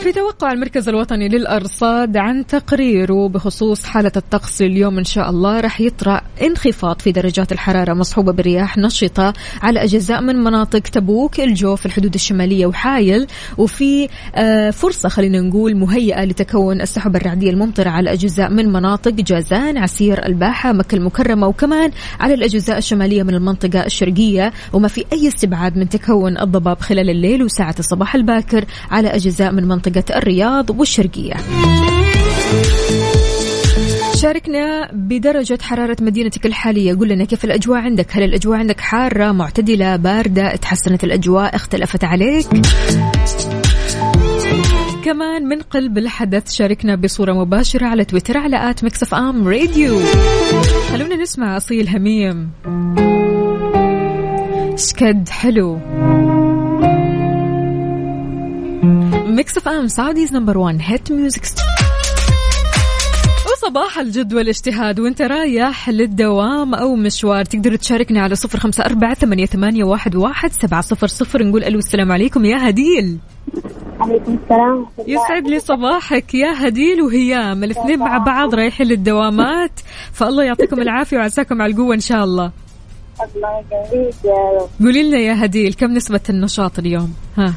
في 0.10 0.14
في 0.14 0.20
توقع 0.20 0.52
المركز 0.52 0.90
الوطني 0.90 1.30
للأرصاد 1.30 2.18
عن 2.18 2.46
تقريره 2.46 3.28
بخصوص 3.28 3.84
حالة 3.84 4.12
الطقس 4.18 4.62
اليوم 4.62 4.98
إن 4.98 5.04
شاء 5.04 5.30
الله. 5.30 5.60
راح 5.60 5.82
يطرأ 5.82 6.22
انخفاض 6.42 7.00
في 7.00 7.12
درجات 7.12 7.52
الحرارة 7.52 7.94
مصحوبة 7.94 8.32
برياح 8.32 8.78
نشطة 8.78 9.34
على 9.62 9.84
أجزاء 9.84 10.22
من 10.22 10.36
مناطق 10.36 10.80
تبوك 10.80 11.40
الجوف 11.40 11.86
الحدود 11.86 12.14
الشمالية 12.14 12.66
وحايل. 12.66 13.28
وفي 13.58 14.10
آه، 14.36 14.70
فرصة 14.70 15.10
خلينا 15.10 15.42
نقول 15.42 15.76
مهيئة 15.76 16.26
لتكون 16.26 16.82
السحب 16.82 17.16
الرعدية 17.16 17.50
الممطرة 17.50 17.90
على 17.90 18.14
أجزاء 18.14 18.50
من 18.50 18.72
مناطق 18.72 19.12
جازان 19.12 19.78
عسير 19.78 20.26
الباحة 20.26 20.74
مكة 20.74 20.96
المكرمة 20.96 21.48
وكمان 21.48 21.92
على 22.20 22.34
الأجزاء 22.34 22.78
الشمالية 22.78 23.24
من 23.24 23.34
المنطقة 23.34 23.86
الشرقية. 23.86 24.54
وما 24.74 24.88
في 24.88 25.06
أي 25.14 25.28
استبعاد 25.28 25.78
من 25.78 25.90
تكون 25.90 26.38
الضباب 26.38 26.80
خلال 26.80 27.10
الليل 27.10 27.44
وساعة 27.44 27.76
الصباح 27.80 28.16
الباكر 28.16 28.66
على 28.92 29.08
أجزاء 29.08 29.52
من 29.52 29.68
منطقة 29.68 29.99
الرياض 30.16 30.80
والشرقية. 30.80 31.34
شاركنا 34.16 34.90
بدرجة 34.94 35.58
حرارة 35.62 35.98
مدينتك 36.02 36.46
الحالية. 36.46 36.94
قل 36.94 37.08
لنا 37.08 37.26
كيف 37.26 37.46
الأجواء 37.46 37.80
عندك؟ 37.80 38.08
هل 38.12 38.24
الأجواء 38.24 38.60
عندك 38.60 38.80
حارة 38.80 39.32
معتدلة 39.32 39.96
باردة؟ 39.96 40.56
تحسنت 40.56 41.04
الأجواء 41.04 41.56
اختلفت 41.56 42.04
عليك؟ 42.04 42.48
كمان 45.06 45.46
من 45.46 45.62
قلب 45.62 45.98
الحدث 45.98 46.52
شاركنا 46.52 46.96
بصورة 46.96 47.34
مباشرة 47.34 47.86
على 47.86 48.06
تويتر 48.06 48.38
على 48.38 48.70
at 48.70 48.84
Mix 48.84 49.04
FM 49.04 49.48
Radio. 49.48 50.00
خلونا 50.92 51.16
نسمع 51.16 51.58
أصيل 51.58 51.90
هميم. 51.90 52.50
شكد 54.76 55.30
حلو. 55.30 55.80
Mix 59.40 59.58
FM 59.58 59.88
Saudi's 59.88 60.34
number 60.34 60.58
1 60.58 60.78
hit 60.82 61.12
music 61.12 61.44
وصباح 63.46 64.00
الجد 64.00 64.34
والاجتهاد. 64.34 65.00
وانت 65.00 65.22
رايح 65.22 65.90
للدوام 65.90 66.76
أو 66.76 66.96
مشوار 66.96 67.46
تقدر 67.46 67.76
تشاركنا 67.76 68.22
على 68.22 68.36
صفر 68.36 68.60
خمسة 68.60 68.86
أربعة 68.86 69.14
ثمانية, 69.14 69.46
ثمانية 69.46 69.84
واحد, 69.84 70.16
واحد 70.16 70.52
سبعة 70.52 70.82
صفر 70.82 71.08
صفر. 71.08 71.44
نقول 71.44 71.64
ألو 71.64 71.80
السلام 71.80 72.12
عليكم 72.12 72.46
يا 72.46 72.70
هديل. 72.70 73.18
عليكم 74.00 74.40
السلام. 74.44 74.86
يسعد 75.08 75.48
لي 75.48 75.60
صباحك 75.60 76.34
يا 76.34 76.68
هديل 76.68 77.02
وهيام. 77.02 77.64
الاثنين 77.64 78.00
مع 78.00 78.18
بعض 78.18 78.56
رايحين 78.56 78.88
للدوامات. 78.88 79.80
فالله 80.14 80.44
يعطيكم 80.44 80.82
العافية 80.82 81.18
وعساكم 81.18 81.62
على 81.62 81.72
القوة 81.72 81.96
إن 81.96 82.00
شاء 82.00 82.24
الله. 82.24 82.52
الله 83.36 83.64
يقويك 83.72 84.16
يا 84.26 84.62
رب. 84.62 84.70
قولي 84.86 85.04
لنا 85.04 85.18
يا 85.18 85.46
هديل 85.46 85.74
كم 85.74 85.92
نسبة 85.92 86.22
النشاط 86.30 86.80
اليوم؟ 86.80 87.14
ها. 87.38 87.54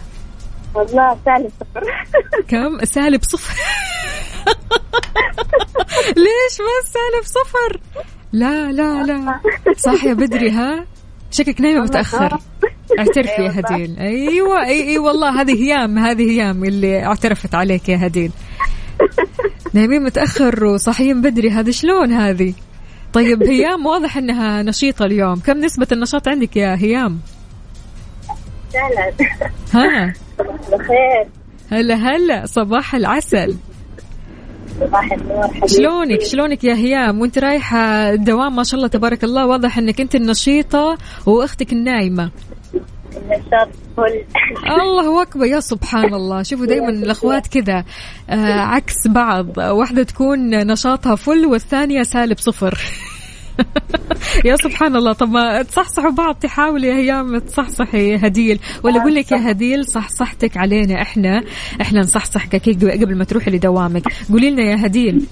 والله 0.75 1.19
سالي 1.25 1.49
صفر 1.61 1.85
كم؟ 2.51 2.85
سالب 2.85 3.23
صفر 3.23 3.55
ليش 6.25 6.55
بس 6.59 6.93
سالب 6.93 7.25
صفر 7.25 7.81
لا 8.33 8.73
لا 8.73 9.03
لا. 9.03 9.41
صح 9.77 10.05
يا 10.05 10.15
بدري 10.15 10.51
ها؟ 10.51 10.87
شكلك 11.31 11.61
نايمة 11.61 11.81
متأخر. 11.85 12.39
اعترفي 12.99 13.43
يا 13.43 13.51
هديل. 13.61 13.97
أيوه 13.99 14.65
أي 14.65 14.89
أي 14.89 14.99
والله 14.99 15.41
هذه 15.41 15.63
هيام 15.65 15.99
هذه 15.99 16.31
هيام 16.31 16.65
اللي 16.65 17.05
اعترفت 17.07 17.55
عليك 17.55 17.89
يا 17.89 18.07
هديل. 18.07 18.33
نايمين 19.75 20.03
متأخر 20.03 20.65
وصاحيين 20.65 21.23
بدري 21.23 21.51
هذا 21.51 21.71
شلون 21.71 22.13
هذه؟ 22.13 22.55
طيب 23.13 23.43
هيام 23.43 23.87
واضح 23.87 24.17
إنها 24.17 24.63
نشيطة 24.63 25.05
اليوم. 25.05 25.41
كم 25.41 25.59
نسبة 25.59 25.87
النشاط 25.93 26.29
عندك 26.29 26.57
يا 26.57 26.75
هيام؟ 26.77 27.21
ها. 29.75 30.13
الخير 30.73 31.29
هلا 31.71 31.95
هلا 31.95 32.47
صباح 32.47 32.95
العسل. 32.95 33.57
صباح 34.81 35.13
النور 35.13 35.67
شلونك؟ 35.67 36.23
شلونك 36.23 36.65
يا 36.65 36.75
هيام؟ 36.75 37.21
وانت 37.21 37.39
رايحة 37.39 37.79
الدوام 38.11 38.57
ما 38.57 38.63
شاء 38.63 38.79
الله 38.79 38.89
تبارك 38.89 39.25
الله. 39.25 39.47
واضح 39.47 39.79
إنك 39.79 40.01
أنت 40.01 40.15
النشيطة 40.15 40.99
وأختك 41.27 41.73
فل. 43.97 44.25
الله 44.83 45.23
أكبر 45.23 45.45
يا 45.45 45.61
سبحان 45.61 46.15
الله. 46.15 46.43
شوفوا 46.43 46.67
دائما 46.67 46.89
الأخوات 46.89 47.47
كذا 47.47 47.85
آه 48.31 48.61
عكس 48.61 49.09
بعض. 49.09 49.59
واحدة 49.59 50.03
تكون 50.03 50.67
نشاطها 50.67 51.15
فل 51.15 51.47
والثانية 51.47 52.03
سالب 52.03 52.39
صفر. 52.39 52.79
يا 54.45 54.57
سبحان 54.57 54.97
الله. 54.97 55.13
طب 55.13 55.29
ما 55.29 55.63
تصحصحوا 55.63 56.11
بعض 56.11 56.35
تحاولي 56.35 56.87
يا 56.87 56.95
هيام 56.95 57.39
تصحصحي 57.39 58.17
هديل. 58.17 58.59
ولا 58.85 59.01
أقول 59.01 59.15
لك 59.15 59.33
يا 59.33 59.51
هديل 59.51 59.87
صحصحتك 59.87 60.57
علينا 60.57 61.03
إحنا. 61.03 61.43
إحنا 61.81 62.01
نصحصحك 62.01 62.55
أكيد 62.55 62.85
قبل 62.85 63.17
ما 63.19 63.25
تروحي 63.25 63.51
لدوامك. 63.51 64.03
قولي 64.31 64.51
لنا 64.51 64.63
يا 64.63 64.87
هديل 64.87 65.27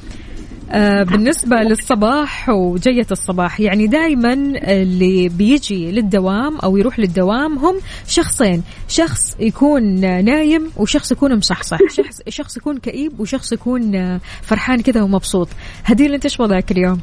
آه 0.73 1.03
بالنسبة 1.03 1.57
للصباح 1.57 2.49
وجية 2.49 3.07
الصباح 3.11 3.61
يعني 3.61 3.87
دائما 3.87 4.33
اللي 4.65 5.29
بيجي 5.29 5.91
للدوام 5.93 6.59
أو 6.59 6.77
يروح 6.77 6.99
للدوام 6.99 7.59
هم 7.59 7.77
شخصين. 8.07 8.63
شخص 8.89 9.37
يكون 9.41 10.01
نايم 10.25 10.71
وشخص 10.77 11.13
يكون 11.13 11.37
مصحصح. 11.37 11.79
شخص, 11.89 12.21
شخص 12.29 12.57
يكون 12.57 12.79
كئيب 12.79 13.21
وشخص 13.21 13.53
يكون 13.53 13.95
آه، 13.95 14.21
فرحان 14.43 14.81
كذا 14.81 15.03
ومبسوط. 15.03 15.49
هديل 15.85 16.15
أنت 16.15 16.25
إيش 16.25 16.41
وضعك 16.41 16.71
اليوم؟ 16.71 17.01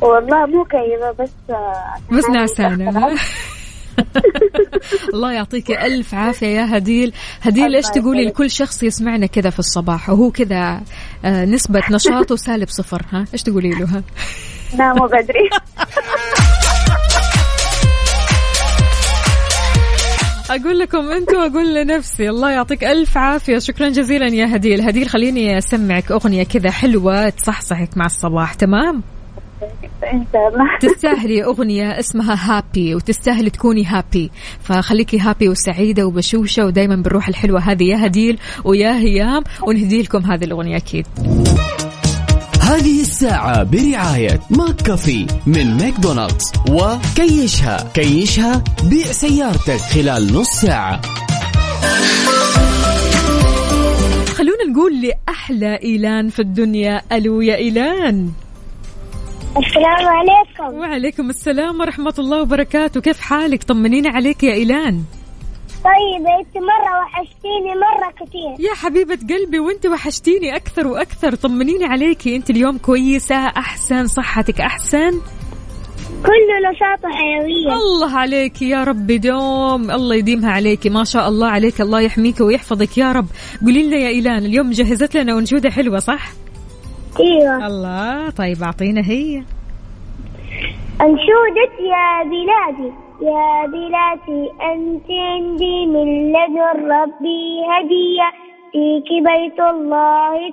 والله 0.00 0.46
مو 0.46 0.64
كئيبة 0.64 1.10
بس 1.10 1.30
آه، 1.50 1.94
بس 2.12 2.24
نعسانة 2.30 2.90
ها؟ 2.98 3.14
الله 5.14 5.32
يعطيك 5.32 5.70
ألف 5.70 6.14
عافية 6.14 6.46
يا 6.46 6.76
هديل. 6.76 7.12
هديل 7.42 7.76
إيش 7.76 7.86
تقولي. 7.86 8.24
لكل 8.24 8.50
شخص 8.50 8.82
يسمعنا 8.82 9.26
كذا 9.26 9.50
في 9.50 9.58
الصباح؟ 9.58 10.10
وهو 10.10 10.30
كذا 10.30 10.80
آه، 11.24 11.44
نسبة 11.44 11.82
نشاطه 11.90 12.36
سالب 12.36 12.68
صفر 12.68 13.02
ها؟ 13.12 13.24
إيش 13.32 13.42
تقولي 13.42 13.70
له 13.70 13.84
ها؟ 13.86 14.02
ناموا 14.78 15.06
بدري. 15.06 15.50
أقول 20.50 20.78
لكم 20.78 21.10
أنتم 21.10 21.36
أقول 21.36 21.74
لنفسي 21.74 22.28
الله 22.28 22.50
يعطيك 22.50 22.84
ألف 22.84 23.18
عافية. 23.18 23.58
شكرا 23.58 23.88
جزيلا 23.88 24.26
يا 24.26 24.56
هديل. 24.56 24.80
هديل 24.80 25.08
خليني 25.08 25.58
أسمعك 25.58 26.10
أغنية 26.12 26.42
كذا 26.42 26.70
حلوة 26.70 27.28
تصحصحك 27.28 27.96
مع 27.96 28.06
الصباح 28.06 28.54
تمام؟ 28.54 29.02
تستاهلي 30.80 31.44
أغنية 31.44 31.98
اسمها 31.98 32.56
هابي 32.56 32.94
وتستاهلي 32.94 33.50
تكوني 33.50 33.84
هابي 33.84 34.30
فخليكي 34.60 35.18
هابي 35.18 35.48
وسعيدة 35.48 36.06
وبشوشة 36.06 36.66
ودايما 36.66 36.96
بالروح 36.96 37.28
الحلوة 37.28 37.60
هذه. 37.60 37.84
يا 37.84 38.06
هديل 38.06 38.38
ويا 38.64 38.98
هيام 38.98 39.42
ونهدي 39.62 40.02
لكم 40.02 40.24
هذه 40.24 40.44
الأغنية 40.44 40.76
أكيد. 40.76 41.06
هذه 42.62 43.00
الساعة 43.00 43.62
برعاية 43.62 44.40
McCafé 44.50 45.26
من 45.46 45.76
ماكدونالدز 45.76 46.52
وكيشها. 46.70 47.90
كيشها 47.94 48.64
بيع 48.90 49.06
سيارتك 49.06 49.76
خلال 49.76 50.32
نص 50.34 50.48
ساعة. 50.48 51.00
خلونا 54.34 54.64
نقول 54.70 54.92
لأحلى 55.02 55.78
إيلان 55.82 56.28
في 56.28 56.38
الدنيا 56.38 57.02
ألو 57.12 57.40
يا 57.40 57.56
إيلان. 57.56 58.30
السلام 59.56 60.08
عليكم. 60.08 60.78
وعليكم 60.78 61.30
السلام 61.30 61.80
ورحمة 61.80 62.14
الله 62.18 62.42
وبركاته. 62.42 63.00
كيف 63.00 63.20
حالك؟ 63.20 63.62
طمنينا 63.62 64.10
عليك 64.10 64.42
يا 64.42 64.52
إيلان. 64.52 65.02
طيب 65.84 66.26
انت 66.26 66.56
مرة 66.56 67.00
وحشتيني 67.00 67.72
مرة 67.74 68.10
كثير. 68.20 68.68
يا 68.68 68.74
حبيبة 68.74 69.18
قلبي 69.34 69.58
وانت 69.58 69.86
وحشتيني 69.86 70.56
أكثر 70.56 70.86
وأكثر. 70.86 71.34
طمنيني 71.34 71.84
عليكي 71.84 72.36
أنت 72.36 72.50
اليوم 72.50 72.78
كويسة 72.78 73.36
أحسن 73.36 74.06
صحتك 74.06 74.60
أحسن؟ 74.60 75.20
كله 76.22 76.70
نشاط 76.70 77.04
وحيوية 77.04 77.72
الله 77.72 78.18
عليك 78.18 78.62
يا 78.62 78.84
رب 78.84 79.06
دوم. 79.06 79.90
الله 79.90 80.16
يديمها 80.16 80.50
عليك. 80.50 80.86
ما 80.86 81.04
شاء 81.04 81.28
الله 81.28 81.48
عليك. 81.48 81.80
الله 81.80 82.00
يحميك 82.00 82.40
ويحفظك 82.40 82.98
يا 82.98 83.12
رب. 83.12 83.26
قولي 83.62 83.82
لنا 83.82 83.96
يا 83.96 84.08
إيلان 84.08 84.44
اليوم 84.44 84.70
جهزت 84.70 85.16
لنا 85.16 85.38
أنشودة 85.38 85.70
حلوة 85.70 85.98
صح؟ 85.98 86.28
إيوه. 87.20 87.66
الله 87.66 88.30
طيب 88.30 88.62
أعطينا 88.62 89.00
هي. 89.00 89.42
أنشودة 91.00 91.72
يا 91.80 92.22
بلادي 92.22 92.92
يا 93.22 93.66
بلادي 93.66 94.50
أنت 94.72 95.10
عندي 95.10 95.86
من 95.86 96.32
لدن 96.32 96.90
ربي 96.90 97.64
هدية. 97.70 98.28
فيك 98.72 99.08
بيت 99.22 99.60
الله 99.60 100.50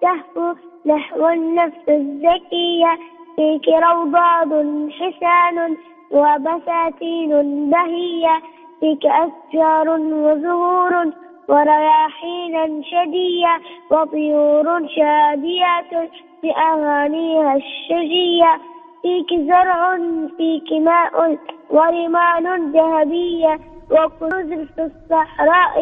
تهفو 0.00 0.54
نحو 0.86 1.28
النفس 1.28 1.88
الزكية. 1.88 2.92
فيك 3.36 3.68
روضات 3.68 4.52
حسان 4.92 5.76
وبساتين 6.10 7.30
بهية. 7.70 8.42
فيك 8.80 9.06
أشجار 9.06 9.88
وزهور 10.00 11.12
ورياحين 11.50 12.54
شدية 12.92 13.54
وطيور 13.90 14.66
شاديات 14.96 15.92
بأغانيها 16.42 17.52
الشجية. 17.60 18.52
فيك 19.02 19.30
زرع 19.48 19.80
فيك 20.36 20.68
ماء 20.82 21.14
ورمال 21.70 22.46
ذهبية. 22.74 23.54
وكنوز 23.90 24.50
في 24.74 24.82
الصحراء 24.82 25.76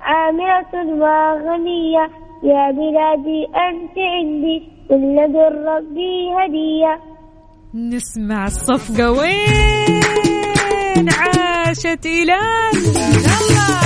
عامرة 0.00 0.74
وغنية 1.02 2.04
يا 2.42 2.70
بلادي 2.70 3.40
أنت 3.44 3.96
عندي 3.98 4.56
من 4.90 5.16
لدن 5.16 5.54
ربي 5.68 6.32
هدية. 6.38 6.92
نسمع 7.74 8.44
الصفقة. 8.44 9.10
وين 9.10 11.08
عاشت 11.10 12.06
إيلان 12.06 12.74
يلا 13.24 13.80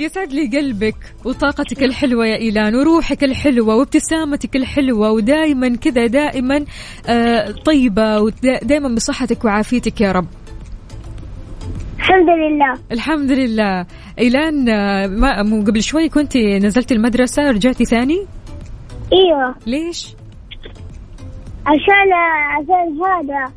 يسعد 0.00 0.32
لي 0.32 0.58
قلبك 0.58 0.96
وطاقتك 1.24 1.82
الحلوة 1.82 2.26
يا 2.26 2.36
إيلان 2.36 2.74
وروحك 2.74 3.24
الحلوة 3.24 3.76
وابتسامتك 3.76 4.56
الحلوة 4.56 5.10
ودائما 5.10 5.76
كذا 5.76 6.06
دائما 6.06 6.64
آه، 7.08 7.50
طيبة 7.50 8.20
ودائما 8.20 8.94
بصحتك 8.94 9.44
وعافيتك 9.44 10.00
يا 10.00 10.12
رب. 10.12 10.26
الحمد 11.98 12.28
لله. 12.28 12.78
الحمد 12.92 13.30
لله. 13.30 13.86
إيلان 14.18 14.68
آه، 14.68 15.06
ما 15.06 15.42
مو 15.42 15.62
قبل 15.62 15.82
شوي 15.82 16.08
كنت 16.08 16.36
نزلت 16.36 16.92
المدرسة 16.92 17.50
رجعتي 17.50 17.84
ثاني؟ 17.84 18.26
إيوه. 19.12 19.54
ليش؟ 19.66 20.14
عشان 21.66 22.12
عشان 22.56 22.98
هذا 23.02 23.52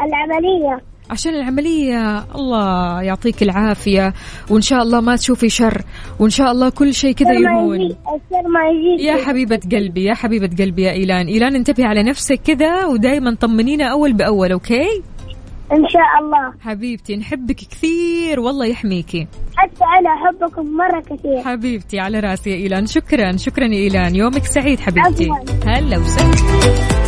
العملية. 0.00 0.91
عشان 1.10 1.34
العملية. 1.34 2.24
الله 2.34 3.02
يعطيك 3.02 3.42
العافية 3.42 4.14
وإن 4.50 4.60
شاء 4.60 4.82
الله 4.82 5.00
ما 5.00 5.16
تشوفي 5.16 5.48
شر 5.48 5.82
وإن 6.18 6.30
شاء 6.30 6.52
الله 6.52 6.68
كل 6.70 6.94
شيء 6.94 7.14
كذا 7.14 7.32
يهون. 7.32 7.80
الشر 7.80 8.48
ما 8.48 8.60
يجي 8.68 9.04
يا 9.04 9.24
حبيبة 9.24 9.60
قلبي 9.72 10.04
يا 10.04 10.14
حبيبة 10.14 10.50
قلبي 10.58 10.82
يا 10.82 10.92
إيلان. 10.92 11.26
إيلان 11.26 11.54
انتبهي 11.54 11.86
على 11.86 12.02
نفسك 12.02 12.40
كذا 12.44 12.86
ودايما 12.86 13.34
طمنينا 13.34 13.84
أول 13.84 14.12
بأول 14.12 14.52
أوكي؟ 14.52 15.02
إن 15.72 15.88
شاء 15.88 16.24
الله. 16.24 16.52
حبيبتي 16.60 17.16
نحبك 17.16 17.56
كثير 17.56 18.40
والله 18.40 18.66
يحميكي. 18.66 19.26
حتى 19.56 19.84
أنا 20.00 20.10
أحبكم 20.14 20.76
مرة 20.76 21.00
كثير. 21.00 21.42
حبيبتي 21.44 22.00
على 22.00 22.20
رأسي 22.20 22.50
يا 22.50 22.56
إيلان. 22.56 22.86
شكرا 22.86 23.36
شكرا 23.36 23.64
يا 23.64 23.78
إيلان. 23.78 24.14
يومك 24.14 24.44
سعيد 24.44 24.80
حبيبتي. 24.80 25.30
هلا 25.66 25.98
وسهلا. 25.98 27.01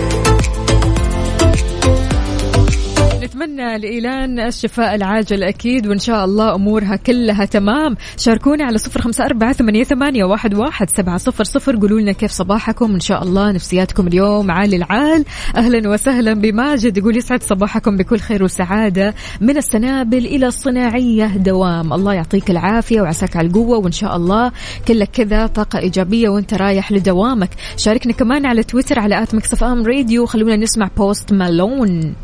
نتمنى 3.24 3.78
لإيلان 3.78 4.40
الشفاء 4.40 4.94
العاجل 4.94 5.42
أكيد 5.42 5.86
وإن 5.86 5.98
شاء 5.98 6.24
الله 6.24 6.54
أمورها 6.54 6.96
كلها 6.96 7.44
تمام. 7.44 7.96
شاركونا 8.16 8.64
على 8.64 8.78
صفر 8.78 9.00
خمسة 9.00 9.24
أربعة 9.24 9.52
ثمانية, 9.52 9.84
ثمانية 9.84 10.24
واحد, 10.24 10.54
واحد 10.54 10.90
سبعة 10.90 11.16
صفر 11.16 11.44
صفر. 11.44 11.76
قولوا 11.76 12.00
لنا 12.00 12.12
كيف 12.12 12.30
صباحكم. 12.30 12.94
إن 12.94 13.00
شاء 13.00 13.22
الله 13.22 13.52
نفسياتكم 13.52 14.06
اليوم 14.06 14.50
عالي 14.50 14.76
العال. 14.76 15.24
أهلا 15.56 15.88
وسهلا 15.88 16.34
بماجد. 16.34 16.98
يقول 16.98 17.16
يسعد 17.16 17.42
صباحكم 17.42 17.96
بكل 17.96 18.18
خير 18.18 18.44
وسعادة. 18.44 19.14
من 19.40 19.56
السنابل 19.56 20.26
إلى 20.26 20.46
الصناعية 20.46 21.26
دوام. 21.26 21.92
الله 21.92 22.14
يعطيك 22.14 22.50
العافية 22.50 23.00
وعساك 23.00 23.36
على 23.36 23.46
القوة 23.46 23.78
وإن 23.78 23.92
شاء 23.92 24.16
الله 24.16 24.52
كلك 24.88 25.10
كذا 25.10 25.46
طاقة 25.46 25.78
إيجابية 25.78 26.28
وإنت 26.28 26.54
رايح 26.54 26.92
لدوامك. 26.92 27.50
شاركنا 27.76 28.12
كمان 28.12 28.46
على 28.46 28.62
تويتر 28.62 28.98
على 28.98 29.22
at 29.22 29.34
Mix 29.34 29.64
FM 29.64 29.86
Radio. 29.86 30.26
خلونا 30.26 30.56
نسمع 30.56 30.90
Post 30.96 31.32
Malone. 31.32 32.14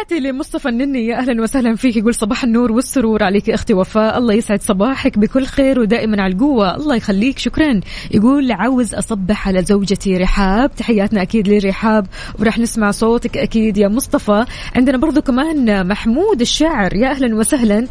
تحياتي 0.00 0.28
لمصطفى 0.28 0.68
النني. 0.68 1.06
يا 1.06 1.16
أهلا 1.16 1.42
وسهلا 1.42 1.76
فيك. 1.76 1.96
يقول 1.96 2.14
صباح 2.14 2.44
النور 2.44 2.72
والسرور 2.72 3.22
عليك 3.22 3.50
أختي 3.50 3.74
وفاء. 3.74 4.18
الله 4.18 4.34
يسعد 4.34 4.62
صباحك 4.62 5.18
بكل 5.18 5.46
خير 5.46 5.80
ودائما 5.80 6.22
على 6.22 6.32
القوة. 6.32 6.76
الله 6.76 6.96
يخليك. 6.96 7.38
شكرا. 7.38 7.80
يقول 8.10 8.52
عاوز 8.52 8.94
أصبح 8.94 9.48
على 9.48 9.62
زوجتي 9.62 10.16
رحاب. 10.16 10.70
تحياتنا 10.76 11.22
أكيد 11.22 11.48
لرحاب 11.48 12.06
وراح 12.38 12.58
نسمع 12.58 12.90
صوتك 12.90 13.38
أكيد 13.38 13.78
يا 13.78 13.88
مصطفى. 13.88 14.44
عندنا 14.76 14.98
برضو 14.98 15.22
كمان 15.22 15.86
محمود 15.88 16.40
الشاعر. 16.40 16.96
يا 16.96 17.10
أهلا 17.10 17.36
وسهلا. 17.36 17.86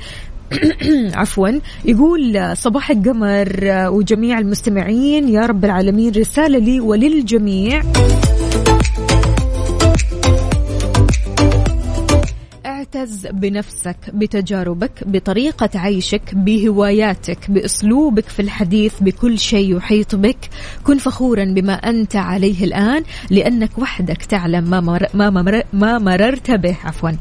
عفوا. 1.20 1.50
يقول 1.86 2.58
صباح 2.58 2.92
القمر 2.92 3.66
وجميع 3.90 4.40
المستمعين. 4.40 5.30
يا 5.30 5.42
رب 5.46 5.66
العالمين. 5.66 6.14
رسالة 6.14 6.60
لي 6.60 6.80
وللجميع. 6.80 7.82
اعتز 12.96 13.28
بنفسك 13.28 13.98
بتجاربك 14.14 14.92
بطريقة 15.06 15.70
عيشك 15.76 16.36
بهواياتك 16.36 17.52
بأسلوبك 17.52 18.30
في 18.30 18.42
الحديث 18.42 18.94
بكل 19.02 19.40
شيء 19.40 19.78
يحيط 19.78 20.16
بك 20.16 20.38
كن 20.84 20.98
فخورا 20.98 21.46
بما 21.46 21.74
أنت 21.74 22.16
عليه 22.16 22.64
الآن 22.64 23.04
لأنك 23.30 23.78
وحدك 23.78 24.26
تعلم 24.26 24.70
ما, 24.70 24.80
مر 24.80 25.06
ما, 25.14 25.30
مر 25.30 25.62
ما 25.74 25.98
مررت 25.98 26.52
به. 26.52 26.76
عفوا. 26.84 27.12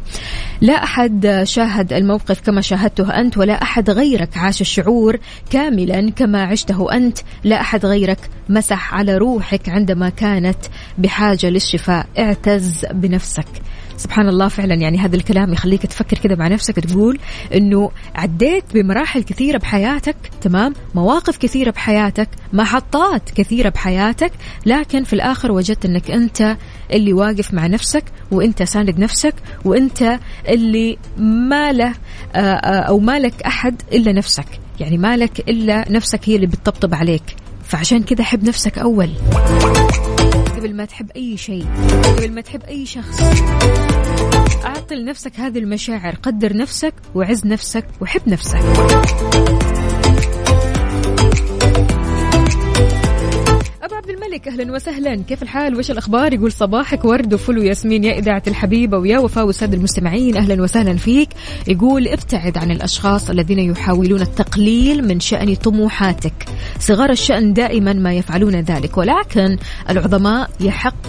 لا 0.61 0.85
أحد 0.85 1.41
شاهد 1.45 1.93
الموقف 1.93 2.41
كما 2.41 2.61
شاهدته 2.61 3.21
أنت 3.21 3.39
ولا 3.39 3.63
أحد 3.63 3.91
غيرك 3.91 4.37
عاش 4.37 4.61
الشعور 4.61 5.19
كاملا 5.51 6.11
كما 6.11 6.43
عشته 6.43 6.93
أنت. 6.93 7.19
لا 7.45 7.61
أحد 7.61 7.87
غيرك 7.87 8.31
مسح 8.49 8.95
على 8.95 9.17
روحك 9.17 9.69
عندما 9.69 10.09
كانت 10.09 10.59
بحاجة 10.99 11.51
للشفاء. 11.51 12.07
اعتز 12.19 12.87
بنفسك. 12.93 13.49
سبحان 13.99 14.29
الله 14.29 14.49
فعلا 14.49 14.75
يعني 14.75 14.99
هذا 14.99 15.17
الكلام 15.17 15.53
يخليك 15.53 15.87
تفكر 15.87 16.19
كذا 16.19 16.35
مع 16.37 16.49
نفسك 16.49 16.81
تقول 16.81 17.19
إنه 17.55 17.91
عديت 18.15 18.65
بمراحل 18.75 19.23
كثيرة 19.23 19.59
بحياتك 19.59 20.17
تمام؟ 20.41 20.75
مواقف 20.95 21.37
كثيرة 21.37 21.71
بحياتك 21.71 22.29
محطات 22.53 23.31
كثيرة 23.31 23.69
بحياتك 23.69 24.33
لكن 24.67 25.05
في 25.05 25.13
الآخر 25.13 25.53
وجدت 25.53 25.85
إنك 25.85 26.11
أنت 26.11 26.57
اللي 26.93 27.13
واقف 27.13 27.55
مع 27.55 27.67
نفسك 27.67 28.05
وأنت 28.31 28.63
ساند 28.63 28.99
نفسك 28.99 29.35
وأنت 29.65 30.19
اللي 30.49 30.99
ما 31.19 31.73
له 31.73 31.95
آه، 32.35 32.39
آه، 32.39 32.81
أو 32.81 32.99
مالك 32.99 33.43
أحد 33.43 33.83
إلا 33.93 34.13
نفسك. 34.13 34.47
يعني 34.81 34.99
مالك 34.99 35.49
إلا 35.49 35.93
نفسك 35.93 36.29
هي 36.29 36.37
اللي 36.37 36.47
بتطبطب 36.47 36.95
عليك. 36.95 37.37
فعشان 37.65 38.03
كذا 38.03 38.25
حب 38.25 38.45
نفسك 38.45 38.79
أول. 38.79 39.11
قبل 40.59 40.75
ما 40.75 40.85
تحب 40.85 41.11
أي 41.17 41.37
شيء 41.37 41.67
قبل 42.17 42.33
ما 42.33 42.41
تحب 42.41 42.63
أي 42.63 42.87
شخص. 42.87 43.23
أعطي 44.65 44.95
لنفسك 44.95 45.41
هذه 45.41 45.59
المشاعر 45.59 46.15
قدر 46.15 46.57
نفسك 46.57 46.95
وعز 47.15 47.47
نفسك 47.47 47.85
وحب 48.01 48.23
نفسك. 48.27 48.63
الملك 54.39 54.61
أهلا 54.61 54.73
وسهلا. 54.73 55.15
كيف 55.29 55.43
الحال؟ 55.43 55.77
وش 55.77 55.91
الأخبار؟ 55.91 56.33
يقول 56.35 56.53
صباحك 56.53 57.05
ورد 57.05 57.35
وفل 57.35 57.59
وياسمين 57.59 58.05
يا 58.05 58.19
إذاعة 58.19 58.43
الحبيبة 58.47 58.99
ويا 58.99 59.19
وفاء 59.19 59.47
والسادة 59.47 59.77
المستمعين. 59.77 60.37
أهلا 60.37 60.63
وسهلا 60.63 60.97
فيك. 60.97 61.29
يقول 61.69 62.09
ابتعد 62.09 62.59
عن 62.59 62.71
الأشخاص 62.71 63.31
الذين 63.31 63.59
يحاولون 63.59 64.21
التقليل 64.21 65.09
من 65.09 65.21
شأن 65.21 65.55
طموحاتك. 65.55 66.33
صغار 66.79 67.11
الشأن 67.11 67.53
دائما 67.53 67.93
ما 67.93 68.15
يفعلون 68.15 68.57
ذلك 68.57 68.99
ولكن 68.99 69.59
العظماء 69.91 70.51
يحق 70.61 71.07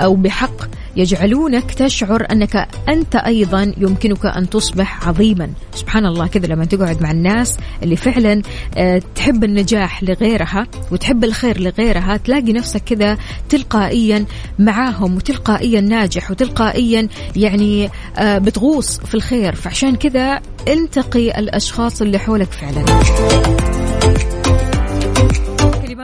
أو 0.00 0.14
بحق 0.14 0.68
يجعلونك 0.96 1.70
تشعر 1.74 2.26
أنك 2.32 2.68
أنت 2.88 3.16
أيضا 3.16 3.74
يمكنك 3.78 4.26
أن 4.26 4.50
تصبح 4.50 5.08
عظيما. 5.08 5.50
سبحان 5.74 6.06
الله 6.06 6.26
كذا 6.26 6.46
لما 6.46 6.64
تقعد 6.64 7.02
مع 7.02 7.10
الناس 7.10 7.56
اللي 7.82 7.96
فعلا 7.96 8.42
آه، 8.76 9.02
تحب 9.14 9.44
النجاح 9.44 10.02
لغيرها 10.02 10.66
وتحب 10.92 11.24
الخير 11.24 11.60
لغيرها 11.60 12.16
تلاقي 12.16 12.52
نفسك 12.52 12.82
كذا 12.84 13.18
تلقائيا 13.48 14.24
معاهم 14.58 15.16
وتلقائيا 15.16 15.80
ناجح 15.80 16.30
وتلقائيا 16.30 17.08
يعني 17.36 17.90
آه، 18.18 18.38
بتغوص 18.38 18.98
في 19.00 19.14
الخير. 19.14 19.54
فعشان 19.54 19.96
كذا 19.96 20.40
انتقي 20.68 21.38
الأشخاص 21.38 22.02
اللي 22.02 22.18
حولك 22.18 22.52
فعلا. 22.52 22.84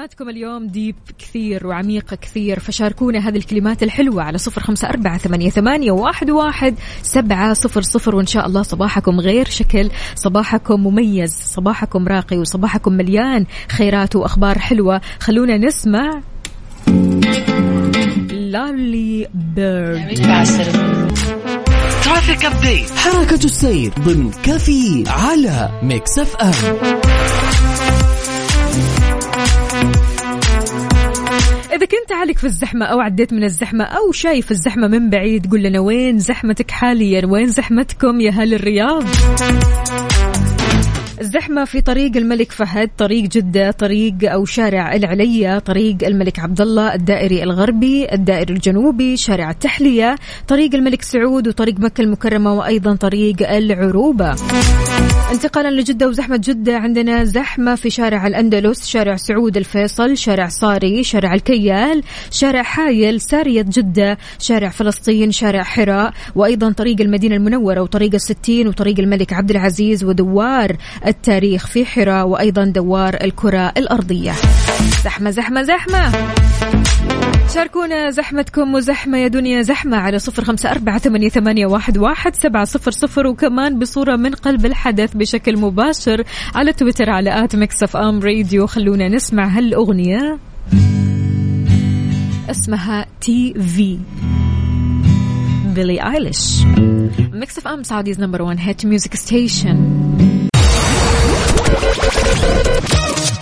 كلماتكم 0.00 0.28
اليوم 0.28 0.66
ديب 0.66 0.94
كثير 1.18 1.66
وعميقة 1.66 2.16
كثير 2.16 2.58
فشاركونا 2.58 3.18
هذه 3.18 3.36
الكلمات 3.36 3.82
الحلوة 3.82 4.22
على 4.22 4.38
صفر 4.38 4.60
خمسة 4.60 4.88
أربعة 4.88 5.18
ثمانية, 5.18 5.50
ثمانية 5.50 5.92
واحد, 5.92 6.30
واحد 6.30 6.74
سبعة 7.02 7.52
صفر 7.52 7.82
صفر 7.82 8.16
وإن 8.16 8.26
شاء 8.26 8.46
الله 8.46 8.62
صباحكم 8.62 9.20
غير 9.20 9.48
شكل 9.48 9.90
صباحكم 10.14 10.80
مميز 10.80 11.32
صباحكم 11.32 12.08
راقي 12.08 12.38
وصباحكم 12.38 12.92
مليان 12.92 13.46
خيرات 13.68 14.16
وأخبار 14.16 14.58
حلوة. 14.58 15.00
خلونا 15.20 15.56
نسمع 15.56 16.20
ل 18.30 18.46
early 18.46 19.28
bird 19.34 20.14
traffic 22.04 22.44
update 22.44 22.90
حركة 22.90 23.44
السير 23.44 23.92
ضمن 24.00 24.30
كفي 24.30 25.04
على 25.08 25.70
Mix 25.82 26.18
FM 26.18 26.52
إذا 31.80 31.88
كنت 31.88 32.12
عالق 32.12 32.38
في 32.38 32.44
الزحمة 32.44 32.86
أو 32.86 33.00
عديت 33.00 33.32
من 33.32 33.44
الزحمة 33.44 33.84
أو 33.84 34.12
شايف 34.12 34.50
الزحمة 34.50 34.88
من 34.88 35.10
بعيد 35.10 35.52
قل 35.52 35.62
لنا 35.62 35.80
وين 35.80 36.18
زحمتك 36.18 36.70
حاليا؟ 36.70 37.26
وين 37.26 37.46
زحمتكم 37.46 38.20
يا 38.20 38.30
أهل 38.30 38.54
الرياض؟ 38.54 39.04
الزحمة 41.20 41.64
في 41.64 41.80
طريق 41.80 42.16
الملك 42.16 42.52
فهد 42.52 42.90
طريق 42.98 43.24
جدة 43.24 43.70
طريق 43.70 44.14
أو 44.24 44.44
شارع 44.44 44.94
العليا 44.94 45.58
طريق 45.58 45.96
الملك 46.02 46.38
عبد 46.38 46.60
الله 46.60 46.94
الدائري 46.94 47.42
الغربي 47.42 48.12
الدائري 48.12 48.54
الجنوبي 48.54 49.16
شارع 49.16 49.50
التحلية 49.50 50.16
طريق 50.48 50.74
الملك 50.74 51.02
سعود 51.02 51.48
وطريق 51.48 51.80
مكة 51.80 52.02
المكرمة 52.02 52.54
وأيضا 52.54 52.94
طريق 52.94 53.50
العروبة. 53.50 54.34
انتقالا 55.32 55.80
لجدة 55.80 56.08
وزحمة 56.08 56.36
جدة 56.36 56.76
عندنا 56.76 57.24
زحمة 57.24 57.74
في 57.74 57.90
شارع 57.90 58.26
الأندلس 58.26 58.86
شارع 58.86 59.16
سعود 59.16 59.56
الفيصل 59.56 60.16
شارع 60.16 60.48
صاري 60.48 61.02
شارع 61.04 61.34
الكيال 61.34 62.02
شارع 62.30 62.62
حايل 62.62 63.20
سارية 63.20 63.62
جدة 63.62 64.18
شارع 64.38 64.68
فلسطين 64.68 65.32
شارع 65.32 65.62
حراء 65.62 66.12
وأيضا 66.34 66.72
طريق 66.72 67.00
المدينة 67.00 67.36
المنورة 67.36 67.80
وطريق 67.80 68.14
الستين 68.14 68.68
وطريق 68.68 69.00
الملك 69.00 69.32
عبد 69.32 69.50
العزيز 69.50 70.04
ودوار 70.04 70.76
التاريخ 71.10 71.66
في 71.66 71.86
حراء 71.86 72.26
وأيضا 72.26 72.64
دوار 72.64 73.16
الكرة 73.24 73.72
الأرضية. 73.76 74.32
زحمة 75.04 75.30
زحمة 75.30 75.62
زحمة. 75.62 76.12
شاركونا 77.54 78.10
زحمتكم 78.10 78.74
وزحمة 78.74 79.18
يا 79.18 79.28
دنيا. 79.28 79.62
زحمة 79.62 79.96
على 79.96 80.18
صفر 80.18 80.44
خمسة 80.44 80.70
أربعة 80.70 80.98
ثمانية, 80.98 81.66
واحد 81.96 82.34
سبعة 82.34 82.64
صفر 82.64 82.90
صفر 82.90 83.26
وكمان 83.26 83.78
بصورة 83.78 84.16
من 84.16 84.30
قلب 84.30 84.66
الحدث 84.66 85.14
بشكل 85.14 85.56
مباشر 85.56 86.24
على 86.54 86.72
تويتر 86.72 87.10
على 87.10 87.44
at 87.44 87.56
Mix 87.56 87.96
FM 87.96 88.20
Radio. 88.20 88.66
خلونا 88.66 89.08
نسمع 89.08 89.46
هالأغنية. 89.46 90.38
اسمها 92.50 93.06
TV. 93.20 93.98
Billie 95.74 96.12
Eilish 96.12 96.62
Mix 97.32 97.58
FM 97.58 97.82
Saudi's 97.82 98.20
number 98.20 98.42
1 98.42 98.58
hit 98.60 98.86
music 98.86 99.16
station 99.16 99.76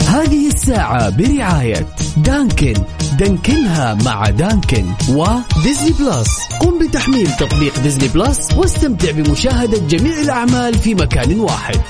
هذه 0.09 0.47
الساعة 0.47 1.11
برعاية 1.11 1.87
دانكن. 2.17 2.75
دانكنها 3.19 3.95
مع 3.95 4.31
دانكن 4.31 4.87
وديزني 5.09 5.93
بلس. 6.01 6.29
قم 6.61 6.79
بتحميل 6.79 7.33
تطبيق 7.33 7.79
ديزني 7.79 8.09
بلس 8.09 8.39
واستمتع 8.57 9.11
بمشاهدة 9.11 9.79
جميع 9.79 10.21
الأعمال 10.21 10.75
في 10.75 10.95
مكان 10.95 11.41
واحد. 11.41 11.81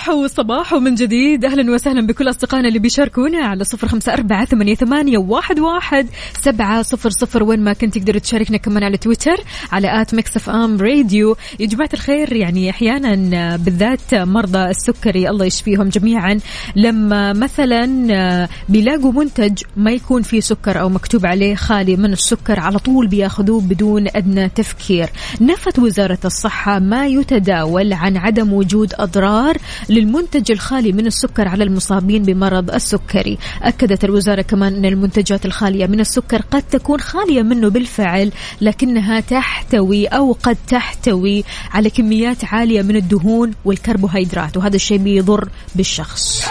صباحو 0.00 0.26
صباحو 0.26 0.80
من 0.80 0.94
جديد. 0.94 1.44
أهلا 1.44 1.72
وسهلا 1.72 2.06
بكل 2.06 2.30
أصدقائنا 2.30 2.68
اللي 2.68 2.78
بيشاركونا 2.78 3.38
على 3.38 3.64
صفر 3.64 4.12
أربعة 4.12 4.44
ثمانية, 4.44 4.74
ثمانية 4.74 5.18
واحد, 5.18 5.58
واحد 5.60 6.06
سبعة 6.40 6.82
صفر 6.82 7.10
صفر. 7.10 7.42
وين 7.42 7.60
ما 7.60 7.72
كنت 7.72 7.98
تقدر 7.98 8.18
تشاركنا 8.18 8.56
كمان 8.56 8.82
على 8.82 8.96
تويتر 8.96 9.36
على 9.72 10.02
at 10.02 10.14
Mix 10.14 10.36
FM 10.36 10.76
Radio. 10.76 11.36
يا 11.60 11.66
جماعة 11.66 11.88
الخير 11.94 12.32
يعني 12.32 12.70
أحيانا 12.70 13.56
بالذات 13.56 14.14
مرضى 14.14 14.58
السكري 14.58 15.28
الله 15.28 15.46
يشفيهم 15.46 15.88
جميعا. 15.88 16.38
لما 16.76 17.32
مثلا 17.32 18.48
بيلاقوا 18.68 19.12
منتج 19.12 19.62
ما 19.76 19.90
يكون 19.90 20.22
فيه 20.22 20.40
سكر 20.40 20.80
أو 20.80 20.88
مكتوب 20.88 21.26
عليه 21.26 21.54
خالي 21.54 21.96
من 21.96 22.12
السكر 22.12 22.60
على 22.60 22.78
طول 22.78 23.06
بياخذوه 23.06 23.60
بدون 23.60 24.06
أدنى 24.16 24.48
تفكير. 24.48 25.08
نفت 25.40 25.78
وزارة 25.78 26.18
الصحة 26.24 26.78
ما 26.78 27.06
يتداول 27.06 27.92
عن 27.92 28.16
عدم 28.16 28.52
وجود 28.52 28.94
أضرار 28.98 29.56
للمنتج 29.90 30.52
الخالي 30.52 30.92
من 30.92 31.06
السكر 31.06 31.48
على 31.48 31.64
المصابين 31.64 32.22
بمرض 32.22 32.70
السكري. 32.74 33.38
أكدت 33.62 34.04
الوزارة 34.04 34.42
كمان 34.42 34.74
أن 34.74 34.84
المنتجات 34.84 35.46
الخالية 35.46 35.86
من 35.86 36.00
السكر 36.00 36.42
قد 36.50 36.62
تكون 36.62 37.00
خالية 37.00 37.42
منه 37.42 37.68
بالفعل 37.68 38.32
لكنها 38.60 39.20
تحتوي 39.20 40.06
أو 40.06 40.36
قد 40.42 40.56
تحتوي 40.68 41.44
على 41.70 41.90
كميات 41.90 42.44
عالية 42.44 42.82
من 42.82 42.96
الدهون 42.96 43.50
والكربوهيدرات 43.64 44.56
وهذا 44.56 44.76
الشيء 44.76 44.98
بيضر 44.98 45.48
بالشخص. 45.74 46.42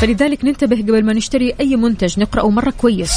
فلذلك 0.00 0.44
ننتبه 0.44 0.76
قبل 0.76 1.04
ما 1.04 1.12
نشتري 1.12 1.54
أي 1.60 1.76
منتج 1.76 2.20
نقرأه 2.20 2.50
مرة 2.50 2.70
كويس. 2.70 3.12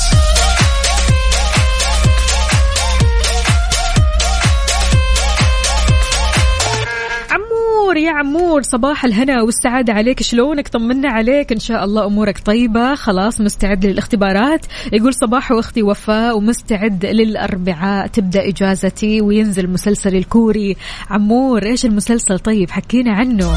عمور 7.94 8.06
يا 8.06 8.12
عمور 8.12 8.62
صباح 8.62 9.06
الهنا 9.06 9.42
والسعادة 9.42 9.94
عليك. 9.94 10.24
شلونك؟ 10.24 10.68
طمنا 10.68 11.10
عليك. 11.10 11.52
إن 11.52 11.60
شاء 11.60 11.84
الله 11.84 12.06
أمورك 12.06 12.40
طيبة. 12.46 12.96
خلاص 12.96 13.42
مستعد 13.42 13.86
للاختبارات. 13.86 14.66
يقول 14.94 15.14
صباح 15.14 15.52
أختي 15.52 15.84
وفاء 15.84 16.38
ومستعد 16.38 17.06
للأربعاء. 17.06 18.08
تبدأ 18.08 18.48
إجازتي 18.48 19.22
وينزل 19.22 19.70
مسلسل 19.70 20.16
الكوري. 20.16 20.76
عمور 21.10 21.66
إيش 21.66 21.86
المسلسل؟ 21.86 22.40
طيب 22.40 22.72
حكينا 22.72 23.14
عنه. 23.14 23.52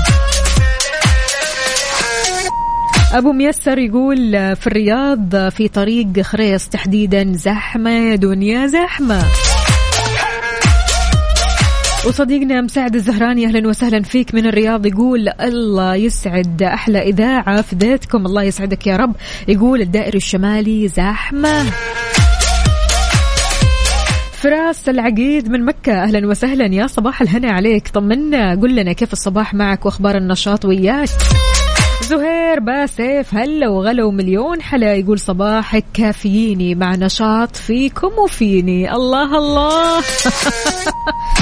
أبو 3.13 3.33
ميسر 3.33 3.79
يقول 3.79 4.17
في 4.57 4.67
الرياض 4.67 5.49
في 5.49 5.69
طريق 5.69 6.21
خريص 6.21 6.69
تحديدا 6.69 7.33
زحمة 7.33 7.91
يا 7.91 8.17
دنيا 8.17 8.67
زحمة. 8.67 9.23
وصديقنا 12.07 12.61
مساعد 12.61 12.95
الزهراني 12.95 13.47
أهلا 13.47 13.69
وسهلا 13.69 14.03
فيك 14.03 14.35
من 14.35 14.47
الرياض 14.47 14.87
يقول 14.87 15.29
الله 15.41 15.95
يسعد 15.95 16.63
أحلى 16.63 17.03
إذاعة 17.03 17.63
فديتكم 17.63 18.27
الله 18.27 18.43
يسعدك 18.43 18.87
يا 18.87 18.97
رب. 18.97 19.17
يقول 19.49 19.81
الدائري 19.81 20.19
الشمالي 20.19 20.89
زحمه 20.89 21.65
فراس 24.33 24.89
العقيد 24.89 25.49
من 25.49 25.65
مكة 25.65 26.03
أهلا 26.03 26.27
وسهلا 26.27 26.75
يا 26.75 26.87
صباح 26.87 27.23
الهنا 27.23 27.53
عليك. 27.53 27.89
طمنا 27.89 28.61
قل 28.61 28.77
لنا 28.77 28.93
كيف 28.93 29.13
الصباح 29.13 29.55
معك 29.55 29.87
وأخبار 29.87 30.17
النشاط 30.17 30.65
وياك. 30.65 31.09
زهير 32.03 32.61
باسف 32.61 33.35
هلا 33.35 33.69
وغلا 33.69 34.05
ومليون 34.05 34.63
حلا 34.63 34.95
يقول 34.95 35.19
صباحك 35.19 35.85
كافييني 35.95 36.75
مع 36.75 36.95
نشاط 36.95 37.57
فيكم 37.57 38.11
وفيني. 38.25 38.93
الله 38.93 39.39
الله. 39.39 40.03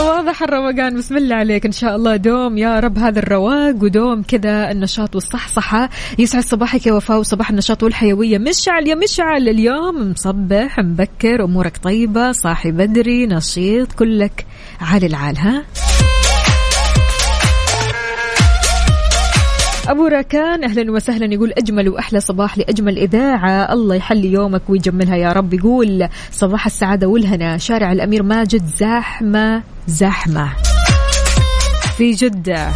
واضح 0.00 0.42
الروقان. 0.42 0.96
بسم 0.96 1.16
الله 1.16 1.36
عليك. 1.36 1.66
إن 1.66 1.72
شاء 1.72 1.96
الله 1.96 2.16
دوم 2.16 2.58
يا 2.58 2.80
رب 2.80 2.98
هذا 2.98 3.18
الرواق 3.18 3.82
ودوم 3.82 4.22
كذا 4.22 4.70
النشاط 4.70 5.14
والصحصحة. 5.14 5.90
يسعد 6.18 6.42
صباحك 6.42 6.86
يا 6.86 6.92
وفاء 6.92 7.18
وصباح 7.18 7.50
النشاط 7.50 7.82
والحيوية. 7.82 8.38
مشعل 8.38 8.88
يا 8.88 8.94
مشعل. 8.94 9.48
اليوم 9.48 10.10
مصبح 10.10 10.78
مبكر 10.78 11.44
أمورك 11.44 11.76
طيبة 11.82 12.32
صاحي 12.32 12.70
بدري 12.70 13.26
نشيط 13.26 13.92
كلك 13.92 14.46
عال 14.80 15.04
العال 15.04 15.38
ها؟ 15.38 15.64
أبو 19.88 20.06
راكان 20.06 20.64
أهلا 20.64 20.92
وسهلا 20.92 21.34
يقول 21.34 21.52
أجمل 21.52 21.88
وأحلى 21.88 22.20
صباح 22.20 22.58
لأجمل 22.58 22.98
إذاعة. 22.98 23.72
الله 23.72 23.94
يحلي 23.94 24.32
يومك 24.32 24.62
ويجملها 24.68 25.16
يا 25.16 25.32
رب. 25.32 25.54
يقول 25.54 26.08
صباح 26.32 26.66
السعادة 26.66 27.06
والهنا 27.06 27.58
شارع 27.58 27.92
الأمير 27.92 28.22
ماجد 28.22 28.64
زحمة 28.76 29.62
زحمة. 29.86 30.48
في 31.96 32.10
جدة. 32.10 32.68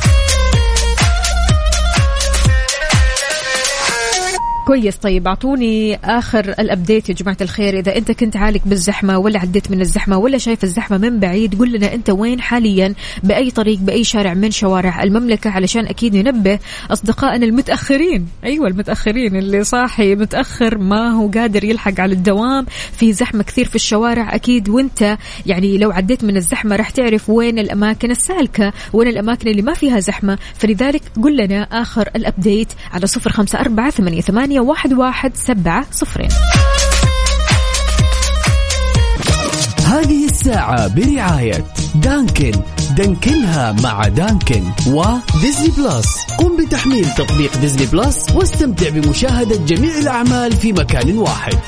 كويس. 4.66 4.96
طيب 4.96 5.28
اعطوني 5.28 5.96
آخر 6.04 6.48
الابديت 6.48 7.08
يا 7.08 7.14
جماعة 7.14 7.36
الخير. 7.40 7.78
إذا 7.78 7.96
أنت 7.96 8.12
كنت 8.12 8.36
عالق 8.36 8.60
بالزحمة 8.66 9.18
ولا 9.18 9.38
عديت 9.38 9.70
من 9.70 9.80
الزحمة 9.80 10.18
ولا 10.18 10.38
شايف 10.38 10.64
الزحمة 10.64 10.98
من 10.98 11.20
بعيد 11.20 11.58
قول 11.58 11.72
لنا 11.72 11.94
أنت 11.94 12.10
وين 12.10 12.40
حاليا؟ 12.40 12.94
بأي 13.22 13.50
طريق 13.50 13.78
بأي 13.78 14.04
شارع 14.04 14.34
من 14.34 14.50
شوارع 14.50 15.02
المملكة 15.02 15.50
علشان 15.50 15.86
أكيد 15.86 16.16
ننبه 16.16 16.58
أصدقائنا 16.90 17.46
المتأخرين. 17.46 18.26
أيوه 18.44 18.68
المتأخرين 18.68 19.36
اللي 19.36 19.64
صاحي 19.64 20.14
متأخر 20.14 20.78
ما 20.78 21.10
هو 21.10 21.28
قادر 21.28 21.64
يلحق 21.64 22.00
على 22.00 22.12
الدوام. 22.12 22.66
في 22.98 23.12
زحمة 23.12 23.42
كثير 23.42 23.64
في 23.64 23.74
الشوارع 23.74 24.34
أكيد. 24.34 24.68
وأنت 24.68 25.18
يعني 25.46 25.78
لو 25.78 25.90
عديت 25.90 26.24
من 26.24 26.36
الزحمة 26.36 26.76
راح 26.76 26.90
تعرف 26.90 27.30
وين 27.30 27.58
الأماكن 27.58 28.10
السالكة 28.10 28.72
وين 28.92 29.08
الأماكن 29.08 29.48
اللي 29.48 29.62
ما 29.62 29.74
فيها 29.74 30.00
زحمة. 30.00 30.38
فلذلك 30.54 31.02
قل 31.22 31.36
لنا 31.36 31.62
آخر 31.62 32.08
ال 32.16 32.24
update 32.24 32.68
على 32.92 33.06
صفر 33.06 33.30
خمسة 33.30 33.60
أربعة 33.60 33.90
ثمانية, 33.90 34.20
ثمانية 34.52 34.68
واحد 34.68 34.92
واحد 34.92 35.36
سبعة 35.36 35.86
صفرين 35.90 36.28
هذه 39.86 40.24
الساعة 40.24 40.88
برعاية 40.88 41.64
دانكن. 41.94 42.52
دانكنها 42.96 43.72
مع 43.72 44.08
دانكن 44.08 44.62
وديزني 44.86 45.68
بلس. 45.78 46.06
قم 46.38 46.56
بتحميل 46.56 47.10
تطبيق 47.10 47.56
ديزني 47.56 47.86
بلس 47.86 48.30
واستمتع 48.34 48.88
بمشاهدة 48.88 49.56
جميع 49.56 49.98
الأعمال 49.98 50.52
في 50.52 50.72
مكان 50.72 51.18
واحد. 51.18 51.58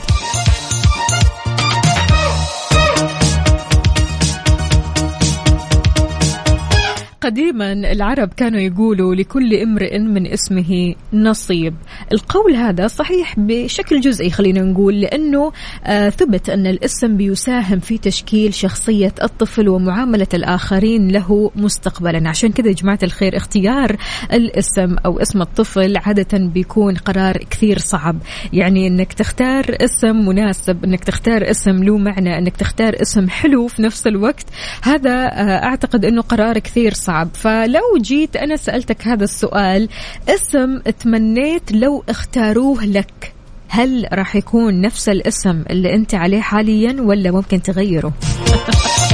قديما 7.25 7.73
العرب 7.73 8.29
كانوا 8.37 8.61
يقولوا 8.61 9.15
لكل 9.15 9.55
امرئ 9.55 9.99
من 9.99 10.27
اسمه 10.27 10.95
نصيب. 11.13 11.75
القول 12.13 12.55
هذا 12.55 12.87
صحيح 12.87 13.35
بشكل 13.39 14.01
جزئي 14.01 14.31
خلينا 14.31 14.61
نقول 14.61 15.01
لأنه 15.01 15.53
آه 15.85 16.09
ثبت 16.09 16.51
أن 16.51 16.67
الاسم 16.67 17.17
بيساهم 17.17 17.79
في 17.79 17.99
تشكيل 17.99 18.55
شخصية 18.55 19.15
الطفل 19.23 19.69
ومعاملة 19.69 20.27
الآخرين 20.35 21.09
له 21.09 21.51
مستقبلا. 21.57 22.29
عشان 22.29 22.53
كذا 22.53 22.69
يا 22.69 22.73
جماعة 22.73 22.99
الخير 23.03 23.37
اختيار 23.37 23.97
الاسم 24.33 24.97
أو 25.07 25.19
اسم 25.19 25.43
الطفل 25.43 25.97
عادة 25.97 26.39
بيكون 26.39 26.95
قرار 26.95 27.37
كثير 27.51 27.79
صعب. 27.79 28.17
يعني 28.53 28.87
أنك 28.87 29.13
تختار 29.13 29.77
اسم 29.81 30.29
مناسب 30.29 30.85
أنك 30.85 31.05
تختار 31.05 31.51
اسم 31.51 31.85
له 31.85 31.99
معنى 31.99 32.39
أنك 32.39 32.57
تختار 32.57 33.03
اسم 33.03 33.29
حلو 33.29 33.67
في 33.67 33.83
نفس 33.83 34.07
الوقت 34.07 34.47
هذا 34.83 35.11
آه 35.11 35.65
أعتقد 35.65 36.05
أنه 36.05 36.23
قرار 36.23 36.59
كثير 36.59 36.95
صعب. 36.95 37.14
فلو 37.35 37.99
جيت 38.01 38.37
أنا 38.37 38.57
سألتك 38.57 39.07
هذا 39.07 39.25
السؤال 39.25 39.89
اسم 40.29 40.79
تمنيت 40.79 41.73
لو 41.73 42.05
اختاروه 42.09 42.85
لك 42.85 43.35
هل 43.69 44.09
راح 44.13 44.37
يكون 44.37 44.81
نفس 44.81 45.09
الاسم 45.09 45.65
اللي 45.71 45.95
أنت 45.95 46.15
عليه 46.15 46.41
حاليا 46.41 46.97
ولا 47.01 47.31
ممكن 47.31 47.63
تغيره؟ 47.63 48.13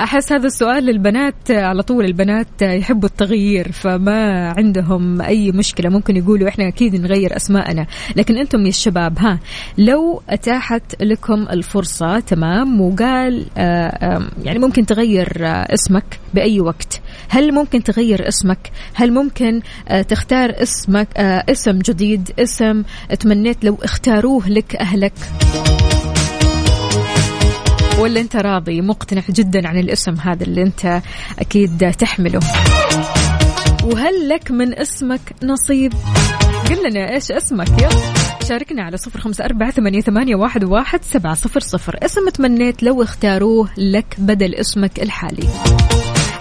أحس 0.00 0.32
هذا 0.32 0.46
السؤال 0.46 0.84
للبنات 0.84 1.50
على 1.50 1.82
طول 1.82 2.04
البنات 2.04 2.62
يحبوا 2.62 3.08
التغيير 3.08 3.72
فما 3.72 4.48
عندهم 4.56 5.22
أي 5.22 5.52
مشكلة. 5.52 5.90
ممكن 5.90 6.16
يقولوا 6.16 6.48
إحنا 6.48 6.68
أكيد 6.68 6.96
نغير 6.96 7.36
أسماءنا. 7.36 7.86
لكن 8.16 8.38
أنتم 8.38 8.62
يا 8.64 8.68
الشباب 8.68 9.18
ها 9.18 9.38
لو 9.78 10.22
أتاحت 10.28 11.02
لكم 11.02 11.46
الفرصة 11.50 12.20
تمام 12.20 12.80
وقال 12.80 13.46
آه، 13.58 14.28
يعني 14.42 14.58
ممكن 14.58 14.86
تغير 14.86 15.46
آه، 15.46 15.74
اسمك 15.74 16.20
بأي 16.34 16.60
وقت. 16.60 17.00
هل 17.28 17.54
ممكن 17.54 17.82
تغير 17.82 18.28
اسمك؟ 18.28 18.70
هل 18.94 19.12
ممكن 19.12 19.60
آه، 19.88 20.02
تختار 20.02 20.62
اسمك 20.62 21.08
اسم 21.18 21.78
جديد 21.78 22.30
اسم 22.38 22.82
تمنيت 23.20 23.64
لو 23.64 23.78
اختاروه 23.82 24.48
لك 24.48 24.76
أهلك؟ 24.76 25.14
ولا 27.98 28.20
انت 28.20 28.36
راضي 28.36 28.80
مقتنع 28.80 29.22
جدا 29.30 29.68
عن 29.68 29.78
الاسم 29.78 30.14
هذا 30.14 30.44
اللي 30.44 30.62
انت 30.62 31.02
أكيد 31.38 31.90
تحمله. 31.98 32.40
وهل 33.84 34.28
لك 34.28 34.50
من 34.50 34.78
اسمك 34.78 35.20
نصيب؟ 35.42 35.92
قل 36.68 36.90
لنا 36.90 37.14
إيش 37.14 37.32
اسمك؟ 37.32 37.68
يلا. 37.68 38.14
شاركنا 38.48 38.82
على 38.82 38.96
صفر 38.96 39.20
خمسة 39.20 39.44
أربعة 39.44 39.70
ثمانية, 39.70 40.00
ثمانية 40.00 40.36
واحد, 40.36 40.64
واحد 40.64 41.04
سبعة 41.04 41.34
صفر 41.34 41.60
صفر. 41.60 41.96
اسم 42.02 42.28
تمنيت 42.28 42.82
لو 42.82 43.02
اختاروه 43.02 43.68
لك 43.78 44.16
بدل 44.18 44.54
اسمك 44.54 45.02
الحالي. 45.02 45.48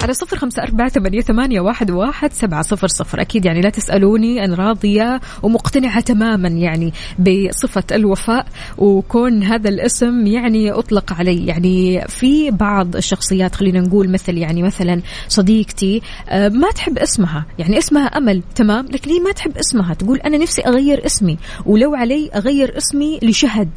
على 0.07 0.13
صفر 0.13 0.37
خمسة 0.37 0.63
أربعة 0.63 0.89
ثمانية, 0.89 1.59
واحد, 1.91 2.33
سبعة 2.33 2.61
صفر 2.61 2.87
صفر. 2.87 3.21
أكيد 3.21 3.45
يعني 3.45 3.61
لا 3.61 3.69
تسألوني 3.69 4.45
أن 4.45 4.53
راضية 4.53 5.21
ومقتنعة 5.43 5.99
تماما 5.99 6.47
يعني 6.47 6.93
بصفة 7.19 7.83
الوفاء 7.91 8.45
وكون 8.77 9.43
هذا 9.43 9.69
الاسم 9.69 10.27
يعني 10.27 10.71
أطلق 10.71 11.13
علي. 11.13 11.45
يعني 11.45 12.01
في 12.07 12.51
بعض 12.51 12.95
الشخصيات 12.95 13.55
خلينا 13.55 13.79
نقول 13.79 14.09
مثل 14.09 14.37
يعني 14.37 14.63
مثلا 14.63 15.01
صديقتي 15.27 16.01
آه، 16.29 16.49
ما 16.49 16.71
تحب 16.71 16.97
اسمها. 16.97 17.45
يعني 17.59 17.77
اسمها 17.77 18.05
أمل 18.05 18.43
تمام؟ 18.55 18.85
لكن 18.85 19.11
هي 19.11 19.19
ما 19.19 19.31
تحب 19.31 19.57
اسمها. 19.57 19.93
تقول 19.93 20.17
أنا 20.17 20.37
نفسي 20.37 20.61
أغير 20.61 21.05
اسمي 21.05 21.37
ولو 21.65 21.95
علي 21.95 22.29
أغير 22.35 22.77
اسمي 22.77 23.19
لشهد. 23.23 23.69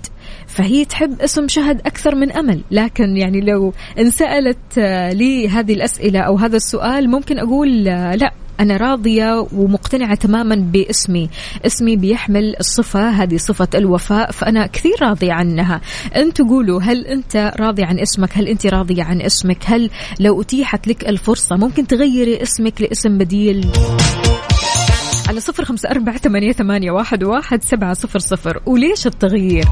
فهي 0.51 0.85
تحب 0.85 1.21
اسم 1.21 1.49
شهد 1.49 1.81
أكثر 1.81 2.15
من 2.15 2.33
أمل. 2.33 2.61
لكن 2.71 3.17
يعني 3.17 3.41
لو 3.41 3.73
انسألت 3.99 4.79
آه، 4.79 5.13
لي 5.13 5.49
هذه 5.49 5.73
الأسئلة 5.73 6.21
أو 6.21 6.37
هذا 6.37 6.57
السؤال 6.57 7.11
ممكن 7.11 7.39
أقول 7.39 7.89
آه، 7.89 8.15
لا 8.15 8.33
أنا 8.61 8.77
راضية 8.77 9.47
ومقتنعة 9.53 10.15
تماما 10.15 10.55
باسمي. 10.57 11.31
اسمي 11.67 11.97
بيحمل 11.97 12.57
الصفة 12.61 13.11
هذه 13.11 13.37
صفة 13.37 13.69
الوفاء 13.75 14.31
فأنا 14.31 14.67
كثير 14.67 14.95
راضية 15.03 15.33
عنها. 15.33 15.81
أنت 16.17 16.43
قولوا 16.43 16.83
هل 16.83 17.07
أنت 17.07 17.53
راضي 17.61 17.83
عن 17.83 17.99
اسمك؟ 17.99 18.31
هل 18.33 18.49
أنت 18.49 18.67
راضية 18.67 19.03
عن 19.03 19.21
اسمك؟ 19.21 19.59
هل 19.65 19.91
لو 20.21 20.41
أتيحت 20.43 20.89
لك 20.89 21.09
الفرصة 21.09 21.57
ممكن 21.57 21.87
تغيري 21.87 22.43
اسمك 22.43 22.81
لاسم 22.81 23.19
بديل؟ 23.19 23.67
على 25.29 25.41
صفر 25.41 25.65
خمسة 25.65 25.91
أربعة 25.91 26.19
ثمانية 26.53 26.91
واحد, 26.91 27.25
واحد 27.25 27.63
سبعة 27.63 27.95
صفر 27.95 28.19
صفر. 28.19 28.63
وليش 28.67 29.07
التغيير؟ 29.07 29.65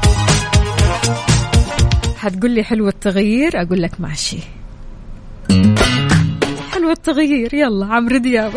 حتقول 2.17 2.51
لي 2.51 2.63
حلو 2.63 2.87
التغيير؟ 2.87 3.61
أقول 3.61 3.81
لك 3.81 3.91
ماشي. 4.01 4.37
حلو 6.71 6.91
التغيير 6.91 7.53
يلا 7.53 7.85
عمرو 7.85 8.17
دياب 8.17 8.51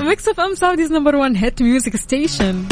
Mix 0.00 0.28
FM 0.28 0.54
Saudi's 0.54 0.92
number 0.92 1.16
1 1.16 1.36
hit 1.36 1.62
music 1.62 1.96
station 1.96 2.64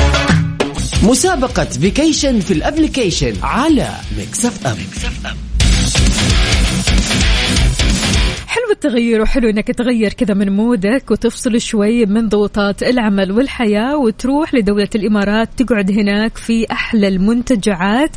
مسابقة 1.02 1.64
vacation 1.64 2.40
في 2.40 2.52
ال 2.52 2.59
application 2.59 3.32
على 3.42 3.88
Mix 4.18 4.44
FM 4.44 4.76
حلو 4.76 5.47
التغيير 8.78 9.20
وحلو 9.20 9.48
إنك 9.48 9.66
تغير 9.66 10.12
كذا 10.12 10.34
من 10.34 10.52
mood 10.52 10.99
ك 10.99 11.10
وتفصل 11.10 11.60
شوي 11.60 12.06
من 12.06 12.28
ضغوطات 12.28 12.82
العمل 12.82 13.32
والحياة 13.32 13.96
وتروح 13.96 14.54
لدولة 14.54 14.88
الإمارات 14.94 15.48
تقعد 15.56 15.90
هناك 15.90 16.36
في 16.36 16.66
أحلى 16.72 17.08
المنتجعات 17.08 18.10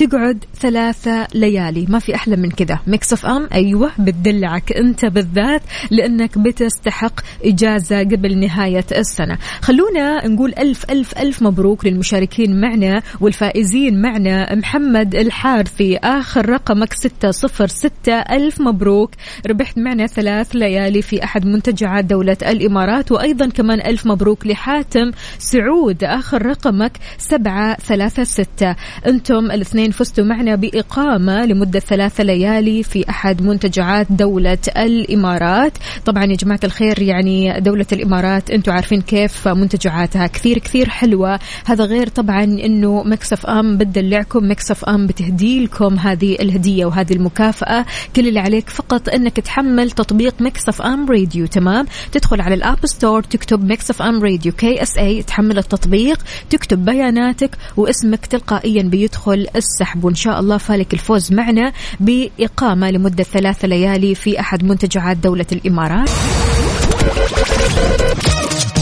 تقعد 0.00 0.44
ثلاثة 0.60 1.26
ليالي. 1.34 1.86
ما 1.88 1.98
في 1.98 2.14
أحلى 2.14 2.36
من 2.36 2.50
كذا. 2.50 2.78
Mix 2.86 3.12
FM 3.12 3.48
أيوه 3.52 3.90
بتدلعك 3.98 4.72
أنت 4.72 5.06
بالذات 5.06 5.62
لأنك 5.90 6.38
بتستحق 6.38 7.20
إجازة 7.44 7.98
قبل 7.98 8.38
نهاية 8.38 8.84
السنة. 8.96 9.38
خلونا 9.60 10.26
نقول 10.26 10.54
ألف 10.58 10.90
ألف 10.90 11.18
ألف 11.18 11.42
مبروك 11.42 11.84
للمشاركين 11.86 12.60
معنا 12.60 13.02
والفائزين 13.20 14.02
معنا. 14.02 14.54
محمد 14.54 15.14
الحارثي 15.14 15.96
آخر 15.96 16.48
رقمك 16.48 16.92
ستة 16.92 17.30
صفر 17.30 17.66
ستة. 17.66 18.18
ألف 18.18 18.60
مبروك. 18.60 19.10
ربحت 19.46 19.78
معنا 19.78 20.06
ثلاث 20.06 20.56
ليالي 20.56 21.02
في 21.02 21.24
أحد 21.24 21.46
منتجعات 21.46 22.04
دولة 22.04 22.36
الإمارات. 22.42 23.12
وأيضا 23.12 23.48
كمان 23.48 23.80
ألف 23.80 24.06
مبروك 24.06 24.46
لحاتم 24.46 25.10
سعود 25.38 26.04
آخر 26.04 26.46
رقمك 26.46 26.92
سبعة 27.18 27.76
ثلاثة 27.76 28.24
ستة. 28.24 28.76
أنتم 29.06 29.50
الاثنين 29.50 29.89
فزتوا 29.90 30.24
معنا 30.24 30.54
بإقامة 30.54 31.44
لمدة 31.44 31.80
ثلاثة 31.80 32.24
ليالي 32.24 32.82
في 32.82 33.10
أحد 33.10 33.42
منتجعات 33.42 34.06
دولة 34.10 34.58
الإمارات. 34.76 35.72
طبعا 36.06 36.24
يا 36.24 36.36
جماعة 36.36 36.60
الخير 36.64 37.02
يعني 37.02 37.60
دولة 37.60 37.86
الإمارات 37.92 38.50
أنتم 38.50 38.72
عارفين 38.72 39.00
كيف 39.00 39.48
منتجعاتها 39.48 40.26
كثير 40.26 40.58
كثير 40.58 40.88
حلوة. 40.88 41.38
هذا 41.64 41.84
غير 41.84 42.08
طبعا 42.08 42.44
أنه 42.44 43.02
Mix 43.02 43.46
FM 43.46 43.76
بتدلعكم 43.76 44.50
Mix 44.50 44.84
FM 44.84 45.06
بتهدي 45.06 45.64
لكم 45.64 45.98
هذه 45.98 46.36
الهدية 46.40 46.86
وهذه 46.86 47.12
المكافأة. 47.12 47.86
كل 48.16 48.28
اللي 48.28 48.40
عليك 48.40 48.68
فقط 48.70 49.08
أنك 49.08 49.36
تحمل 49.36 49.90
تطبيق 49.90 50.34
Mix 50.40 50.68
FM 50.68 51.10
Radio 51.10 51.46
تمام؟ 51.46 51.86
تدخل 52.12 52.40
على 52.40 52.54
ال 52.54 52.62
App 52.62 52.86
Store 52.86 53.22
تكتب 53.22 53.64
Mix 53.64 53.90
FM 53.90 54.22
Radio 54.22 54.52
KSA 54.52 55.22
تحمل 55.22 55.58
التطبيق 55.58 56.18
تكتب 56.50 56.84
بياناتك 56.84 57.50
واسمك 57.76 58.26
تلقائيا 58.26 58.82
بيدخل 58.82 59.46
السحب 59.80 60.04
وإن 60.04 60.14
شاء 60.14 60.40
الله 60.40 60.56
فالك 60.56 60.94
الفوز 60.94 61.32
معنا 61.32 61.72
بإقامة 62.00 62.90
لمدة 62.90 63.24
ثلاث 63.24 63.64
ليالي 63.64 64.14
في 64.14 64.40
أحد 64.40 64.64
منتجعات 64.64 65.16
دولة 65.16 65.46
الإمارات. 65.52 66.10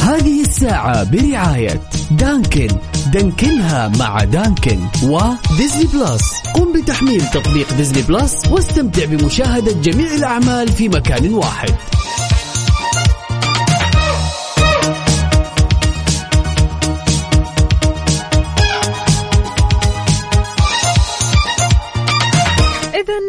هذه 0.03 0.41
الساعة 0.41 1.05
برعاية 1.05 1.81
Dunkin. 2.11 2.69
دانكنها 3.13 3.93
مع 3.99 4.25
Dunkin 4.25 4.79
و 5.03 5.15
Disney 5.15 5.85
Plus. 5.95 6.23
قم 6.55 6.73
بتحميل 6.73 7.23
تطبيق 7.27 7.73
ديزني 7.77 8.03
بلس 8.03 8.35
واستمتع 8.51 9.05
بمشاهدة 9.05 9.73
جميع 9.73 10.15
الأعمال 10.15 10.69
في 10.69 10.89
مكان 10.89 11.35
واحد. 11.35 11.75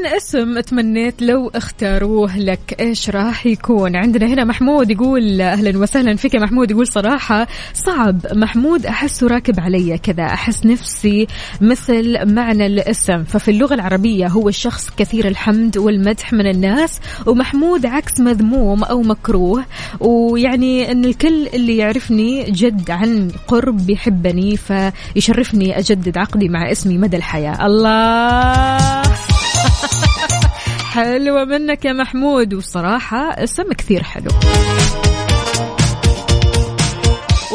اسم 0.05 0.59
تمنيت 0.59 1.21
لو 1.21 1.51
اختاروه 1.55 2.37
لك 2.37 2.75
إيش 2.79 3.09
راح 3.09 3.45
يكون؟ 3.45 3.95
عندنا 3.95 4.27
هنا 4.27 4.43
محمود 4.43 4.91
يقول 4.91 5.41
أهلا 5.41 5.77
وسهلا 5.77 6.15
فيك 6.15 6.33
يا 6.33 6.39
محمود 6.39 6.71
يقول 6.71 6.87
صراحة 6.87 7.47
صعب. 7.73 8.19
محمود 8.33 8.85
احسه 8.85 9.27
راكب 9.27 9.59
علي 9.59 9.97
كذا 9.97 10.23
أحس 10.23 10.65
نفسي 10.65 11.27
مثل 11.61 12.33
معنى 12.33 12.65
الاسم. 12.65 13.23
ففي 13.23 13.51
اللغة 13.51 13.73
العربية 13.73 14.27
هو 14.27 14.49
الشخص 14.49 14.89
كثير 14.97 15.27
الحمد 15.27 15.77
والمدح 15.77 16.33
من 16.33 16.47
الناس 16.47 16.99
ومحمود 17.25 17.85
عكس 17.85 18.19
مذموم 18.19 18.83
أو 18.83 19.01
مكروه. 19.01 19.65
ويعني 19.99 20.91
إن 20.91 21.05
الكل 21.05 21.47
اللي 21.53 21.77
يعرفني 21.77 22.51
جد 22.51 22.91
عن 22.91 23.31
قرب 23.47 23.85
بيحبني 23.85 24.57
فيشرفني 24.57 25.79
أجدد 25.79 26.17
عقدي 26.17 26.49
مع 26.49 26.71
اسمي 26.71 26.97
مدى 26.97 27.17
الحياة. 27.17 27.65
الله! 27.65 29.28
حلوة 30.89 31.45
منك 31.45 31.85
يا 31.85 31.93
محمود 31.93 32.53
وصراحة 32.53 33.43
اسم 33.43 33.73
كثير 33.73 34.03
حلو. 34.03 34.31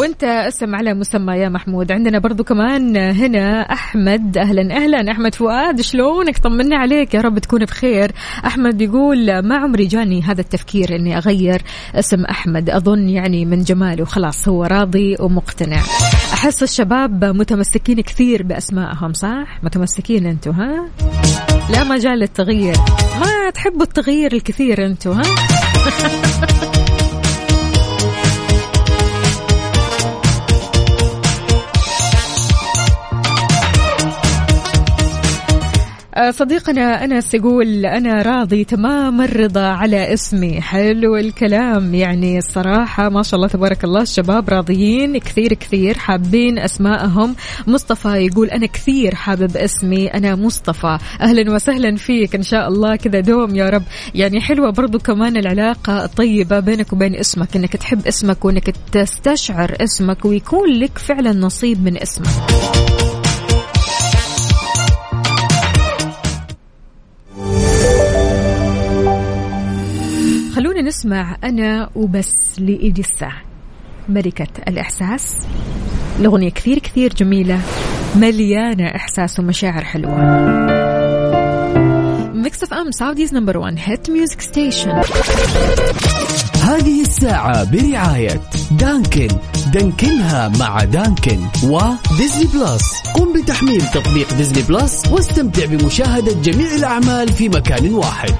وانت 0.04 0.24
اسم 0.24 0.74
على 0.74 0.94
مسمى 0.94 1.34
يا 1.34 1.48
محمود. 1.48 1.92
عندنا 1.92 2.18
برضو 2.18 2.44
كمان 2.44 2.96
هنا 2.96 3.60
أحمد. 3.60 4.38
أهلا 4.38 4.76
أهلا. 4.76 5.10
أحمد 5.12 5.34
فؤاد 5.34 5.80
شلونك؟ 5.80 6.38
طمنا 6.38 6.76
عليك. 6.76 7.14
يا 7.14 7.20
رب 7.20 7.38
تكون 7.38 7.64
بخير. 7.64 8.12
أحمد 8.46 8.80
يقول 8.80 9.38
ما 9.38 9.56
عمري 9.56 9.86
جاني 9.86 10.22
هذا 10.22 10.40
التفكير 10.40 10.96
إني 10.96 11.18
أغير 11.18 11.62
اسم 11.94 12.24
أحمد. 12.24 12.70
أظن 12.70 13.08
يعني 13.08 13.44
من 13.44 13.62
جماله. 13.62 14.04
خلاص 14.04 14.48
هو 14.48 14.64
راضي 14.64 15.16
ومقتنع. 15.20 15.80
أحس 16.32 16.62
الشباب 16.62 17.24
متمسكين 17.24 18.00
كثير 18.00 18.42
بأسمائهم 18.42 19.12
صح؟ 19.12 19.60
متمسكين 19.62 20.26
أنتم 20.26 20.50
ها؟ 20.50 20.88
لا 21.70 21.84
مجال 21.84 22.18
للتغيير. 22.18 22.76
ما 23.20 23.50
تحبوا 23.50 23.82
التغيير 23.82 24.32
الكثير 24.32 24.86
أنتم 24.86 25.10
ها؟ 25.10 25.22
صديقنا 36.30 37.04
أنس 37.04 37.34
يقول 37.34 37.86
أنا 37.86 38.22
راضي 38.22 38.64
تمام 38.64 39.20
الرضا 39.20 39.66
على 39.66 40.14
اسمي. 40.14 40.60
حلو 40.60 41.16
الكلام. 41.16 41.94
يعني 41.94 42.38
الصراحة 42.38 43.08
ما 43.08 43.22
شاء 43.22 43.36
الله 43.36 43.48
تبارك 43.48 43.84
الله 43.84 44.02
الشباب 44.02 44.48
راضيين 44.48 45.18
كثير 45.18 45.54
كثير 45.54 45.98
حابين 45.98 46.58
أسماءهم. 46.58 47.34
مصطفى 47.66 48.08
يقول 48.08 48.48
أنا 48.50 48.66
كثير 48.66 49.14
حابب 49.14 49.56
اسمي 49.56 50.06
أنا 50.06 50.34
مصطفى. 50.34 50.98
أهلا 51.20 51.54
وسهلا 51.54 51.96
فيك 51.96 52.34
إن 52.34 52.42
شاء 52.42 52.68
الله 52.68 52.96
كذا 52.96 53.20
دوم 53.20 53.54
يا 53.56 53.70
رب. 53.70 53.82
يعني 54.14 54.40
حلوة 54.40 54.70
برضو 54.70 54.98
كمان 54.98 55.36
العلاقة 55.36 56.04
الطيبة 56.04 56.60
بينك 56.60 56.92
وبين 56.92 57.14
اسمك 57.14 57.56
إنك 57.56 57.76
تحب 57.76 58.06
اسمك 58.06 58.44
وإنك 58.44 58.74
تستشعر 58.92 59.76
اسمك 59.80 60.24
ويكون 60.24 60.68
لك 60.70 60.98
فعلا 60.98 61.32
نصيب 61.32 61.84
من 61.84 62.02
اسمك. 62.02 62.93
نسمع 70.84 71.36
أنا 71.44 71.90
وبس 71.94 72.58
لإليسا 72.58 73.32
ملكة 74.08 74.46
الإحساس. 74.68 75.46
الأغنية 76.20 76.50
كثير 76.50 76.78
كثير 76.78 77.14
جميلة. 77.14 77.60
مليانة 78.16 78.86
إحساس 78.86 79.40
ومشاعر 79.40 79.84
حلوة. 79.84 80.14
Mix 82.34 82.62
FM 82.62 82.90
Saudi's 82.90 83.34
number 83.34 83.58
1 83.58 83.74
hit 83.78 84.10
music 84.10 84.40
station 84.40 84.90
هذه 86.62 87.00
الساعة 87.00 87.64
برعاية 87.70 88.40
Dunkin. 88.70 89.28
دانكنها 89.72 90.48
مع 90.48 90.84
Dunkin 90.84 91.40
و 91.62 91.74
Disney 91.74 92.44
Plus. 92.54 93.02
قم 93.14 93.32
بتحميل 93.32 93.80
تطبيق 93.80 94.34
Disney 94.34 94.62
Plus 94.62 95.08
واستمتع 95.10 95.64
بمشاهدة 95.66 96.32
جميع 96.32 96.74
الأعمال 96.74 97.32
في 97.32 97.48
مكان 97.48 97.94
واحد. 97.94 98.34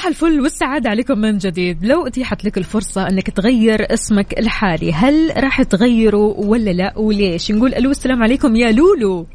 صباح 0.00 0.08
الفل 0.08 0.40
والسعادة 0.40 0.90
عليكم 0.90 1.18
من 1.18 1.38
جديد. 1.38 1.84
لو 1.84 2.06
أتيحت 2.06 2.44
لك 2.44 2.58
الفرصة 2.58 3.08
أنك 3.08 3.30
تغير 3.30 3.94
اسمك 3.94 4.38
الحالي 4.38 4.92
هل 4.92 5.32
راح 5.36 5.62
تغيره 5.62 6.34
ولا 6.38 6.70
لا؟ 6.70 6.98
وليش؟ 6.98 7.50
نقول 7.52 7.74
ألو 7.74 7.90
السلام 7.90 8.22
عليكم 8.22 8.56
يا 8.56 8.72
لولو. 8.72 9.26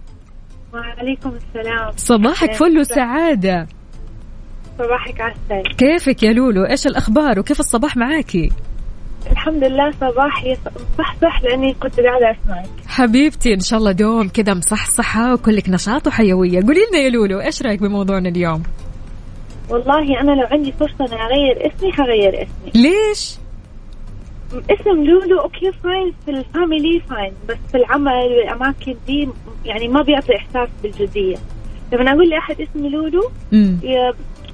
وعليكم 0.74 1.30
السلام. 1.30 1.92
صباحك 1.98 2.54
فل 2.54 2.80
وسعادة 2.80 3.68
صباحك 4.78 5.22
عسل. 5.22 5.76
كيفك 5.78 6.24
يا 6.24 6.34
لولو؟ 6.34 6.66
إيش 6.66 6.88
الأخبار؟ 6.88 7.40
وكيف 7.40 7.60
الصباح 7.60 7.98
معاكي؟ 7.98 8.50
الحمد 9.32 9.64
لله 9.64 9.92
صباحي 9.92 10.56
صح 10.98 11.16
صح 11.22 11.44
لأني 11.44 11.74
كنت 11.74 12.00
قاعدة 12.00 12.32
أسمعك. 12.42 12.70
حبيبتي 12.88 13.54
إن 13.54 13.60
شاء 13.60 13.80
الله 13.80 13.92
دوم 13.92 14.30
كذا 14.30 14.54
مصحصحة 14.54 15.34
وكلك 15.34 15.70
نشاط 15.70 16.08
وحيوية. 16.08 16.62
قولي 16.62 16.80
لنا 16.90 17.00
يا 17.00 17.10
لولو 17.10 17.40
إيش 17.40 17.62
رأيك 17.62 17.82
بموضوعنا 17.82 18.30
اليوم؟ 18.30 18.64
والله 19.70 20.22
أنا 20.22 20.32
لو 20.32 20.48
عندي 20.52 20.72
فرصة 20.72 21.06
اني 21.06 21.22
أغير 21.26 21.68
اسمي 21.68 21.92
حغير 21.92 22.34
اسمي. 22.44 22.72
ليش؟ 22.84 23.38
اسم 24.54 25.04
لولو 25.04 25.40
okay 25.42 25.72
fine 25.84 26.14
في 26.26 26.32
ال 26.32 26.41
family 26.41 27.00
fine 27.10 27.34
بس 27.50 27.58
في 27.72 27.78
العمل 27.78 28.12
والاماكن 28.12 28.96
دي 29.08 29.30
يعني 29.66 29.88
ما 29.88 30.02
بيعطي 30.02 30.36
إحساس 30.36 30.70
بالجديه 30.84 31.36
لما 31.94 32.12
أقول 32.12 32.30
لأحد 32.30 32.62
اسمي 32.62 32.90
لولو 32.90 33.32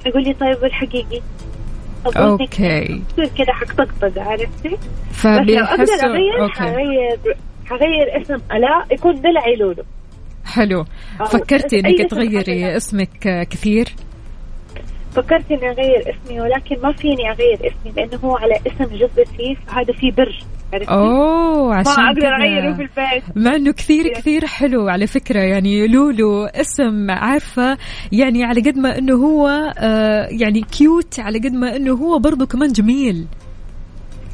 يقول 0.06 0.24
لي 0.24 0.34
طيب 0.34 0.58
والحقيقي. 0.64 1.22
تصير 3.10 3.28
كذا 3.38 3.54
حطقطق 3.54 4.22
عرفتي؟ 4.22 4.70
بس 4.70 5.26
لو 5.26 5.38
فبيحسوا 5.38 5.74
أقدر 5.74 6.06
أغير 6.06 6.42
okay. 6.44 6.54
حغير 6.54 7.20
حغير 7.66 8.22
اسم 8.22 8.36
الاء 8.52 8.94
يكون 8.94 9.22
دلعي 9.22 9.56
لولو. 9.56 9.84
حلو. 10.46 10.86
فكرتي 11.26 11.80
إنك 11.80 12.10
تغيري. 12.12 12.78
اسمك 12.78 13.48
كثير؟ 13.50 13.88
فكرت 15.16 15.52
إني 15.52 15.70
أغير 15.70 16.02
اسمي 16.10 16.42
ولكن 16.42 16.82
ما 16.84 16.92
فيني 16.92 17.32
أغير 17.32 17.56
اسمي 17.56 17.92
لأنه 17.96 18.20
هو 18.24 18.38
على 18.38 18.54
اسم 18.68 18.96
جدتي 18.96 19.58
فهذا 19.68 19.94
فيه 19.94 20.12
بر 20.12 20.40
عرفتي؟ 20.74 20.92
أوه 20.92 21.70
ما 21.70 21.76
عشان 21.76 22.06
أقدر 22.06 22.36
أغيره 22.36 22.74
في 22.74 22.82
البيت 22.82 23.24
مع 23.36 23.56
انه 23.56 23.72
كثير 23.72 24.08
كثير 24.14 24.46
حلو 24.46 24.90
على 24.90 25.08
فكرة 25.08 25.40
يعني 25.40 25.88
لولو 25.88 26.46
اسم 26.46 27.12
عارفة؟ 27.12 27.78
يعني 28.12 28.44
على 28.44 28.62
قد 28.62 28.78
ما 28.78 28.98
إنه 28.98 29.16
هو 29.16 29.48
آه 29.78 30.28
يعني 30.32 30.62
cute 30.62 31.20
على 31.20 31.40
قد 31.40 31.54
ما 31.54 31.76
إنه 31.76 31.94
هو 31.94 32.20
برضه 32.20 32.46
كمان 32.46 32.72
جميل. 32.72 33.28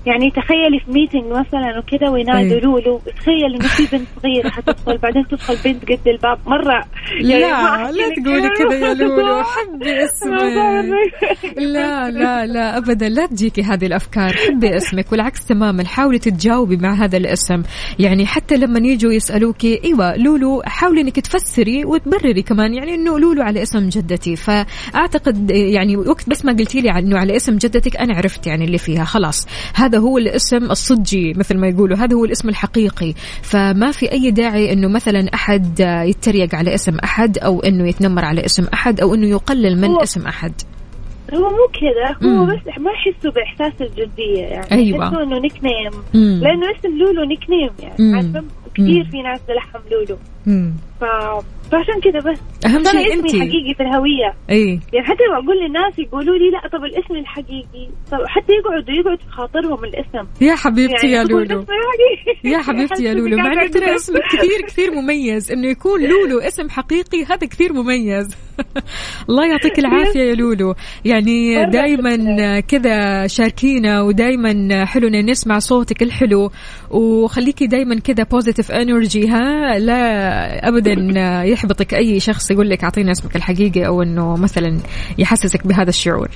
يعني 0.08 0.32
تخيلي 0.32 0.80
في 0.86 0.92
meeting 0.92 1.26
مثلا 1.26 1.80
وكذا 1.80 2.10
وينادوا 2.10 2.58
إيه. 2.58 2.62
لولو 2.62 3.02
تخيل 3.20 3.56
إنه 3.56 3.68
في 3.68 3.98
بنت 3.98 4.08
صغيرة 4.24 4.50
حتدخل 4.50 4.98
بعدين 4.98 5.28
تدخل 5.28 5.56
بنت 5.66 5.92
قد 5.92 6.08
الباب. 6.08 6.40
مرة 6.46 6.86
يعني 7.22 7.42
لا 7.42 7.92
لا 7.92 8.16
تقولي. 8.16 8.50
كذا 8.50 8.88
يا 8.88 8.94
لولو. 8.94 9.44
حبي 9.44 10.04
اسمك. 10.04 11.58
لا 11.58 12.12
لا 12.12 12.46
لا 12.46 12.78
ابدا. 12.78 13.10
لا 13.10 13.26
تجيكي 13.26 13.62
هذه 13.62 13.86
الأفكار. 13.86 14.34
حبي 14.34 14.78
اسمك 14.78 15.12
والعكس 15.12 15.46
تماما. 15.46 15.86
حاولي 15.86 16.20
تتجاوبي 16.20 16.78
مع 16.78 16.94
هذا 16.94 17.18
الاسم. 17.18 17.64
يعني 18.00 18.26
حتى 18.26 18.58
لما 18.58 18.80
يجوا 18.80 19.14
يسالوكي 19.14 19.82
إيوه 19.84 20.16
لولو 20.16 20.62
حاولي 20.66 21.02
إنك 21.02 21.20
تفسري 21.20 21.86
وتبرري 21.86 22.42
كمان. 22.42 22.74
يعني 22.74 22.96
إنه 22.96 23.20
لولو 23.20 23.42
على 23.42 23.62
اسم 23.62 23.90
جدتي. 23.90 24.36
فأعتقد 24.36 25.52
يعني 25.52 25.98
وقت 25.98 26.30
بس 26.30 26.46
ما 26.46 26.54
قلتي 26.54 26.82
لي 26.82 26.92
انه 26.92 27.18
على 27.18 27.36
اسم 27.36 27.58
جدتك 27.58 27.98
أنا 27.98 28.16
عرفت 28.16 28.48
يعني 28.48 28.66
اللي 28.66 28.78
فيها. 28.78 29.04
خلاص. 29.04 29.48
هذا 29.74 29.97
هو 29.98 30.18
الاسم 30.18 30.72
الصجي 30.72 31.34
مثل 31.38 31.58
ما 31.58 31.68
يقولوا 31.68 31.98
هذا 31.98 32.16
هو 32.16 32.26
الاسم 32.26 32.50
الحقيقي 32.50 33.14
فما 33.42 33.92
في 33.92 34.12
أي 34.12 34.32
داعي 34.32 34.74
إنه 34.74 34.88
مثلا 34.88 35.34
أحد 35.34 35.80
يتريق 36.06 36.56
على 36.56 36.74
اسم 36.74 36.98
أحد 37.04 37.38
أو 37.38 37.60
إنه 37.60 37.88
يتنمر 37.88 38.26
على 38.26 38.46
اسم 38.46 38.66
أحد 38.74 39.02
أو 39.02 39.14
إنه 39.16 39.28
يقلل 39.28 39.82
من 39.82 39.88
هو- 39.90 40.04
اسم 40.04 40.28
أحد 40.28 40.54
هو 41.34 41.40
مو 41.40 41.68
كذا 41.74 42.30
هو 42.30 42.36
مم. 42.46 42.52
بس 42.52 42.60
ما 42.80 42.92
يحسوا 42.92 43.32
بإحساس 43.32 43.82
الجدية 43.82 44.42
يعني 44.44 44.72
أيوة. 44.72 45.06
يحسوا 45.06 45.24
إنه 45.24 45.40
nickname 45.40 45.92
مم. 46.14 46.40
لأنه 46.44 46.66
اسم 46.80 46.98
لولو 46.98 47.24
nickname 47.24 47.70
يعني. 47.80 48.16
عارفه 48.16 48.44
كثير. 48.74 49.04
في 49.12 49.22
ناس 49.22 49.40
تلحم 49.48 49.80
لولو 49.92 50.18
مم. 50.46 50.74
ف... 51.02 51.04
فعشان 51.72 52.02
كذا 52.02 52.32
بس. 52.32 52.40
أهم 52.66 52.84
شيء 52.84 53.08
اسمي 53.08 53.14
انت 53.14 53.36
حقيقي 53.36 53.74
في 53.78 53.84
الهوية. 53.84 54.30
إي. 54.50 54.80
يعني 54.94 55.06
حتى 55.08 55.24
لو 55.30 55.34
أقول 55.44 55.58
للناس 55.66 56.00
يقولوا 56.00 56.38
لي 56.38 56.50
لا 56.50 56.68
طب 56.74 56.84
الاسم 56.84 57.16
الحقيقي؟ 57.16 57.86
طب 58.12 58.18
حتى 58.28 58.54
يقعدوا 58.54 58.94
يقعد 59.00 59.20
في 59.20 59.30
خاطرهم 59.30 59.84
الاسم. 59.84 60.28
يا 60.42 60.56
حبيبتي 60.56 61.08
يا 61.08 61.24
تقول 61.24 61.48
لولو. 61.48 61.62
اسمي. 61.64 62.52
يا 62.52 62.58
حبيبتي 62.58 63.04
يا 63.04 63.14
لولو. 63.18 63.38
مع 63.38 63.54
إنه 63.54 63.68
ترى 63.68 63.96
اسمك 63.96 64.22
كثير 64.32 64.62
كثير 64.68 64.92
مميز. 64.92 65.52
إنه 65.52 65.68
يكون 65.68 66.00
لولو 66.02 66.40
اسم 66.40 66.70
حقيقي 66.70 67.24
هذا 67.24 67.48
كثير 67.48 67.74
مميز. 67.74 68.47
الله 69.30 69.48
يعطيك 69.48 69.80
العافية 69.80 70.20
يا 70.20 70.36
لولو. 70.36 70.76
يعني 71.06 71.66
دائما 71.66 72.60
كذا 72.60 73.28
شاركينا 73.28 74.02
ودائما 74.02 74.86
حلو 74.86 75.10
نسمع 75.10 75.60
صوتك 75.60 76.04
الحلو. 76.04 76.52
وخليكي 76.92 77.68
دائما 77.68 78.00
كذا 78.00 78.24
positive 78.24 78.72
energy 78.72 79.28
ها؟ 79.28 79.80
لا 79.80 80.68
ابدا 80.68 80.94
يحبطك 81.44 81.94
أي 81.94 82.20
شخص 82.20 82.52
يقول 82.52 82.70
لك 82.70 82.84
أعطينا 82.84 83.12
اسمك 83.12 83.36
الحقيقي 83.36 83.88
أو 83.88 84.02
إنه 84.02 84.38
مثلا 84.38 84.78
يحسسك 85.18 85.68
بهذا 85.68 85.90
الشعور. 85.90 86.30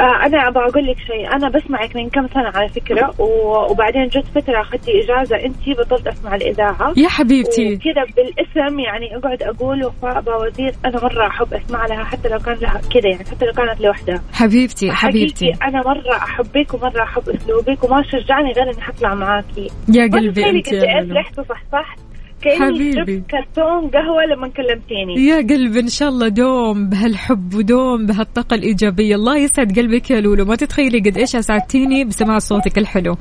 أنا 0.00 0.48
أبغى 0.48 0.64
أقول 0.64 0.86
لك 0.86 0.96
شيء. 0.98 1.32
أنا 1.36 1.48
بسمعك 1.48 1.96
من 1.96 2.08
كم 2.10 2.26
سنة 2.28 2.50
على 2.54 2.68
فكرة 2.68 3.14
و- 3.18 3.70
وبعدين 3.72 4.06
جت 4.06 4.24
فترة 4.34 4.60
أخذتي 4.60 4.90
إجازة. 5.04 5.36
انت 5.44 5.78
بطلت 5.78 6.06
أسمع 6.06 6.34
الإذاعة. 6.34 6.92
يا 6.96 7.08
حبيبتي. 7.08 7.74
وكذا 7.74 8.04
بالاسم 8.16 8.78
يعني 8.78 9.16
أقعد 9.16 9.42
أقول 9.42 9.84
وفاء 9.84 10.20
بوزير 10.20 10.72
أنا 10.84 11.02
مرة 11.04 11.26
أحب 11.26 11.54
أسمع 11.54 11.86
لها 11.86 12.04
حتى 12.04 12.28
لو 12.28 12.38
كان 12.38 12.54
لها 12.54 12.80
كذا 12.94 13.08
يعني 13.10 13.24
حتى 13.24 13.46
لو 13.46 13.52
كانت 13.52 13.80
لوحدها. 13.80 14.22
حبيبتي 14.32 14.92
حبيبتي. 14.92 15.52
أنا 15.62 15.82
مرة 15.86 16.16
أحبك 16.16 16.74
ومرة 16.74 17.02
أحب 17.02 17.28
أسلوبك 17.28 17.84
وما 17.84 18.02
شجعني 18.02 18.52
غير 18.52 18.64
إني 18.74 18.80
حطلع 18.82 19.14
معاكي. 19.14 19.68
يا 19.94 20.06
قلبي 20.12 20.50
انت 20.50 20.72
يا 20.72 21.00
لولو 21.00 21.14
فرحت 21.14 21.38
وصحصحت 21.38 21.98
كأني 22.44 22.56
حبيبي. 22.60 22.92
شفت 22.92 23.30
كرتون 23.30 23.90
قهوة 23.90 24.24
لما 24.24 24.48
كلمتيني. 24.48 25.26
يا 25.28 25.36
قلبي 25.36 25.80
إن 25.80 25.88
شاء 25.88 26.08
الله 26.08 26.28
دوم 26.28 26.88
بهالحب 26.88 27.54
ودوم 27.54 28.06
بهالطاقة 28.06 28.54
الإيجابية. 28.54 29.14
الله 29.14 29.36
يسعد 29.38 29.78
قلبك 29.78 30.10
يا 30.10 30.20
لولو. 30.20 30.44
ما 30.44 30.56
تتخيلي 30.56 30.98
قد 30.98 31.18
إيش 31.18 31.36
أسعدتيني 31.36 32.04
بسماع 32.04 32.38
صوتك 32.38 32.78
الحلو. 32.78 33.16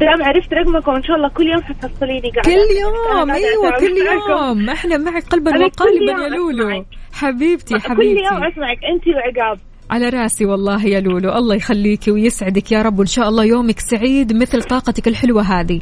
دام 0.00 0.22
عرفت 0.22 0.52
رقمك 0.52 0.88
وان 0.88 1.02
شاء 1.02 1.16
الله 1.16 1.28
كل 1.28 1.46
يوم 1.46 1.62
حتحصليني 1.62 2.30
قاعدة. 2.30 2.50
كل 2.50 2.68
يوم. 2.82 3.30
أيوه 3.30 3.70
كل. 3.80 3.96
يوم. 4.30 4.70
إحنا 4.70 4.96
معك 4.96 5.24
قلبا 5.24 5.50
وقالبا 5.50 6.22
يا 6.22 6.28
لولو. 6.28 6.68
أسمعك. 6.68 6.86
حبيبتي 7.12 7.74
كل 7.74 7.80
حبيبتي. 7.80 8.24
يوم 8.24 8.44
أسمعك. 8.44 8.78
انت 8.84 9.04
وعقاب 9.08 9.58
على 9.90 10.08
راسي 10.08 10.44
والله 10.44 10.86
يا 10.86 11.00
لولو. 11.00 11.32
الله 11.32 11.54
يخليكي 11.54 12.10
ويسعدك 12.10 12.72
يا 12.72 12.82
رب. 12.82 12.98
وان 12.98 13.06
شاء 13.06 13.28
الله 13.28 13.44
يومك 13.44 13.80
سعيد 13.80 14.36
مثل 14.36 14.62
طاقتك 14.62 15.08
الحلوة 15.08 15.42
هذه. 15.42 15.74
ان 15.76 15.80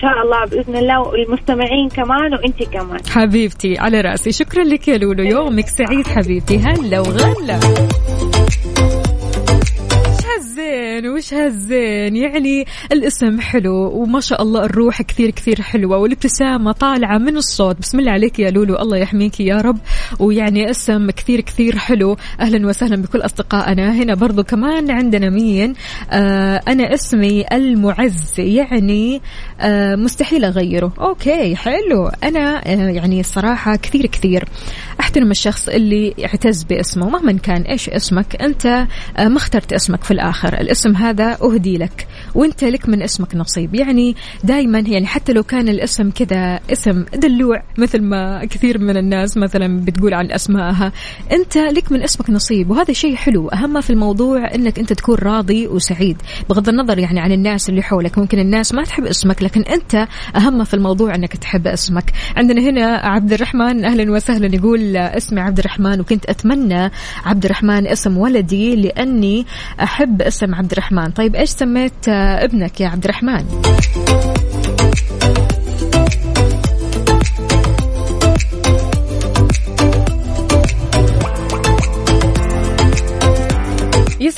شاء 0.00 0.22
الله 0.22 0.44
بإذن 0.44 0.76
الله 0.76 1.00
والمستمعين 1.00 1.88
كمان 1.88 2.34
وانت 2.34 2.62
كمان. 2.62 3.00
حبيبتي 3.10 3.78
على 3.78 4.00
رأسي. 4.00 4.32
شكرا 4.32 4.64
لك 4.64 4.88
يا 4.88 4.98
لولو. 4.98 5.24
يومك 5.24 5.66
سعيد 5.68 6.06
حبيبتي. 6.06 6.58
هلا 6.58 7.00
وغلا. 7.00 7.60
هالزين 10.98 11.10
وش 11.10 11.34
هالزين؟ 11.34 12.16
يعني 12.16 12.66
الاسم 12.92 13.40
حلو 13.40 13.74
وما 13.74 14.20
شاء 14.20 14.42
الله 14.42 14.64
الروح 14.64 15.02
كثير 15.02 15.30
كثير 15.30 15.62
حلوة 15.62 15.98
والابتسامة 15.98 16.72
طالعة 16.72 17.18
من 17.18 17.36
الصوت. 17.36 17.76
بسم 17.80 18.00
الله 18.00 18.12
عليك 18.12 18.38
يا 18.38 18.50
لولو 18.50 18.76
الله 18.76 18.96
يحميك 18.96 19.40
يا 19.40 19.56
رب. 19.56 19.78
ويعني 20.18 20.70
اسم 20.70 21.10
كثير 21.10 21.40
كثير 21.40 21.78
حلو. 21.78 22.16
أهلا 22.40 22.66
وسهلا 22.66 22.96
بكل 22.96 23.20
أصدقائنا. 23.20 23.92
هنا 23.92 24.14
برضو 24.14 24.42
كمان 24.42 24.90
عندنا 24.90 25.30
مين؟ 25.30 25.74
آه 26.10 26.60
أنا 26.68 26.94
اسمي 26.94 27.44
المعز 27.52 28.40
يعني 28.40 29.20
آه 29.60 29.96
مستحيل 29.96 30.44
أغيره. 30.44 30.92
أوكي 31.00 31.56
حلو. 31.56 32.10
أنا 32.24 32.66
آه 32.66 32.88
يعني 32.88 33.20
الصراحة 33.20 33.76
كثير 33.76 34.06
كثير 34.06 34.44
أحترم 35.00 35.30
الشخص 35.30 35.68
اللي 35.68 36.14
يعتز 36.18 36.62
باسمه 36.62 37.08
مهما 37.10 37.32
كان 37.32 37.62
إيش 37.62 37.88
اسمك؟ 37.88 38.42
أنت 38.42 38.66
آه 39.16 39.28
ما 39.28 39.36
اخترت 39.36 39.72
اسمك 39.72 40.04
في 40.04 40.10
الآخر. 40.10 40.60
الاسم 40.60 40.87
هذا 40.96 41.38
أهدي 41.42 41.78
لك. 41.78 42.06
وانت 42.34 42.64
لك 42.64 42.88
من 42.88 43.02
اسمك 43.02 43.34
نصيب. 43.34 43.74
يعني 43.74 44.16
دائما 44.44 44.78
يعني 44.78 45.06
حتى 45.06 45.32
لو 45.32 45.42
كان 45.42 45.68
الاسم 45.68 46.10
كذا 46.10 46.60
اسم 46.72 47.04
دلوع 47.14 47.62
مثل 47.78 48.02
ما 48.02 48.44
كثير 48.44 48.78
من 48.78 48.96
الناس 48.96 49.36
مثلا 49.36 49.80
بتقول 49.80 50.14
عن 50.14 50.30
اسمائها 50.32 50.92
انت 51.32 51.56
لك 51.56 51.92
من 51.92 52.02
اسمك 52.02 52.30
نصيب. 52.30 52.70
وهذا 52.70 52.92
شيء 52.92 53.14
حلو. 53.14 53.48
أهم 53.48 53.80
في 53.80 53.90
الموضوع 53.90 54.54
إنك 54.54 54.78
انت 54.78 54.92
تكون 54.92 55.14
راضي 55.14 55.66
وسعيد. 55.66 56.16
بغض 56.50 56.68
النظر 56.68 56.98
يعني 56.98 57.20
عن 57.20 57.32
الناس 57.32 57.68
اللي 57.68 57.82
حولك. 57.82 58.18
ممكن 58.18 58.38
الناس 58.38 58.74
ما 58.74 58.84
تحب 58.84 59.04
اسمك 59.04 59.42
لكن 59.42 59.62
انت 59.62 60.08
أهم 60.36 60.64
في 60.64 60.74
الموضوع 60.74 61.14
إنك 61.14 61.36
تحب 61.36 61.66
اسمك. 61.66 62.12
عندنا 62.36 62.62
هنا 62.62 62.96
عبد 62.96 63.32
الرحمن 63.32 63.84
أهلا 63.84 64.12
وسهلا 64.12 64.54
يقول 64.54 64.96
اسمي 64.96 65.40
عبد 65.40 65.58
الرحمن 65.58 66.00
وكنت 66.00 66.26
أتمنى 66.26 66.90
عبد 67.24 67.44
الرحمن 67.44 67.86
اسم 67.86 68.18
ولدي 68.18 68.76
لأني 68.76 69.46
أحب 69.82 70.22
اسم 70.22 70.54
عبد 70.54 70.72
الرحمن. 70.72 71.10
طيب 71.10 71.36
إيش 71.36 71.50
سميت 71.50 72.08
ابنك 72.18 72.80
يا 72.80 72.88
عبد 72.88 73.04
الرحمن. 73.04 73.44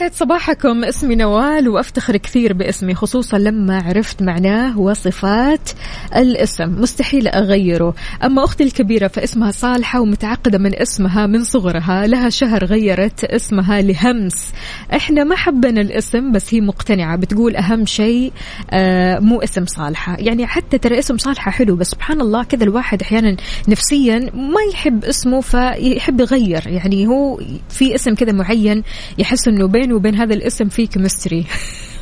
يسعد 0.00 0.14
صباحكم. 0.14 0.84
اسمي 0.84 1.14
نوال 1.14 1.68
وأفتخر 1.68 2.16
كثير 2.16 2.52
باسمي 2.52 2.94
خصوصا 2.94 3.38
لما 3.38 3.82
عرفت 3.82 4.22
معناه 4.22 4.78
وصفات 4.78 5.70
الاسم. 6.16 6.80
مستحيل 6.80 7.28
أغيره. 7.28 7.94
أما 8.24 8.44
أختي 8.44 8.64
الكبيرة 8.64 9.08
فاسمها 9.08 9.50
صالحة 9.50 10.00
ومتعقدة 10.00 10.58
من 10.58 10.80
اسمها 10.80 11.26
من 11.26 11.44
صغرها. 11.44 12.06
لها 12.06 12.28
شهر 12.30 12.64
غيرت 12.64 13.24
اسمها 13.24 13.82
لهمس. 13.82 14.52
إحنا 14.94 15.24
ما 15.24 15.36
حبنا 15.36 15.80
الاسم 15.80 16.32
بس 16.32 16.54
هي 16.54 16.60
مقتنعة. 16.60 17.16
بتقول 17.16 17.56
أهم 17.56 17.86
شيء 17.86 18.32
آه 18.70 19.18
مو 19.18 19.40
اسم 19.40 19.66
صالحة. 19.66 20.16
يعني 20.18 20.46
حتى 20.46 20.78
ترى 20.78 20.98
اسم 20.98 21.18
صالحة 21.18 21.50
حلو 21.50 21.76
بس 21.76 21.86
سبحان 21.86 22.20
الله 22.20 22.44
كذا 22.44 22.64
الواحد 22.64 23.02
أحيانا 23.02 23.36
نفسيا 23.68 24.18
ما 24.34 24.60
يحب 24.72 25.04
اسمه 25.04 25.40
فيحب 25.40 26.20
يغير. 26.20 26.62
يعني 26.66 27.06
هو 27.06 27.40
في 27.68 27.94
اسم 27.94 28.14
كذا 28.14 28.32
معين 28.32 28.82
يحس 29.18 29.48
إنه 29.48 29.68
بينه 29.90 29.96
وبين 29.96 30.14
هذا 30.14 30.34
الاسم 30.34 30.68
في 30.68 30.86
كيمستري 30.86 31.46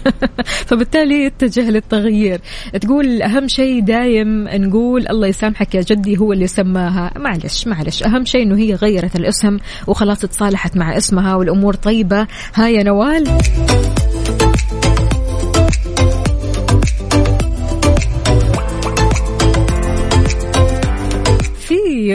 فبالتالي 0.68 1.24
يتجه 1.24 1.70
للتغيير. 1.70 2.40
تقول 2.80 3.22
أهم 3.22 3.48
شيء 3.48 3.80
دايم 3.82 4.48
نقول 4.48 5.08
الله 5.08 5.26
يسامحك 5.26 5.74
يا 5.74 5.80
جدي 5.80 6.18
هو 6.18 6.32
اللي 6.32 6.46
سماها. 6.46 7.12
معلش 7.16 7.66
معلش. 7.66 8.02
أهم 8.02 8.24
شيء 8.24 8.42
أنه 8.42 8.58
هي 8.58 8.74
غيرت 8.74 9.16
الاسم 9.16 9.58
وخلاص 9.86 10.20
تصالحت 10.20 10.76
مع 10.76 10.96
اسمها 10.96 11.34
والأمور 11.34 11.74
طيبة. 11.74 12.26
ها 12.54 12.68
يا 12.68 12.82
نوال. 12.82 13.38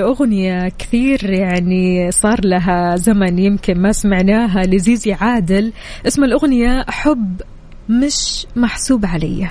أغنية 0.02 0.72
كثير 0.80 1.30
يعني 1.30 2.12
صار 2.12 2.46
لها 2.46 2.96
زمن 2.96 3.40
يمكن 3.40 3.82
ما 3.82 3.92
سمعناها 3.92 4.64
لزيزي 4.64 5.14
عادل. 5.14 5.74
اسم 6.08 6.24
الأغنية 6.24 6.86
حب 6.90 7.42
مش 7.90 8.46
محسوب 8.56 9.06
علي. 9.06 9.50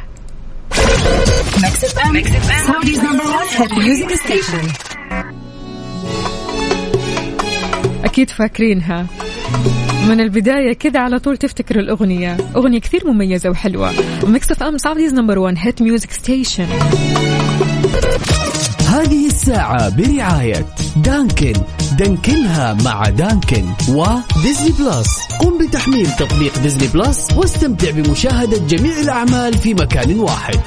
أكيد 8.04 8.30
فاكرينها. 8.30 9.06
من 10.08 10.20
البداية 10.20 10.72
كذا 10.72 11.00
على 11.00 11.18
طول 11.18 11.36
تفتكر 11.36 11.80
الأغنية. 11.80 12.36
أغنية 12.56 12.80
كثير 12.80 13.06
مميزة 13.06 13.50
وحلوة. 13.50 13.92
و 14.24 14.50
Mix 14.50 14.62
FM 14.62 14.78
Saudi's 14.78 15.14
number 15.14 15.38
1 15.38 15.56
hit 15.58 15.82
music 15.82 16.10
station 16.10 16.66
هذه 18.92 19.26
الساعة 19.26 19.88
برعاية 19.88 20.66
Dunkin. 20.96 21.52
دانكنها 21.98 22.74
مع 22.84 23.08
Dunkin 23.08 23.64
و 23.88 24.00
Disney 24.00 24.70
Plus. 24.78 25.08
قم 25.40 25.66
بتحميل 25.66 26.08
تطبيق 26.18 26.58
Disney 26.58 26.86
Plus 26.86 27.28
واستمتع 27.36 27.90
بمشاهدة 27.90 28.58
جميع 28.58 29.00
الأعمال 29.00 29.58
في 29.58 29.74
مكان 29.74 30.20
واحد. 30.20 30.60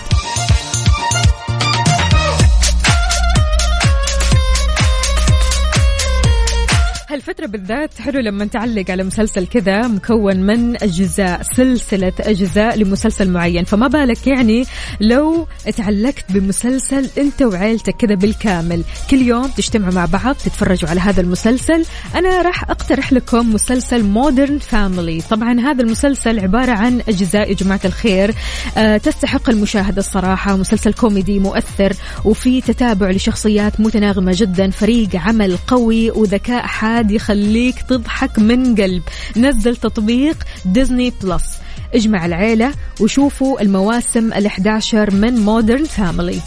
هالفترة 7.16 7.46
بالذات 7.46 8.02
حلو 8.02 8.20
لما 8.20 8.46
تعلق 8.46 8.92
على 8.92 9.04
مسلسل 9.04 9.48
كذا 9.48 9.88
مكون 9.88 10.38
من 10.38 10.84
أجزاء 10.84 11.42
سلسلة 11.42 12.14
أجزاء 12.20 12.78
لمسلسل 12.78 13.30
معين. 13.30 13.64
فما 13.64 13.88
بالك 13.88 14.28
يعني 14.28 14.66
لو 15.02 15.48
تعلقت 15.78 16.32
بمسلسل 16.32 17.10
أنت 17.18 17.42
وعيلتك 17.42 17.96
كذا 17.96 18.16
بالكامل. 18.16 18.84
كل 19.12 19.22
يوم 19.22 19.48
تجتمعوا 19.48 19.94
مع 19.94 20.06
بعض 20.06 20.36
تتفرجوا 20.36 20.90
على 20.90 21.00
هذا 21.00 21.22
المسلسل. 21.22 21.86
أنا 22.16 22.42
راح 22.42 22.64
أقترح 22.64 23.14
لكم 23.14 23.54
مسلسل 23.54 24.04
Modern 24.04 24.58
Family 24.58 25.22
طبعا 25.30 25.60
هذا 25.60 25.84
المسلسل 25.84 26.40
عبارة 26.40 26.72
عن 26.72 27.02
أجزاء 27.10 27.50
يا 27.50 27.56
جماعة 27.56 27.82
الخير. 27.86 28.34
آه 28.78 28.98
تستحق 28.98 29.50
المشاهدة 29.50 30.00
الصراحة. 30.00 30.56
مسلسل 30.56 30.94
كوميدي 30.94 31.40
مؤثر 31.40 31.94
وفي 32.26 32.62
تتابع 32.62 33.10
لشخصيات 33.10 33.80
متناغمة 33.80 34.32
جدا. 34.36 34.70
فريق 34.70 35.16
عمل 35.16 35.58
قوي 35.68 36.12
وذكاء 36.12 36.66
حاد 36.66 37.05
يخليك 37.12 37.76
تضحك 37.90 38.40
من 38.40 38.76
قلب. 38.76 39.04
نزل 39.38 39.76
تطبيق 39.76 40.38
Disney 40.66 41.14
Plus. 41.24 41.44
اجمع 41.94 42.26
العيلة 42.26 42.72
وشوفوا 43.00 43.62
المواسم 43.62 44.34
ال11 44.34 44.94
من 45.14 45.36
Modern 45.36 45.84
Family 45.84 46.40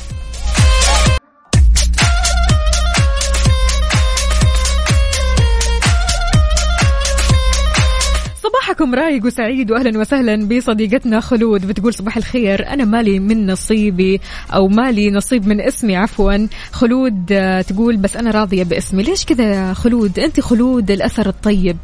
صباحكم 8.79 8.95
رايق 8.95 9.27
وسعيد 9.27 9.71
واهلا 9.71 9.99
وسهلا 9.99 10.49
بصديقتنا 10.49 11.21
خلود. 11.21 11.67
بتقول 11.67 11.95
صباح 11.95 12.17
الخير. 12.17 12.69
أنا 12.69 12.85
مالي 12.85 13.19
من 13.19 13.47
نصيبي 13.47 14.21
أو 14.55 14.69
مالي 14.69 15.11
نصيب 15.11 15.47
من 15.47 15.61
اسمي 15.61 15.97
عفوا. 15.97 16.47
خلود 16.73 17.33
آه، 17.33 17.61
تقول 17.63 17.97
بس 17.97 18.17
أنا 18.17 18.31
راضية 18.31 18.63
باسمي. 18.63 19.03
ليش 19.03 19.25
كذا 19.25 19.45
يا 19.45 19.73
خلود؟ 19.75 20.19
أنت 20.19 20.41
خلود 20.41 20.91
الأثر 20.91 21.29
الطيب. 21.29 21.77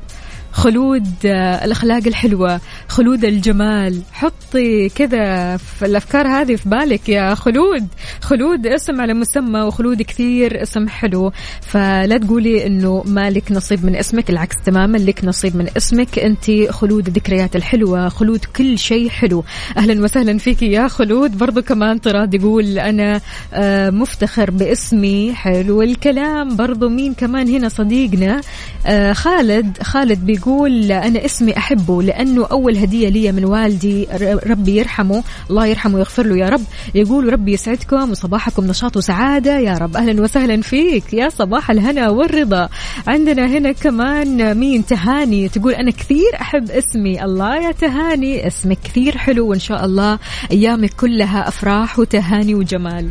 خلود 0.55 1.07
آه، 1.27 1.65
الأخلاق 1.65 2.03
الحلوة 2.07 2.61
خلود 2.89 3.25
الجمال. 3.25 4.03
حطي 4.13 4.89
كذا 4.89 5.59
الأفكار 5.83 6.29
هذه 6.29 6.57
في 6.57 6.69
بالك 6.69 7.09
يا 7.09 7.35
خلود. 7.35 7.87
خلود 8.21 8.67
اسم 8.67 9.01
على 9.01 9.15
مسمى 9.15 9.61
وخلود 9.61 10.03
كثير 10.03 10.63
اسم 10.63 10.89
حلو. 10.89 11.33
فلا 11.61 12.19
تقولي 12.19 12.67
أنه 12.67 13.03
مالك 13.07 13.53
نصيب 13.53 13.85
من 13.85 13.97
اسمك 13.97 14.31
العكس 14.31 14.57
تماما 14.65 14.99
لك 14.99 15.25
نصيب 15.25 15.57
من 15.57 15.69
اسمك. 15.77 16.19
أنت 16.19 16.71
خلود 16.71 17.07
الذكريات 17.07 17.57
الحلوة 17.57 18.09
خلود 18.09 18.45
كل 18.57 18.79
شيء 18.79 19.09
حلو. 19.09 19.45
أهلا 19.77 20.05
وسهلا 20.05 20.39
فيك 20.39 20.63
يا 20.63 20.89
خلود. 20.89 21.39
برضو 21.39 21.63
كمان 21.63 21.99
طراد 21.99 22.35
يقول 22.35 22.79
أنا 22.79 23.21
آه، 23.55 23.91
مفتخر 23.91 24.51
باسمي. 24.51 25.33
حلو 25.35 25.83
الكلام. 25.83 26.57
برضو 26.57 26.89
مين 26.89 27.15
كمان 27.15 27.49
هنا 27.49 27.69
صديقنا؟ 27.69 28.41
آه، 28.87 29.13
خالد. 29.13 29.83
خالد 29.83 30.27
بيقول 30.27 30.43
أنا 30.47 31.24
اسمي 31.24 31.57
أحبه 31.57 32.03
لأنه 32.03 32.47
أول 32.47 32.76
هدية 32.76 33.09
لي 33.09 33.32
من 33.32 33.45
والدي 33.45 34.09
ربي 34.47 34.76
يرحمه 34.76 35.22
الله 35.51 35.66
يرحمه 35.66 35.95
ويغفر 35.95 36.26
له 36.26 36.36
يا 36.36 36.49
رب. 36.49 36.61
يقول 36.95 37.32
ربي 37.32 37.53
يسعدكم 37.53 38.11
وصباحكم 38.11 38.66
نشاط 38.66 38.97
وسعادة. 38.97 39.59
يا 39.59 39.78
رب 39.78 39.97
أهلا 39.97 40.22
وسهلا 40.22 40.62
فيك. 40.62 41.14
يا 41.14 41.28
صباح 41.28 41.70
الهنا 41.70 42.09
والرضا. 42.09 42.68
عندنا 43.07 43.47
هنا 43.47 43.72
كمان 43.72 44.55
مين؟ 44.59 44.86
تهاني. 44.86 45.49
تقول 45.49 45.72
أنا 45.72 45.90
كثير 45.90 46.30
أحب 46.40 46.70
اسمي. 46.70 47.24
الله 47.24 47.57
يا 47.57 47.72
تهاني. 47.72 48.47
اسمك 48.47 48.78
كثير 48.84 49.18
حلو 49.18 49.49
وإن 49.49 49.59
شاء 49.59 49.84
الله 49.84 50.18
أيامك 50.53 50.90
كلها 50.90 51.49
أفراح 51.49 51.99
وتهاني 51.99 52.55
وجمال. 52.55 53.11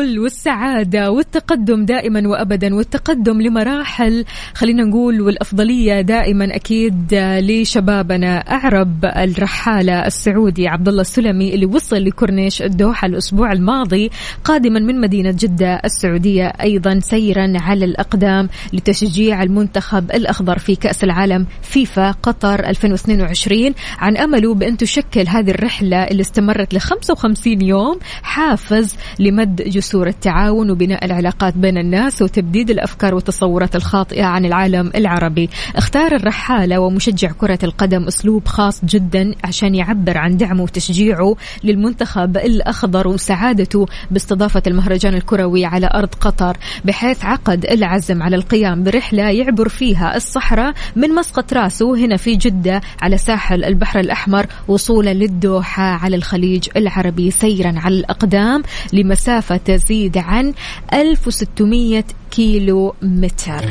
الفل 0.00 0.18
والسعادة 0.18 1.10
والتقدم 1.10 1.84
دائما 1.84 2.28
وأبدا 2.28 2.74
والتقدم 2.74 3.42
لمراحل 3.42 4.24
خلينا 4.54 4.84
نقول 4.84 5.20
والأفضلية 5.20 6.00
دائما 6.00 6.56
أكيد 6.56 7.14
لشبابنا 7.14 8.38
أعرب 8.38 9.04
الرحالة 9.04 10.06
السعودي 10.06 10.68
عبد 10.68 10.88
الله 10.88 11.00
السلمي 11.00 11.54
اللي 11.54 11.66
وصل 11.66 12.04
لكورنيش 12.04 12.62
الدوحة 12.62 13.06
الأسبوع 13.06 13.52
الماضي 13.52 14.10
قادما 14.44 14.80
من 14.80 15.00
مدينة 15.00 15.30
جدة 15.30 15.80
السعودية 15.84 16.46
أيضا 16.46 16.98
سيرا 17.00 17.52
على 17.56 17.84
الأقدام 17.84 18.48
لتشجيع 18.72 19.42
المنتخب 19.42 20.10
الأخضر 20.10 20.58
في 20.58 20.76
كأس 20.76 21.04
العالم 21.04 21.46
فيفا 21.62 22.10
قطر 22.10 22.68
2022 22.68 23.74
عن 23.98 24.16
أمله 24.16 24.54
بأن 24.54 24.76
تشكل 24.76 25.28
هذه 25.28 25.50
الرحلة 25.50 26.04
اللي 26.04 26.20
استمرت 26.20 26.74
ل 26.74 26.80
55 26.80 27.62
يوم 27.62 27.98
حافز 28.22 28.96
لمد 29.18 29.62
جسور 29.86 30.06
التعاون 30.06 30.70
وبناء 30.70 31.04
العلاقات 31.04 31.56
بين 31.56 31.78
الناس 31.78 32.22
وتبديد 32.22 32.70
الأفكار 32.70 33.14
والتصورات 33.14 33.76
الخاطئة 33.76 34.24
عن 34.24 34.44
العالم 34.44 34.90
العربي. 34.94 35.50
اختار 35.76 36.14
الرحالة 36.14 36.78
ومشجع 36.78 37.32
كرة 37.32 37.58
القدم 37.62 38.06
أسلوب 38.06 38.48
خاص 38.48 38.84
جدا 38.84 39.34
عشان 39.44 39.74
يعبر 39.74 40.18
عن 40.18 40.36
دعمه 40.36 40.62
وتشجيعه 40.62 41.36
للمنتخب 41.64 42.36
الأخضر 42.36 43.08
وسعادته 43.08 43.86
باستضافة 44.10 44.62
المهرجان 44.66 45.14
الكروي 45.14 45.64
على 45.64 45.90
أرض 45.94 46.14
قطر 46.14 46.56
بحيث 46.84 47.24
عقد 47.24 47.64
العزم 47.64 48.22
على 48.22 48.36
القيام 48.36 48.82
برحلة 48.82 49.30
يعبر 49.30 49.68
فيها 49.68 50.16
الصحراء 50.16 50.74
من 50.96 51.08
مسقط 51.08 51.52
راسه 51.52 51.96
هنا 51.96 52.16
في 52.16 52.36
جدة 52.36 52.80
على 53.02 53.18
ساحل 53.18 53.64
البحر 53.64 54.00
الأحمر 54.00 54.46
وصولا 54.68 55.14
للدوحة 55.14 55.82
على 55.82 56.16
الخليج 56.16 56.68
العربي 56.76 57.30
سيرا 57.30 57.74
على 57.76 57.94
الأقدام 57.94 58.62
لمسافة 58.92 59.75
تزيد 59.76 60.18
عن 60.18 60.54
1600 60.92 62.04
كيلو 62.30 62.94
متر 63.02 63.64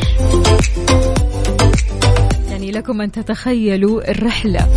يعني 2.49 2.72
لكم 2.72 3.01
أن 3.01 3.12
تتخيلوا 3.12 4.12
الرحلة. 4.12 4.68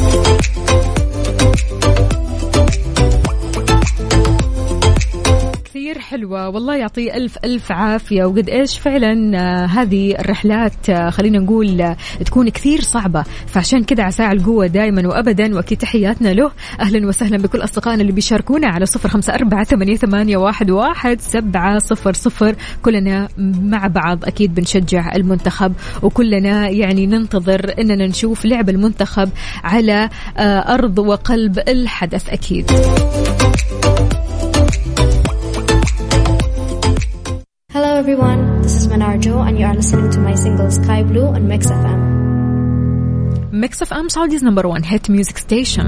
كثير 5.79 5.99
حلوة. 5.99 6.49
والله 6.49 6.77
يعطيه 6.77 7.15
ألف 7.17 7.39
ألف 7.45 7.73
عافية. 7.73 8.25
وقد 8.25 8.49
إيش 8.49 8.79
فعلا 8.79 9.39
آه، 9.39 9.67
هذه 9.67 10.15
الرحلات 10.19 10.91
آه، 10.91 11.11
خلينا 11.11 11.39
نقول 11.39 11.81
آه، 11.81 11.97
تكون 12.25 12.49
كثير 12.49 12.81
صعبة. 12.81 13.25
فعشان 13.47 13.85
كذا 13.85 14.03
عساء 14.03 14.33
القوة 14.33 14.67
دائما 14.67 15.09
وأبدا 15.09 15.55
وأكيد 15.57 15.79
تحياتنا 15.79 16.29
له. 16.29 16.51
أهلا 16.81 17.09
وسهلا 17.09 17.37
بكل 17.37 17.65
أصدقائنا 17.65 18.01
اللي 18.03 18.13
بيشاركونا 18.13 18.69
على 18.69 18.87
صفر 18.87 19.09
خمسة 19.09 19.35
أربعة 19.35 19.65
ثمانية, 19.65 20.37
واحد, 20.37 20.71
واحد 20.71 21.21
سبعة 21.21 21.79
صفر 21.79 22.13
صفر. 22.13 22.55
كلنا 22.83 23.29
مع 23.63 23.87
بعض 23.87 24.25
أكيد 24.25 24.55
بنشجع 24.55 25.17
المنتخب. 25.17 25.73
وكلنا 26.03 26.69
يعني 26.69 27.07
ننتظر 27.07 27.75
أننا 27.79 28.07
نشوف 28.07 28.45
لعب 28.45 28.69
المنتخب 28.69 29.31
على 29.65 30.11
أرض 30.39 30.99
وقلب 30.99 31.59
الحدث 31.59 32.29
أكيد. 32.29 32.71
Everyone, 37.99 38.63
this 38.63 38.77
is 38.77 38.87
Manarjo 38.87 39.35
and 39.47 39.59
you 39.59 39.67
are 39.67 39.75
listening 39.75 40.09
to 40.09 40.21
my 40.21 40.35
single 40.37 40.71
Sky 40.71 41.03
Blue 41.03 41.27
on 41.37 41.49
Mix 41.49 41.67
FM. 41.67 42.01
FM 43.83 44.09
Saudi's 44.09 44.45
number 44.45 44.67
1 44.67 44.83
hit 44.85 45.11
music 45.11 45.39
station 45.39 45.85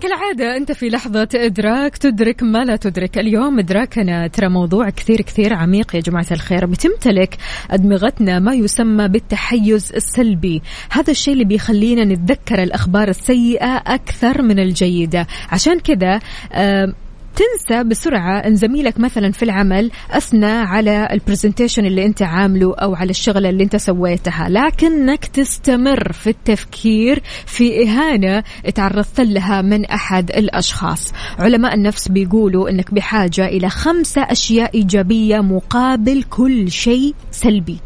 كالعادة 0.00 0.56
أنت 0.56 0.72
في 0.72 0.88
لحظة 0.88 1.28
إدراك 1.34 1.96
تدرك 1.96 2.42
ما 2.42 2.64
لا 2.64 2.76
تدرك 2.76 3.18
اليوم. 3.18 3.58
إدراكنا 3.58 4.26
ترى 4.26 4.48
موضوع 4.48 4.90
كثير 4.90 5.20
كثير 5.20 5.54
عميق. 5.54 5.96
يا 5.96 6.00
جماعة 6.00 6.26
الخير 6.32 6.66
بتمتلك 6.66 7.36
أدمغتنا 7.70 8.38
ما 8.38 8.54
يسمى 8.54 9.08
بالتحيز 9.08 9.92
السلبي. 9.96 10.62
هذا 10.90 11.10
الشيء 11.10 11.34
اللي 11.34 11.44
بيخلينا 11.44 12.04
نتذكر 12.04 12.62
الأخبار 12.62 13.08
السيئة 13.08 13.76
أكثر 13.86 14.42
من 14.42 14.58
الجيدة. 14.58 15.26
عشان 15.52 15.80
كذا 15.80 16.20
آه 16.52 16.94
تنسى 17.36 17.84
بسرعة 17.84 18.38
أن 18.38 18.56
زميلك 18.56 19.00
مثلا 19.00 19.32
في 19.32 19.42
العمل 19.42 19.90
أثنى 20.10 20.46
على 20.46 21.08
البرزنتيشن 21.12 21.86
اللي 21.86 22.06
أنت 22.06 22.22
عامله 22.22 22.74
أو 22.74 22.94
على 22.94 23.10
الشغلة 23.10 23.48
اللي 23.50 23.64
أنت 23.64 23.76
سويتها. 23.76 24.48
لكنك 24.48 25.24
تستمر 25.24 26.12
في 26.12 26.30
التفكير 26.30 27.22
في 27.46 27.88
إهانة 27.88 28.42
تعرضت 28.74 29.20
لها 29.20 29.62
من 29.62 29.84
أحد 29.84 30.30
الأشخاص. 30.30 31.12
علماء 31.38 31.74
النفس 31.74 32.08
بيقولوا 32.08 32.70
أنك 32.70 32.94
بحاجة 32.94 33.46
إلى 33.46 33.68
خمسة 33.68 34.22
أشياء 34.22 34.74
إيجابية 34.74 35.40
مقابل 35.40 36.22
كل 36.22 36.70
شيء 36.70 37.14
سلبي. 37.30 37.78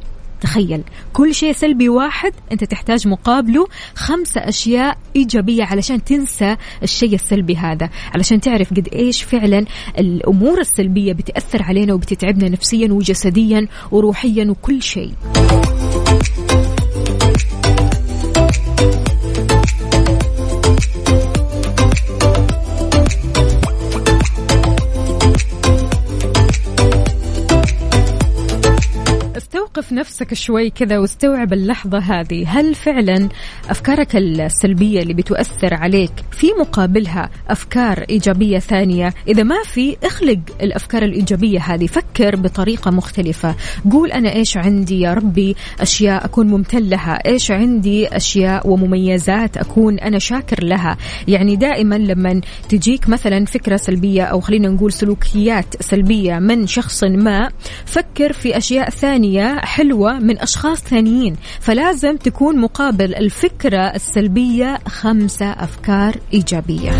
تخيل 0.45 0.83
كل 1.13 1.35
شيء 1.35 1.53
سلبي 1.53 1.89
واحد 1.89 2.33
أنت 2.53 2.65
تحتاج 2.65 3.09
مقابله 3.09 3.67
خمسة 3.95 4.41
أشياء 4.41 4.99
إيجابية 5.17 5.65
علشان 5.65 6.05
تنسى 6.05 6.57
الشيء 6.83 7.15
السلبي 7.15 7.57
هذا 7.57 7.91
علشان 8.15 8.41
تعرف 8.41 8.71
قد 8.71 8.89
إيش 8.93 9.23
فعلا 9.23 9.65
الأمور 9.99 10.61
السلبية 10.61 11.13
بتأثر 11.13 11.63
علينا 11.63 11.95
وبتتعبنا 11.95 12.49
نفسيا 12.49 12.93
وجسديا 12.93 13.69
وروحيا 13.93 14.45
وكل 14.51 14.83
شيء. 14.83 15.13
استوقف 29.55 29.93
نفسك 29.93 30.35
شوي 30.35 30.71
كذا 30.71 30.99
واستوعب 30.99 31.53
اللحظة 31.53 31.99
هذه. 31.99 32.45
هل 32.49 32.75
فعلا 32.75 33.29
أفكارك 33.71 34.17
السلبية 34.17 35.03
اللي 35.03 35.15
بتؤثر 35.15 35.75
عليك 35.75 36.11
في 36.31 36.47
مقابلها 36.61 37.31
أفكار 37.49 38.05
إيجابية 38.11 38.59
ثانية؟ 38.59 39.15
إذا 39.29 39.43
ما 39.43 39.63
في 39.65 39.97
اخلق 40.05 40.39
الأفكار 40.63 41.03
الإيجابية 41.03 41.61
هذه. 41.61 41.87
فكر 41.87 42.37
بطريقة 42.37 42.91
مختلفة. 42.91 43.55
قول 43.91 44.13
أنا 44.13 44.33
إيش 44.33 44.57
عندي 44.57 45.01
يا 45.01 45.15
ربي؟ 45.15 45.57
أشياء 45.81 46.25
أكون 46.25 46.47
ممتن 46.47 46.83
لها. 46.83 47.19
إيش 47.27 47.51
عندي؟ 47.51 48.09
أشياء 48.09 48.69
ومميزات 48.69 49.57
أكون 49.57 49.99
أنا 49.99 50.19
شاكر 50.19 50.65
لها. 50.65 50.97
يعني 51.29 51.57
دائما 51.57 51.95
لما 51.95 52.41
تجيك 52.69 53.09
مثلا 53.09 53.45
فكرة 53.45 53.77
سلبية 53.77 54.23
أو 54.23 54.41
خلينا 54.41 54.69
نقول 54.69 54.93
سلوكيات 54.93 55.83
سلبية 55.83 56.39
من 56.39 56.67
شخص 56.67 57.05
ما 57.05 57.51
فكر 57.85 58.33
في 58.33 58.57
أشياء 58.57 58.91
ثانية 58.91 59.44
حلوة 59.45 60.19
من 60.19 60.39
أشخاص 60.39 60.79
ثانيين 60.79 61.37
فلازم 61.61 62.17
تكون 62.17 62.59
مقابل 62.59 63.15
الفكرة 63.15 63.95
السلبية 63.95 64.79
خمسة 64.89 65.47
أفكار 65.47 66.17
إيجابية. 66.33 66.91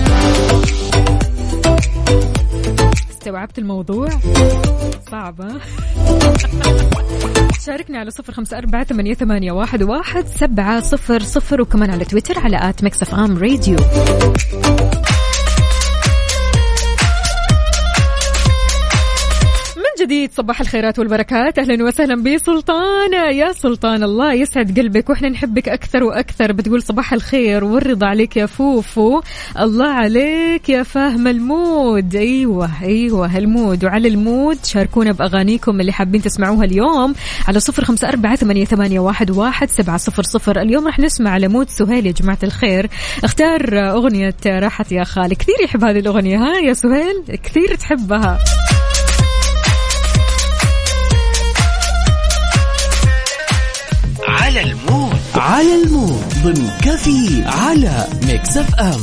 استوعبت 3.11 3.59
الموضوع؟ 3.59 4.09
صعبة 5.11 5.49
شاركنا 7.67 7.99
على 7.99 8.11
صفر 8.11 8.33
خمسة 8.33 8.59
أربعة 8.59 8.85
ثمانية, 8.85 9.15
ثمانية 9.15 9.53
واحد, 9.53 9.83
واحد 9.83 10.27
سبعة 10.27 10.81
صفر 10.81 11.23
صفر 11.23 11.61
وكمان 11.61 11.91
على 11.91 12.05
تويتر 12.05 12.39
على 12.39 12.69
at 12.69 12.85
Mix 12.85 13.03
FM 13.03 13.39
Radio. 13.39 13.77
جديد 20.05 20.33
صباح 20.33 20.61
الخيرات 20.61 20.99
والبركات. 20.99 21.59
أهلا 21.59 21.85
وسهلا 21.85 22.23
بسلطانه 22.23 23.17
يا 23.17 23.53
سلطان 23.53 24.03
الله 24.03 24.33
يسعد 24.33 24.79
قلبك. 24.81 25.11
وإحنا 25.11 25.29
نحبك 25.29 25.69
أكثر 25.69 26.05
وأكثر. 26.05 26.53
بتقول 26.53 26.83
صباح 26.83 27.13
الخير 27.13 27.65
والرضا 27.65 28.07
عليك 28.07 28.37
يا 28.37 28.47
فوفو. 28.47 29.21
الله 29.61 29.89
عليك 29.89 30.69
يا 30.69 30.83
فاهم 30.83 31.27
ال 31.27 31.41
mood. 31.41 32.15
أيوه 32.15 32.71
أيوه 32.83 33.39
ال 33.39 33.48
mood 33.48 33.85
وعلى 33.85 34.09
ال 34.09 34.19
mood 34.19 34.59
شاركونا 34.65 35.13
بأغانيكم 35.13 35.81
اللي 35.81 35.93
حابين 35.93 36.23
تسمعوها 36.23 36.65
اليوم 36.65 37.15
على 37.49 37.61
صفر 37.61 37.85
خمسة 37.85 38.09
أربعة 38.09 38.37
ثمانية, 38.37 38.65
ثمانية 38.65 39.01
واحد, 39.01 39.31
واحد 39.31 39.71
سبعة 39.71 39.97
صفر 39.97 40.23
صفر. 40.23 40.61
اليوم 40.61 40.87
راح 40.87 40.99
نسمع 40.99 41.31
على 41.31 41.49
mood 41.49 41.69
سهيل 41.71 42.07
يا 42.07 42.13
جماعة 42.13 42.39
الخير. 42.43 42.91
اختار 43.25 43.91
أغنية 43.91 44.37
راحت 44.47 44.93
يا 44.93 45.05
خالي 45.05 45.35
كثير 45.35 45.57
يحب 45.65 45.85
هذه 45.85 45.99
الأغنية 45.99 46.39
ها 46.39 46.59
يا 46.59 46.73
سهيل؟ 46.73 47.23
كثير 47.43 47.75
تحبها. 47.75 48.39
على 54.45 54.61
ال 54.63 54.72
mood. 54.72 55.17
على 55.35 55.83
ال 55.83 55.91
mood 55.91 56.25
ضمن 56.45 56.69
كفي 56.85 57.43
على 57.47 58.07
Mix 58.27 58.57
FM. 58.57 59.01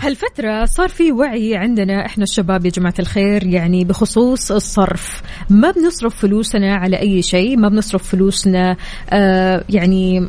هالفترة 0.00 0.64
صار 0.64 0.88
في 0.88 1.12
وعي 1.12 1.56
عندنا 1.56 2.06
إحنا 2.06 2.24
الشباب 2.24 2.64
يا 2.66 2.70
جماعة 2.70 2.94
الخير 2.98 3.46
يعني 3.46 3.84
بخصوص 3.84 4.52
الصرف. 4.52 5.22
ما 5.50 5.70
بنصرف 5.70 6.16
فلوسنا 6.16 6.74
على 6.76 7.00
أي 7.00 7.22
شيء 7.22 7.56
ما 7.56 7.68
بنصرف 7.68 8.08
فلوسنا 8.08 8.76
آه 9.10 9.64
يعني 9.68 10.28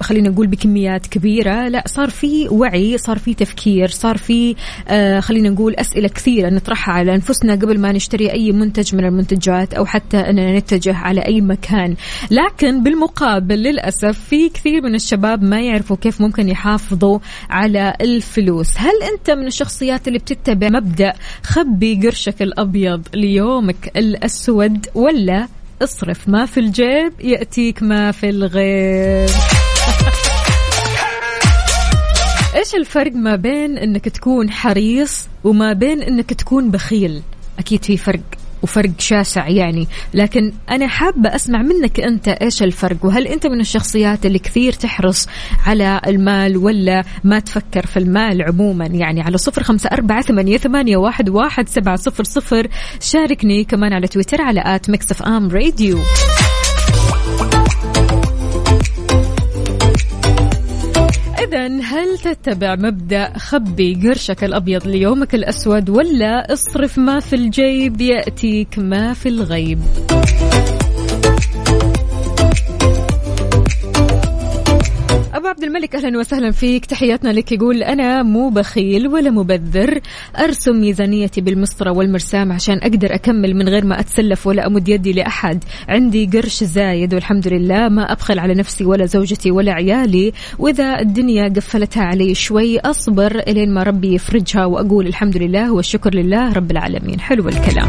خلينا 0.00 0.28
نقول 0.28 0.46
بكميات 0.46 1.06
كبيرة. 1.06 1.68
لا 1.68 1.84
صار 1.86 2.10
في 2.10 2.48
وعي 2.48 2.98
صار 2.98 3.18
في 3.18 3.34
تفكير 3.34 3.88
صار 3.88 4.18
في 4.18 4.56
آه 4.88 5.20
خلينا 5.20 5.48
نقول 5.48 5.74
أسئلة 5.74 6.08
كثيرة 6.08 6.50
نطرحها 6.50 6.94
على 6.94 7.14
أنفسنا 7.14 7.52
قبل 7.52 7.80
ما 7.80 7.92
نشتري 7.92 8.32
أي 8.32 8.52
منتج 8.52 8.94
من 8.94 9.04
المنتجات 9.04 9.74
أو 9.74 9.86
حتى 9.86 10.16
أننا 10.16 10.58
نتجه 10.58 10.96
على 10.96 11.20
أي 11.20 11.40
مكان. 11.40 11.94
لكن 12.30 12.82
بالمقابل 12.82 13.62
للأسف 13.62 14.18
في 14.18 14.48
كثير 14.48 14.82
من 14.82 14.94
الشباب 14.94 15.42
ما 15.42 15.60
يعرفوا 15.60 15.96
كيف 15.96 16.20
ممكن 16.20 16.48
يحافظوا 16.48 17.18
على 17.50 17.94
الفلوس. 18.00 18.68
هل 18.76 18.94
أنت 19.12 19.30
من 19.30 19.46
الشخصيات 19.46 20.08
اللي 20.08 20.18
بتتبع 20.18 20.68
مبدأ 20.68 21.12
خبي 21.42 22.00
قرشك 22.02 22.42
الأبيض 22.42 23.08
ليومك 23.14 23.92
الأسود 23.96 24.86
ولا 24.94 25.48
اصرف 25.82 26.28
ما 26.28 26.46
في 26.46 26.60
الجيب 26.60 27.12
يأتيك 27.20 27.82
ما 27.82 28.12
في 28.12 28.28
الغيب. 28.28 29.28
إيش 32.54 32.74
الفرق 32.74 33.12
ما 33.12 33.36
بين 33.36 33.78
إنك 33.78 34.08
تكون 34.08 34.50
حريص 34.50 35.28
وما 35.44 35.72
بين 35.72 36.02
إنك 36.02 36.32
تكون 36.32 36.70
بخيل؟ 36.70 37.22
أكيد 37.58 37.84
في 37.84 37.96
فرق. 37.96 38.20
وفرق 38.62 38.90
شاسع 38.98 39.48
يعني. 39.48 39.88
لكن 40.14 40.52
أنا 40.70 40.86
حابة 40.86 41.34
أسمع 41.34 41.62
منك 41.62 42.00
أنت 42.00 42.28
إيش 42.28 42.62
الفرق 42.62 43.04
وهل 43.04 43.26
أنت 43.26 43.46
من 43.46 43.60
الشخصيات 43.60 44.26
اللي 44.26 44.38
كثير 44.38 44.72
تحرص 44.72 45.28
على 45.66 46.00
المال 46.06 46.56
ولا 46.56 47.04
ما 47.24 47.38
تفكر 47.38 47.86
في 47.86 47.96
المال 47.96 48.42
عموما؟ 48.42 48.86
يعني 48.86 49.20
على 49.20 49.38
صفر 49.38 49.62
خمسة 49.62 49.90
أربعة 49.92 50.22
ثمانية, 50.22 50.58
ثمانية 50.58 50.96
واحد, 50.96 51.28
واحد 51.28 51.68
سبعة 51.68 51.96
صفر 51.96 52.24
صفر. 52.24 52.68
شاركني 53.00 53.64
كمان 53.64 53.92
على 53.92 54.08
تويتر 54.08 54.42
على 54.42 54.62
at 54.66 54.90
Mix 54.90 55.10
FM 55.10 55.48
Radio. 55.48 55.98
إذا 61.48 61.66
هل 61.66 62.18
تتبع 62.18 62.74
مبدأ 62.74 63.38
خبي 63.38 63.94
قرشك 63.94 64.44
الأبيض 64.44 64.86
ليومك 64.86 65.34
الأسود 65.34 65.90
ولا 65.90 66.52
اصرف 66.52 66.98
ما 66.98 67.20
في 67.20 67.36
الجيب 67.36 68.00
يأتيك 68.00 68.78
ما 68.78 69.12
في 69.12 69.28
الغيب؟ 69.28 69.78
أبو 75.38 75.46
عبد 75.46 75.64
الملك 75.64 75.94
أهلا 75.94 76.18
وسهلا 76.18 76.50
فيك. 76.50 76.86
تحياتنا 76.86 77.28
لك. 77.28 77.52
يقول 77.52 77.82
أنا 77.82 78.22
مو 78.22 78.48
بخيل 78.48 79.08
ولا 79.08 79.30
مبذر. 79.30 80.00
أرسم 80.38 80.80
ميزانيتي 80.80 81.40
بالمسطرة 81.40 81.90
والمرسام 81.92 82.52
عشان 82.52 82.78
أقدر 82.78 83.14
أكمل 83.14 83.54
من 83.54 83.68
غير 83.68 83.84
ما 83.84 84.00
أتسلف 84.00 84.46
ولا 84.46 84.66
أمد 84.66 84.88
يدي 84.88 85.12
لأحد. 85.12 85.64
عندي 85.88 86.26
قرش 86.26 86.64
زايد 86.64 87.14
والحمد 87.14 87.48
لله. 87.48 87.88
ما 87.88 88.12
أبخل 88.12 88.38
على 88.38 88.54
نفسي 88.54 88.84
ولا 88.84 89.06
زوجتي 89.06 89.50
ولا 89.50 89.72
عيالي. 89.72 90.32
وإذا 90.58 91.00
الدنيا 91.00 91.48
قفلتها 91.48 92.02
علي 92.02 92.34
شوي 92.34 92.78
أصبر 92.78 93.38
إلين 93.38 93.74
ما 93.74 93.82
ربي 93.82 94.14
يفرجها 94.14 94.64
وأقول 94.64 95.06
الحمد 95.06 95.36
لله 95.36 95.72
والشكر 95.72 96.14
لله 96.14 96.52
رب 96.52 96.70
العالمين. 96.70 97.20
حلو 97.20 97.48
الكلام. 97.48 97.88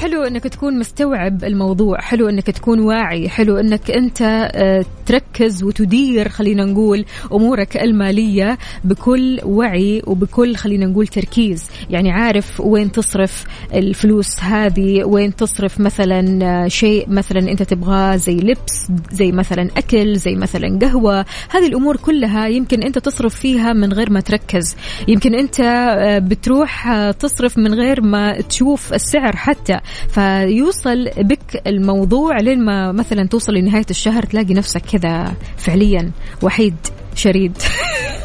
حلو 0.00 0.22
إنك 0.22 0.42
تكون 0.42 0.78
مستوعب 0.78 1.44
الموضوع 1.44 2.00
حلو 2.00 2.28
إنك 2.28 2.50
تكون 2.50 2.80
واعي 2.80 3.28
حلو 3.28 3.56
إنك 3.56 3.90
أنت 3.90 4.50
آه، 4.54 4.84
تركز 5.06 5.62
وتدير 5.62 6.28
خلينا 6.28 6.64
نقول 6.64 7.04
أمورك 7.32 7.76
المالية 7.76 8.58
بكل 8.84 9.40
وعي 9.44 10.02
وبكل 10.06 10.56
خلينا 10.56 10.86
نقول 10.86 11.06
تركيز. 11.06 11.70
يعني 11.90 12.10
عارف 12.10 12.60
وين 12.60 12.92
تصرف 12.92 13.44
الفلوس 13.74 14.40
هذه 14.40 15.04
وين 15.04 15.36
تصرف 15.36 15.80
مثلا 15.80 16.44
آه، 16.64 16.68
شيء 16.68 17.08
مثلا 17.08 17.50
أنت 17.50 17.62
تبغاه 17.62 18.16
زي 18.16 18.36
لبس 18.36 18.92
زي 19.12 19.32
مثلا 19.32 19.68
أكل 19.76 20.16
زي 20.16 20.34
مثلا 20.34 20.78
قهوة. 20.78 21.24
هذه 21.50 21.66
الأمور 21.66 21.96
كلها 21.96 22.48
يمكن 22.48 22.82
أنت 22.82 22.98
تصرف 22.98 23.34
فيها 23.34 23.72
من 23.72 23.92
غير 23.92 24.10
ما 24.10 24.20
تركز. 24.20 24.76
يمكن 25.08 25.34
أنت 25.34 25.60
آه، 25.60 26.18
بتروح 26.18 26.92
تصرف 27.10 27.58
من 27.58 27.74
غير 27.74 28.00
ما 28.00 28.40
تشوف 28.40 28.94
السعر 28.94 29.36
حتى. 29.36 29.80
فيوصل 30.08 31.10
بك 31.18 31.62
الموضوع 31.66 32.40
لين 32.40 32.64
ما 32.64 32.92
مثلا 32.92 33.28
توصل 33.28 33.54
لنهاية 33.54 33.86
الشهر 33.90 34.22
تلاقي 34.22 34.54
نفسك 34.54 34.82
كذا 34.82 35.34
فعليا 35.56 36.10
وحيد 36.42 36.76
شريد. 37.14 37.52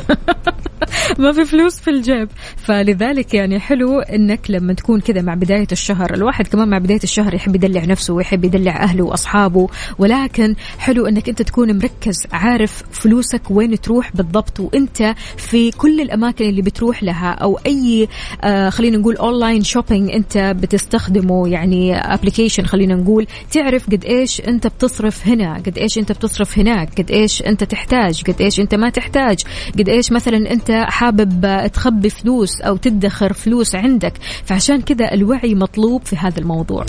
ما 1.20 1.32
في 1.32 1.46
فلوس 1.46 1.80
في 1.80 1.90
الجيب. 1.90 2.30
فلذلك 2.58 3.34
يعني 3.34 3.60
حلو 3.60 4.00
إنك 4.00 4.52
لما 4.52 4.74
تكون 4.74 5.00
كذا 5.00 5.22
مع 5.22 5.34
بداية 5.34 5.68
الشهر 5.72 6.14
الواحد 6.14 6.48
كمان 6.48 6.70
مع 6.70 6.78
بداية 6.78 7.00
الشهر 7.04 7.34
يحب 7.34 7.56
يدلع 7.56 7.86
نفسه 7.86 8.14
ويحب 8.14 8.46
يدلع 8.46 8.84
أهله 8.84 9.04
وأصحابه 9.04 9.68
ولكن 9.98 10.56
حلو 10.80 11.08
إنك 11.08 11.30
أنت 11.30 11.42
تكون 11.42 11.76
مركز 11.78 12.16
عارف 12.32 12.84
فلوسك 12.92 13.42
وين 13.52 13.82
تروح 13.82 14.12
بالضبط 14.16 14.60
وأنت 14.60 15.16
في 15.38 15.72
كل 15.72 16.02
الأماكن 16.02 16.46
اللي 16.46 16.62
بتروح 16.62 17.04
لها 17.04 17.32
أو 17.32 17.60
أي 17.66 18.08
آه 18.44 18.70
خلينا 18.70 18.98
نقول 18.98 19.16
online 19.16 19.64
shopping 19.64 20.12
أنت 20.12 20.38
بتستخدمه 20.38 21.48
يعني 21.48 21.96
application 21.96 22.66
خلينا 22.66 22.96
نقول 22.96 23.28
تعرف 23.52 23.90
قد 23.90 24.06
إيش 24.06 24.42
أنت 24.42 24.68
بتصرف 24.68 25.28
هنا 25.28 25.54
قد 25.54 25.78
إيش 25.78 25.98
أنت 25.98 26.12
بتصرف 26.12 26.60
هناك 26.60 27.02
قد 27.02 27.12
إيش 27.12 27.42
أنت 27.42 27.64
تحتاج 27.64 28.24
قد 28.24 28.42
إيش 28.42 28.60
أنت 28.60 28.76
ما 28.76 28.90
تحتاج 28.90 29.40
قد 29.80 29.90
إيش 29.90 30.12
مثلا 30.12 30.52
أنت 30.52 30.65
أنت 30.70 30.90
حابب 30.90 31.68
تخبي 31.74 32.10
فلوس 32.10 32.62
أو 32.62 32.78
تدخر 32.78 33.34
فلوس 33.34 33.76
عندك 33.76 34.14
فعشان 34.46 34.82
كذا 34.82 35.14
الوعي 35.14 35.56
مطلوب 35.56 36.06
في 36.06 36.16
هذا 36.16 36.40
الموضوع. 36.40 36.86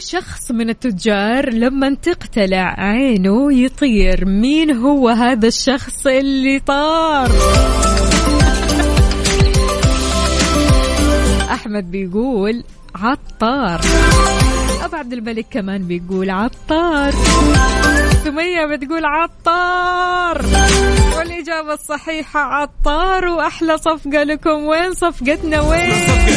شخص 0.00 0.50
من 0.50 0.70
التجار 0.70 1.50
لما 1.50 1.94
تقتلع 1.94 2.74
عينه 2.78 3.52
يطير. 3.52 4.24
مين 4.24 4.70
هو 4.76 5.08
هذا 5.08 5.48
الشخص 5.48 6.06
اللي 6.06 6.58
طار؟ 6.58 7.30
أحمد 11.58 11.90
بيقول 11.90 12.64
عطار. 12.94 13.80
أبو 14.84 14.96
عبد 14.96 15.12
الملك 15.12 15.46
كمان 15.50 15.86
بيقول 15.86 16.30
عطار. 16.30 17.12
سمية 18.24 18.66
بتقول 18.66 19.04
عطار. 19.04 20.46
والإجابة 21.18 21.74
الصحيحة 21.74 22.40
عطار 22.40 23.24
وأحلى 23.24 23.78
صفقة 23.78 24.22
لكم. 24.22 24.64
وين 24.64 24.94
صفقتنا؟ 24.94 25.60
وين؟ 25.60 26.27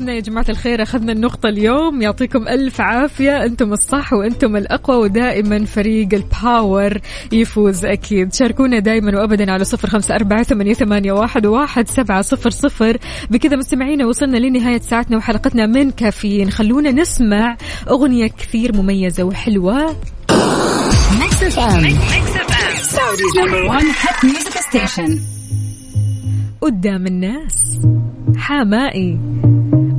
وفزنا 0.00 0.14
يا 0.14 0.20
جماعة 0.20 0.46
الخير 0.48 0.82
أخذنا 0.82 1.12
النقطة 1.12 1.48
اليوم. 1.48 2.02
يعطيكم 2.02 2.48
ألف 2.48 2.80
عافية. 2.80 3.44
أنتم 3.44 3.72
الصح 3.72 4.12
وأنتم 4.12 4.56
الأقوى 4.56 4.96
ودائما 4.96 5.64
فريق 5.64 6.08
الباور 6.14 6.98
يفوز 7.32 7.84
أكيد. 7.84 8.34
شاركونا 8.34 8.78
دائما 8.78 9.18
وأبدا 9.18 9.52
على 9.52 9.64
صفر 9.64 9.88
خمسة 9.88 10.14
أربعة 10.14 10.42
ثمانية, 10.42 10.74
ثمانية 10.74 11.12
واحد, 11.12 11.46
واحد 11.46 11.88
سبعة 11.88 12.22
صفر 12.22 12.50
صفر. 12.50 12.96
بكذا 13.30 13.56
مستمعينا 13.56 14.06
وصلنا 14.06 14.36
لنهاية 14.36 14.80
ساعتنا 14.80 15.16
وحلقتنا 15.16 15.66
من 15.66 15.90
كافيين. 15.90 16.50
خلونا 16.50 16.90
نسمع 16.90 17.56
أغنية 17.88 18.26
كثير 18.26 18.76
مميزة 18.76 19.24
وحلوة. 19.24 19.96
قدام 26.60 27.06
الناس 27.06 27.80
حمائي. 28.36 29.18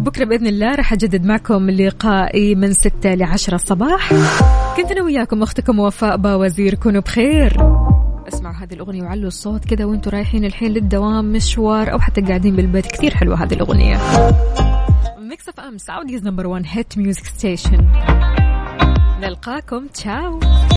بكرة 0.02 0.26
بإذن 0.26 0.48
الله 0.48 0.76
راح 0.76 0.94
أجدد 0.94 1.26
معكم 1.26 1.70
لقائي 1.70 2.56
من 2.56 2.74
ستة 2.74 3.14
لعشرة 3.14 3.56
الصباح. 3.56 4.14
كنت 4.78 4.92
أنا 4.92 5.04
وياكم 5.04 5.44
أختكم 5.44 5.80
وفاء 5.80 6.18
باوزير 6.18 6.76
كونوا 6.76 7.02
بخير. 7.02 7.54
اسمعوا 8.28 8.56
هذه 8.56 8.74
الأغنية 8.74 9.04
وعلوا 9.04 9.28
الصوت 9.28 9.66
كذا 9.66 9.86
وأنتوا 9.86 10.12
رايحين 10.12 10.46
الحين 10.46 10.72
للدوام 10.72 11.32
مشوار 11.32 11.94
أو 11.94 12.00
حتى 12.00 12.22
قاعدين 12.22 12.56
بالبيت. 12.56 12.86
كثير 12.86 13.16
حلوة 13.16 13.44
هذه 13.44 13.54
الأغنية. 13.54 13.98
Mix 15.20 15.50
FM 15.50 15.78
Saudi's 15.78 16.24
number 16.24 16.48
1 16.48 16.64
hit 16.68 16.98
music 16.98 17.26
station 17.26 17.88
نلقاكم. 19.22 19.88
تشاو. 19.88 20.40